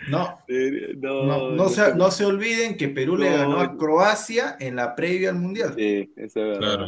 [0.09, 0.39] No,
[0.97, 3.37] No, no, no se, no se olviden que Perú le No.
[3.37, 5.75] ganó a Croacia en la previa al Mundial.
[5.77, 6.61] Sí, eso es verdad.
[6.61, 6.87] Claro.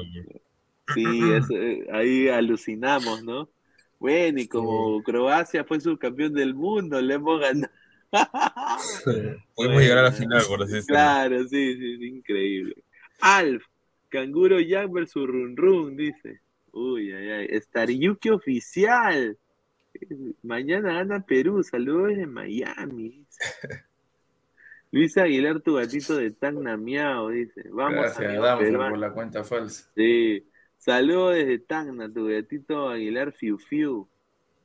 [0.94, 3.48] Sí, eso, eh, ahí alucinamos, ¿no?
[3.98, 7.72] Bueno, y como Croacia fue subcampeón del mundo, le hemos ganado.
[9.54, 10.94] Podemos llegar a la final, por así decirlo.
[10.96, 12.74] Claro, sí, sí, es increíble.
[13.20, 13.64] Alf,
[14.08, 16.40] Canguro Jack versus Run Run, dice.
[16.72, 17.60] Uy, ay, ay.
[17.60, 19.38] Stariyuki oficial.
[20.42, 21.62] Mañana gana Perú.
[21.62, 23.10] Saludos desde Miami.
[23.10, 23.42] dice.
[24.90, 27.62] Luis Aguilar, tu gatito de Tacna Miao, dice.
[27.70, 28.18] Vamos Gracias,
[28.58, 28.90] peruanos.
[28.90, 29.90] por la cuenta falsa.
[29.96, 30.46] Sí.
[30.76, 34.06] Saludos desde Tacna, tu gatito Aguilar Fiu Fiu.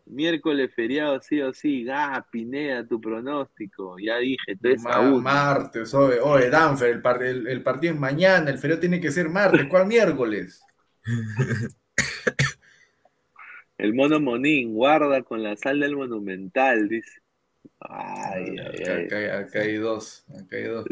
[0.10, 1.86] Miércoles feriado, sí o sí.
[1.90, 3.98] Ah, Pineda, tu pronóstico.
[4.00, 5.22] Ya dije, 3 a Ma- 1.
[5.22, 9.12] martes, oye, oye, Danfer, el, par- el- el partido es mañana, el feriado tiene que
[9.12, 10.62] ser martes, ¿cuál miércoles?
[13.78, 17.22] El mono Monín, guarda con la sal del monumental, dice.
[17.80, 19.06] Ay, ay, Acá, ay.
[19.06, 20.86] acá- acá hay dos, acá hay dos.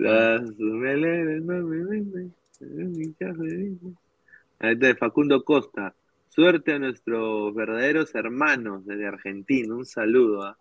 [4.60, 5.96] Ahí está, Facundo Costa.
[6.30, 9.74] Suerte a nuestros verdaderos hermanos desde Argentina.
[9.74, 10.44] Un saludo.
[10.44, 10.58] ¿ah?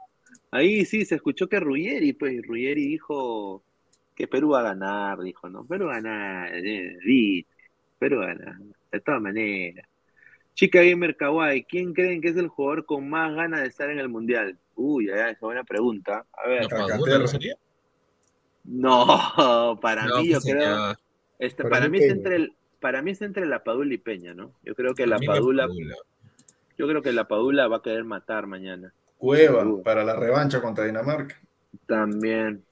[0.51, 3.63] Ahí sí, se escuchó que Ruggeri, pues Ruggeri dijo
[4.15, 5.65] que Perú va a ganar, dijo, ¿no?
[5.67, 7.45] Perú va a ganar, eh,
[7.99, 8.57] Perú va a ganar,
[8.93, 9.87] de todas maneras.
[10.55, 13.99] Chica Gamer Kawaii, ¿quién creen que es el jugador con más ganas de estar en
[13.99, 14.59] el Mundial?
[14.77, 16.25] Uy, ay, esa buena pregunta.
[16.33, 16.63] A ver.
[16.71, 17.55] ¿La Padula no sería?
[18.65, 20.63] No, para No, mí yo pues, creo.
[20.75, 20.97] señor.
[21.39, 22.13] este, Para para mí Peña.
[22.13, 24.53] entre el, para mí está entre la Padula y Peña, ¿no?
[24.63, 25.95] Yo creo que la Padula, Padula.
[26.79, 28.93] yo creo que la Padula va a querer matar mañana.
[29.19, 31.39] Cueva para la revancha contra Dinamarca.
[31.87, 32.65] También.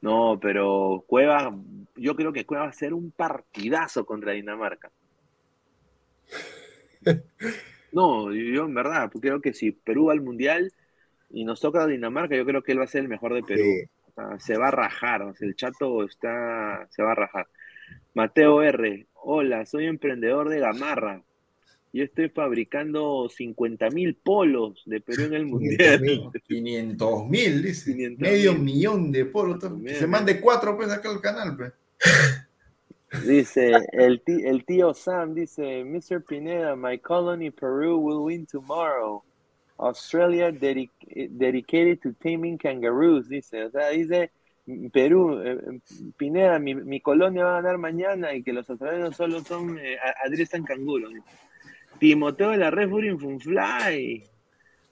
[0.00, 1.50] No, pero Cueva,
[1.96, 4.90] yo creo que Cueva va a ser un partidazo contra Dinamarca.
[7.92, 10.72] No, yo en verdad, porque creo que si Perú va al Mundial
[11.30, 13.62] y nos toca Dinamarca, yo creo que él va a ser el mejor de Perú.
[13.62, 13.84] Sí.
[14.08, 17.46] O sea, se va a rajar, o sea, el chato está, se va a rajar.
[18.12, 21.22] Mateo R, hola, soy emprendedor de Gamarra.
[21.92, 26.32] Yo estoy fabricando 50 mil polos de Perú en el mundial.
[26.48, 28.16] 500 mil, dice.
[28.18, 29.62] Medio millón de polos.
[29.86, 31.72] Se mande cuatro, pues, acá al canal, pues.
[33.22, 36.24] Dice, el, tí- el tío Sam dice, Mr.
[36.24, 39.22] Pineda, my colony Peru will win tomorrow.
[39.78, 43.64] Australia dedic- dedicated to taming kangaroos, dice.
[43.64, 44.30] O sea, dice,
[44.92, 45.80] Perú, eh,
[46.16, 50.26] Pineda, mi, colonia va a ganar mañana y que los australianos solo son, eh, a-
[50.26, 51.12] adiesan canguros.
[51.98, 54.24] Timoteo de la Red Bull Funfly.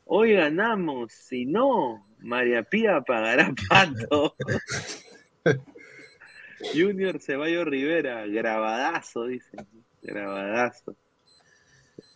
[0.06, 4.34] Hoy ganamos, si no, María Pía pagará pato.
[6.74, 9.56] Junior Ceballos Rivera, grabadazo, dice.
[10.02, 10.96] Grabadazo.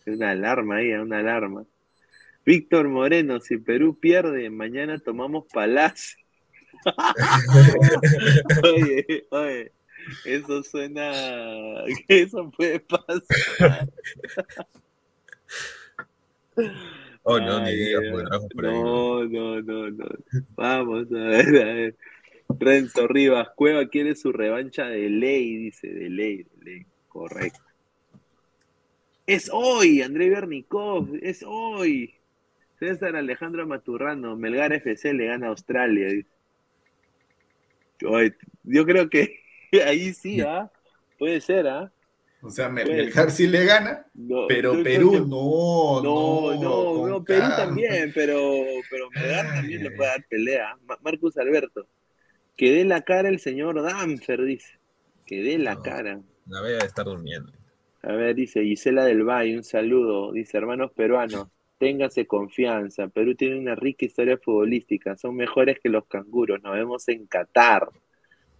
[0.05, 1.65] Una alarma ahí, una alarma.
[2.45, 6.17] Víctor Moreno, si Perú pierde, mañana tomamos Palacio.
[8.63, 9.71] oye, oye,
[10.23, 11.11] eso suena.
[12.07, 13.89] Eso puede pasar.
[17.23, 18.47] Oh, no, ni Ay, digas, Dios.
[18.53, 18.71] pues.
[18.73, 20.05] No, no, no, no.
[20.55, 21.95] Vamos a ver, a ver.
[22.59, 26.85] Renzo Rivas, Cueva quiere su revancha de ley, dice, de ley, de ley.
[27.07, 27.59] Correcto.
[29.25, 32.13] Es hoy, André Bernikov, es hoy.
[32.79, 36.07] César Alejandro Maturrano, Melgar FC le gana a Australia.
[38.05, 39.39] Oye, yo creo que
[39.85, 40.71] ahí sí, ¿ah?
[41.17, 41.91] Puede ser, ¿ah?
[42.41, 47.23] O sea, Melgar sí le gana, No, pero yo Perú que- no, No, no, no,
[47.23, 48.39] Perú también, pero,
[48.89, 50.77] pero Melgar también le puede dar pelea.
[50.85, 51.87] Ma- Marcus Alberto,
[52.57, 54.79] que dé la cara el señor Danfer, dice.
[55.25, 56.19] Que dé la cara.
[56.47, 57.51] La bella de estar durmiendo.
[58.01, 60.31] A ver, dice Gisela del Valle, un saludo.
[60.31, 61.47] Dice, hermanos peruanos,
[61.77, 63.07] ténganse confianza.
[63.09, 65.15] Perú tiene una rica historia futbolística.
[65.17, 66.61] Son mejores que los canguros.
[66.63, 67.89] Nos vemos en Qatar.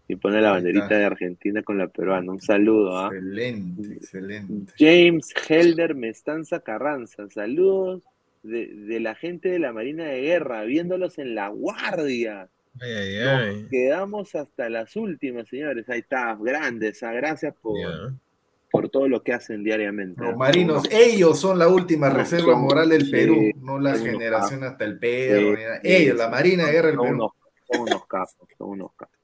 [0.10, 2.32] Y pone la banderita de Argentina con la peruana.
[2.32, 3.10] Un saludo, ¿ah?
[3.12, 4.74] Excelente, excelente.
[4.78, 8.04] James Helder Mestanza Carranza, saludos
[8.42, 12.50] de, de la gente de la Marina de Guerra, viéndolos en la guardia.
[12.82, 13.68] Ay, ay, Nos ay.
[13.70, 15.88] quedamos hasta las últimas, señores.
[15.90, 17.02] Ahí está, grandes.
[17.04, 17.76] ah, Gracias por,
[18.72, 20.22] por todo lo que hacen diariamente.
[20.22, 20.38] Los ah.
[20.38, 24.60] marinos, ellos son la última No, reserva son- moral del sí, Perú, no la generación
[24.60, 24.72] capos.
[24.74, 25.56] hasta el perro.
[25.56, 26.30] Sí, sí, Ellos, la.
[26.30, 27.14] Marina de Guerra del Perú.
[27.14, 27.32] unos,
[27.72, 29.16] son unos capos, son unos capos.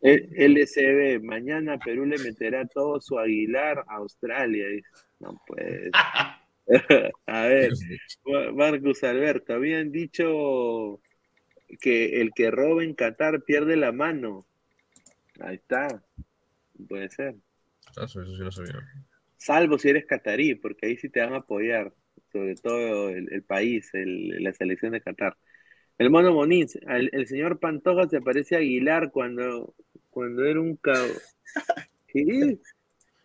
[0.00, 4.66] El LCB, mañana Perú le meterá todo su Aguilar a Australia.
[5.20, 5.90] No puede.
[7.26, 7.72] a ver,
[8.26, 11.00] Ma- Marcus Alberto, habían dicho
[11.80, 14.44] que el que roba en Qatar pierde la mano.
[15.40, 16.02] Ahí está.
[16.88, 17.34] Puede ser.
[17.96, 18.74] Ah, Eso, eso sí no sabía.
[19.36, 21.92] Salvo si eres catarí, porque ahí sí te van a apoyar,
[22.32, 25.36] sobre todo el, el país, el- la selección de Qatar.
[25.96, 29.74] El mono Moniz, el, señor Pantoja se parece a Aguilar cuando,
[30.10, 31.06] cuando era un cab...
[32.08, 32.58] ¿Qué?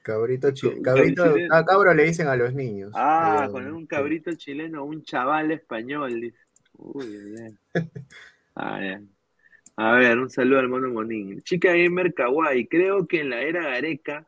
[0.04, 1.56] Cabrito, chi- Ca- cabrito, chileno.
[1.56, 2.92] a cabro le dicen a los niños.
[2.94, 6.20] Ah, Eh, cuando era un cabrito chileno, un chaval español.
[6.20, 6.38] dice.
[6.78, 7.06] Uy,
[7.42, 7.58] ay.
[8.56, 9.02] Ah, ya.
[9.76, 11.42] A ver, un saludo al mono Monín.
[11.42, 14.28] Chica Gamer Kawaii, creo que en la era Gareca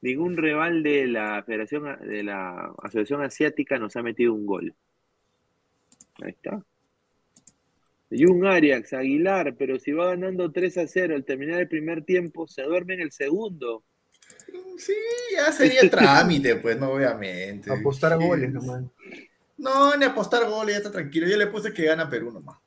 [0.00, 4.74] ningún rival de la Federación de la Asociación Asiática nos ha metido un gol.
[6.22, 6.62] Ahí está.
[8.10, 12.46] Jun Arias, Aguilar, pero si va ganando 3 a 0 al terminar el primer tiempo,
[12.46, 13.84] se duerme en el segundo.
[14.78, 14.94] Sí,
[15.34, 17.70] ya sería trámite, pues, no, obviamente.
[17.72, 18.24] Apostar Sí.
[18.24, 18.84] goles nomás.
[19.58, 21.26] No, ni apostar goles, ya está tranquilo.
[21.26, 22.58] Yo le puse que gana Perú nomás.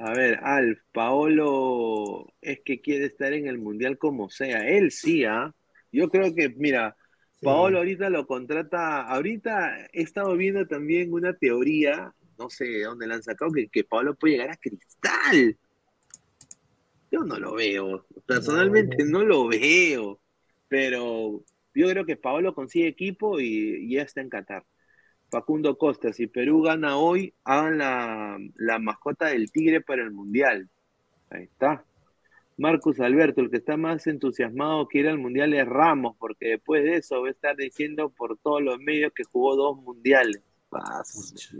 [0.00, 4.68] A ver, Alf, Paolo es que quiere estar en el Mundial como sea.
[4.68, 5.52] Él sí, ¿ah?
[5.90, 6.96] Yo creo que, mira,
[7.42, 9.02] Paolo ahorita lo contrata.
[9.02, 13.68] Ahorita he estado viendo también una teoría, no sé de dónde la han sacado, que,
[13.68, 15.56] que Paolo puede llegar a Cristal.
[17.10, 18.06] Yo no lo veo.
[18.24, 20.20] Personalmente no, lo veo.
[20.68, 21.44] Pero
[21.74, 24.64] yo creo que Paolo consigue equipo y, y ya está en Qatar.
[25.30, 30.68] Facundo Costa, si Perú gana hoy, hagan la, la mascota del tigre para el Mundial.
[31.30, 31.84] Ahí está.
[32.56, 36.82] Marcus Alberto, el que está más entusiasmado que ir al Mundial es Ramos, porque después
[36.82, 40.42] de eso va a estar diciendo por todos los medios que jugó dos Mundiales.
[40.68, 41.54] Paz.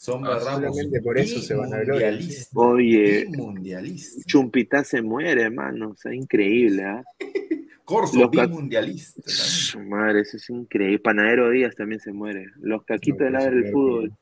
[0.00, 0.74] Sombra Ah, Ramos.
[0.76, 1.76] solamente por eso se van a.
[1.76, 2.58] Mundialista.
[2.58, 4.22] Oye, Mundialista.
[4.26, 5.90] Chumpita se muere, hermano.
[5.90, 7.04] O sea, increíble, ¿ah?
[7.84, 9.20] Corso, Los ca- bimundialista.
[9.26, 11.00] Su madre, eso es increíble.
[11.00, 12.46] Panadero Díaz también se muere.
[12.60, 14.12] Los caquitos de pues, ladra del fútbol.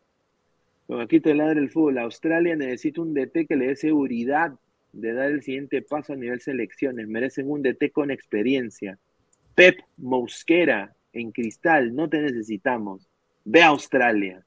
[0.89, 1.99] Los caquitos de ladra del fútbol.
[1.99, 4.55] Australia necesita un DT que le dé seguridad
[4.93, 7.07] de dar el siguiente paso a nivel selecciones.
[7.07, 8.99] Merecen un DT con experiencia.
[9.55, 13.07] Pep Mosquera en cristal, no te necesitamos.
[13.45, 14.45] Ve a Australia.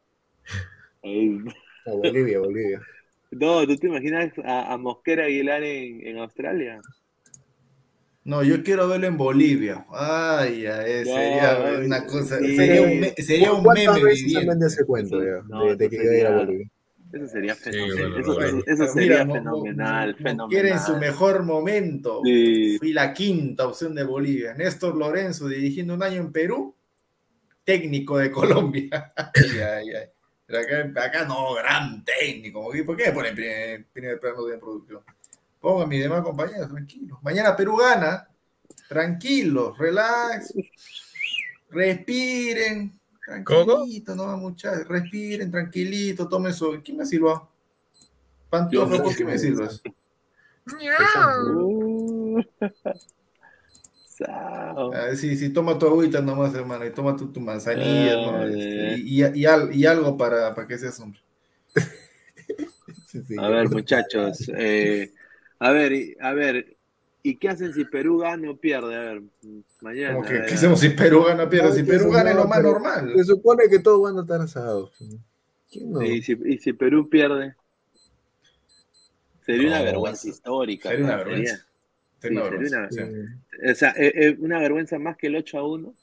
[1.04, 2.82] A Bolivia, Bolivia.
[3.32, 6.80] No, ¿tú te imaginas a, a Mosquera Aguilar en, en Australia?
[8.24, 9.84] No, yo quiero verlo en Bolivia.
[9.92, 12.56] Ay, ay No, sería ay, una cosa, sí.
[12.56, 16.04] sería un, me- sería un ¿Cuántas meme veces ese cuento ya, No, de, que iba
[16.04, 16.70] a ir a sería- Bolivia?
[17.14, 17.98] Eso sería fenomenal.
[17.98, 18.64] bueno, eso, bueno.
[18.68, 21.10] eso- eso Mira, sería fenomenal, Mo- Quiere en su fenomenal.
[21.12, 22.22] mejor momento.
[22.24, 22.78] Sí.
[22.78, 24.54] Fui la quinta opción de Bolivia.
[24.54, 26.76] Néstor Lorenzo dirigiendo un año en Perú,
[27.64, 29.12] técnico de Colombia.
[29.18, 30.06] Ay, ay, ay.
[30.60, 32.72] Acá, acá no, gran técnico.
[32.86, 35.02] ¿Por qué me ponen primer, primer plano de producción?
[35.60, 37.20] Pongan mis demás compañeros, tranquilos.
[37.22, 38.28] Mañana Perú gana.
[38.88, 40.54] Tranquilos, relax.
[41.70, 43.00] Respiren.
[43.26, 44.88] Tranquilito, no, muchachos.
[44.88, 46.82] Respiren, tranquilito, tomen su.
[46.84, 47.06] ¿Quién me?
[48.50, 49.04] Pantoja, Yo.
[49.04, 49.82] ¿por qué me silbas?
[54.26, 54.92] Sao.
[54.94, 58.42] Ah, sí, sí, toma tu agüita nomás, hermano, y toma tu, tu manzanilla, ¿no?
[58.42, 61.20] Ay, Este, y, y- y al- y algo para, para que seas hombre.
[63.38, 64.50] A ver, muchachos.
[64.56, 65.12] eh,
[65.60, 66.78] a ver, y- a ver.
[67.24, 68.96] ¿Y qué hacen si Perú gana o pierde?
[68.96, 69.22] A ver,
[69.82, 70.14] mañana.
[70.14, 71.70] Como a que, ver, ¿qué hacemos si Perú gana, pierde?
[71.70, 73.14] No, Si Perú gana es no, lo más normal.
[73.16, 74.92] Se supone que todos van a estar asados.
[75.72, 76.02] ¿Quién no?
[76.04, 77.56] ¿Y si, y si Perú pierde?
[79.46, 80.90] Sería una No, vergüenza histórica.
[80.90, 81.66] sería una vergüenza.
[82.30, 85.94] Una vergüenza, una- O sea, eh, eh, una vergüenza más que el 8 a 1.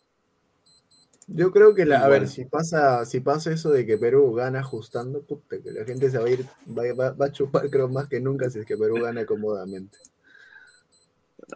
[1.31, 4.61] Yo creo que, la, a ver, si pasa, si pasa eso de que Perú gana
[4.61, 7.87] ajustando, puta, que la gente se va a ir, va, va- va a chupar creo
[7.89, 9.99] más que nunca si es que Perú gana cómodamente.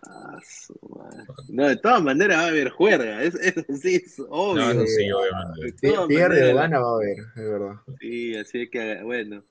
[0.02, 1.24] Ah, su madre.
[1.48, 3.22] No, de todas maneras va a haber juerga.
[3.22, 4.62] Es, eso sí es obvio.
[4.62, 6.06] No, eso sí, obviamente.
[6.06, 7.74] Pierde o gana va a haber, es verdad.
[8.00, 9.42] Sí, así que bueno,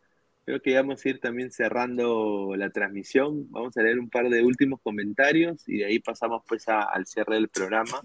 [0.52, 3.50] creo que vamos a ir también cerrando la transmisión.
[3.52, 7.06] Vamos a leer un par de últimos comentarios y de ahí pasamos pues a- al
[7.08, 8.02] cierre del programa.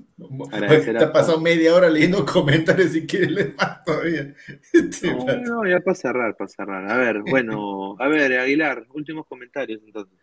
[0.52, 4.32] Agradecer Te ha pasado media hora leyendo comentarios si quieres leer más todavía.
[4.72, 6.88] Este, No, no, ya para cerrar, para cerrar.
[6.88, 10.16] A ver, bueno, a ver, Aguilar, últimos comentarios entonces.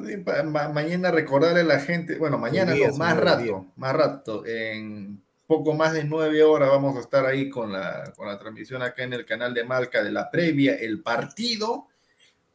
[0.00, 5.22] No, ma- mañana recordarle a la gente, bueno, mañana no, más rato, más rato, en
[5.48, 9.02] poco más de nueve horas vamos a estar ahí con la, con la transmisión acá
[9.02, 11.88] en el canal de Malca de la previa, el partido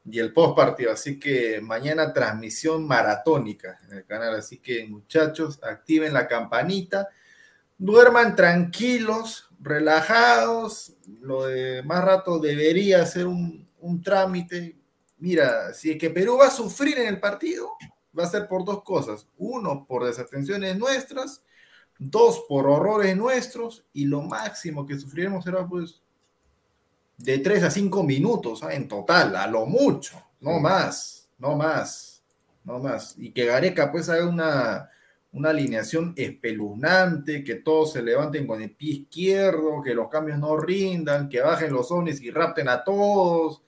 [0.05, 5.59] y el post partido, así que mañana transmisión maratónica en el canal, así que muchachos,
[5.63, 7.09] activen la campanita,
[7.79, 14.77] duerman tranquilos, relajados, lo de más rato debería ser un, un trámite.
[15.17, 17.71] Mira, si es que Perú va a sufrir en el partido,
[18.17, 19.27] va a ser por dos cosas.
[19.37, 21.41] Uno, por desatenciones nuestras.
[21.99, 23.85] Dos, por horrores nuestros.
[23.93, 26.01] Y lo máximo que sufriremos será pues
[27.17, 28.73] de tres a cinco minutos ¿ah?
[28.73, 30.21] en total, a lo mucho.
[30.39, 32.23] No más, no más,
[32.63, 33.15] no más.
[33.17, 34.89] Y que Gareca pues haga una,
[35.31, 40.57] una alineación espeluznante, que todos se levanten con el pie izquierdo, que los cambios no
[40.57, 43.61] rindan, que bajen los ovnis y rapten a todos,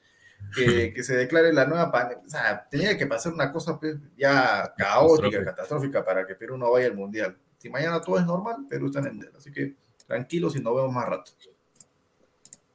[0.56, 2.26] que, que se declare la nueva pandemia.
[2.26, 5.46] O sea, tenía que pasar una cosa pues, ya caótica, Catastrófica.
[5.46, 7.38] catastrófica para que Perú no vaya al Mundial.
[7.66, 9.32] Si mañana todo es normal, Perú está en el.
[9.36, 9.74] Así que
[10.06, 11.32] tranquilos y nos vemos más rato.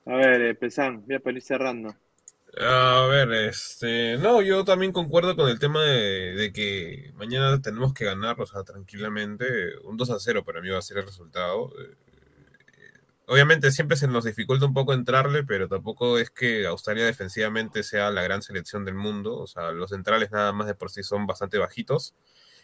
[0.05, 1.95] A ver, eh, Pesán, voy a para ir cerrando.
[2.61, 7.95] A ver, este, no, yo también concuerdo con el tema de, de que mañana tenemos
[7.95, 11.07] que ganar, o sea, tranquilamente, un 2 a 0 para mí va a ser el
[11.07, 11.71] resultado.
[11.81, 11.95] Eh,
[13.31, 18.11] Obviamente siempre se nos dificulta un poco entrarle, pero tampoco es que Australia defensivamente sea
[18.11, 21.29] la gran selección del mundo, o sea, los centrales nada más de por sí son
[21.29, 22.17] bastante bajitos.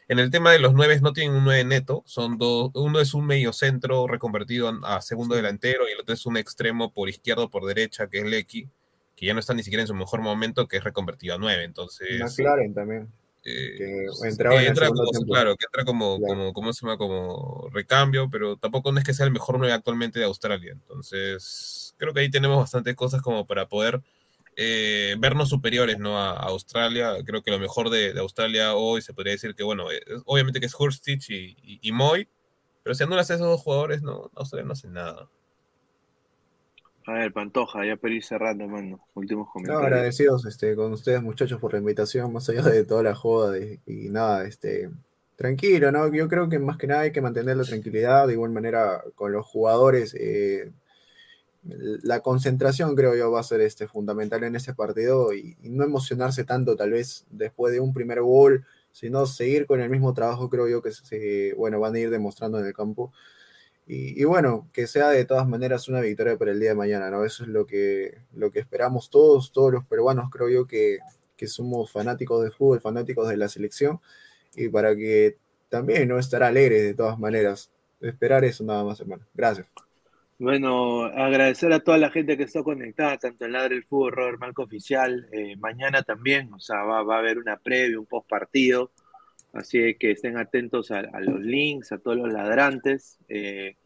[0.09, 3.13] En el tema de los nueve no tienen un nueve neto, son dos, uno es
[3.15, 7.43] un medio centro reconvertido a segundo delantero y el otro es un extremo por izquierda
[7.45, 8.69] o por derecha, que es Lecky,
[9.17, 11.65] que ya no está ni siquiera en su mejor momento, que es reconvertido a nueve,
[11.65, 12.21] entonces...
[12.21, 13.09] McLaren también.
[13.45, 16.35] eh, que que en entra segundo como, claro, que entra como, Claro.
[16.35, 16.99] como, ¿cómo se llama?
[16.99, 20.73] Como recambio, pero tampoco no es que sea el mejor 9 actualmente de Australia.
[20.73, 24.01] Entonces, creo que ahí tenemos bastantes cosas como para poder
[24.57, 26.19] eh, vernos superiores ¿no?
[26.19, 27.13] a, a Australia.
[27.25, 30.59] Creo que lo mejor de, de Australia hoy se podría decir que, bueno, eh, obviamente
[30.61, 32.29] que es Hurstich y, y, y Moy,
[32.83, 35.29] pero si anulas a esos dos jugadores, no, Australia no hace nada.
[37.09, 39.07] A ver, Pantoja, ya para ir cerrando, mano.
[39.15, 39.87] Últimos No, comentarios.
[39.87, 43.79] agradecidos este, con ustedes, muchachos, por la invitación, más allá de toda la joda de-
[43.87, 44.91] y nada, este,
[45.37, 46.13] tranquilo, ¿no?
[46.13, 49.31] Yo creo que más que nada hay que mantener la tranquilidad, de igual manera con
[49.31, 50.73] los jugadores, eh,
[51.69, 56.45] la concentración creo yo va a ser este, fundamental en este partido y, no emocionarse
[56.45, 60.69] tanto tal vez después de un primer gol, sino seguir con el mismo trabajo creo
[60.69, 63.13] yo que se, bueno, van a ir demostrando en el campo.
[63.87, 67.11] Y, y bueno, que sea de todas maneras una victoria para el día de mañana,
[67.11, 67.25] ¿no?
[67.25, 70.99] Eso es lo que, lo que esperamos todos, todos los peruanos, creo yo que,
[71.37, 74.01] que somos fanáticos de fútbol, fanáticos de la selección,
[74.57, 75.39] y para que
[75.69, 77.71] también no estar alegres de todas maneras.
[78.01, 79.25] Esperar eso nada más, hermano.
[79.35, 79.67] Gracias.
[80.39, 84.39] Bueno, agradecer a toda la gente que está conectada, tanto en Ladre el Fútbol, Robert
[84.39, 85.27] Marco Oficial.
[85.33, 88.91] eh, mañana también, o sea, va, va a haber una previa, un post partido.
[89.57, 93.19] Así que estén atentos a, los links, a todos los ladrantes.
[93.29, 93.77] Eh,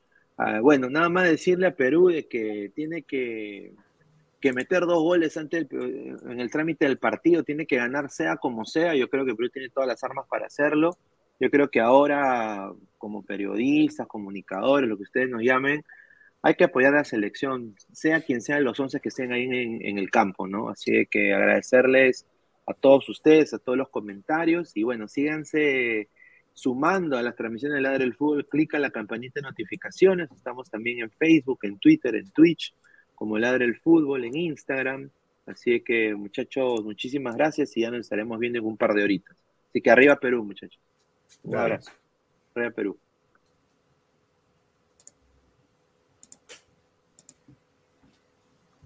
[0.62, 3.72] bueno, nada más decirle a Perú de que tiene que,
[4.43, 8.94] meter dos goles antes en el trámite del partido, tiene que ganar sea como sea.
[8.97, 10.97] Yo creo que Perú tiene todas las armas para hacerlo.
[11.39, 15.85] Yo creo que ahora, como periodistas, comunicadores, lo que ustedes nos llamen,
[16.42, 19.98] hay que apoyar a la selección, sea quien sea los 11 que estén ahí en,
[19.98, 20.70] el campo, ¿no?
[20.70, 22.26] Así que agradecerles
[22.66, 26.08] a todos ustedes, a todos los comentarios y bueno, síganse
[26.54, 31.00] sumando a las transmisiones de Ladre del Fútbol, clica la campanita de notificaciones, estamos también
[31.00, 32.74] en Facebook, en Twitter, en Twitch,
[33.14, 35.10] como Ladre el Fútbol, en Instagram,
[35.46, 39.36] así que muchachos, muchísimas gracias y ya nos estaremos viendo en un par de horitas.
[39.68, 40.80] Así que arriba Perú, muchachos.
[41.44, 41.90] Un abrazo.
[42.54, 42.98] Arriba Perú.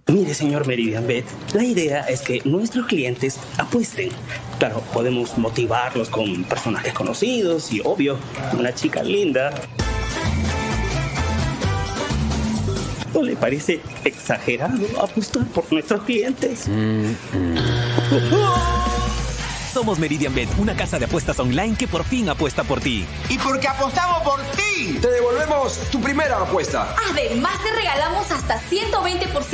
[0.06, 1.24] Mire, señor Meridian Bet,
[1.54, 4.10] la idea es que nuestros clientes apuesten.
[4.58, 8.18] Claro, podemos motivarlos con personajes conocidos y, obvio,
[8.52, 9.54] una chica linda.
[13.14, 16.68] ¿No le parece exagerado apostar por nuestros clientes?
[19.72, 23.06] Somos Meridian Bet, una casa de apuestas online que por fin apuesta por ti.
[23.30, 26.94] Y porque apostamos por ti, te devolvemos tu primera apuesta.
[27.10, 29.53] Además, te regalamos hasta 120%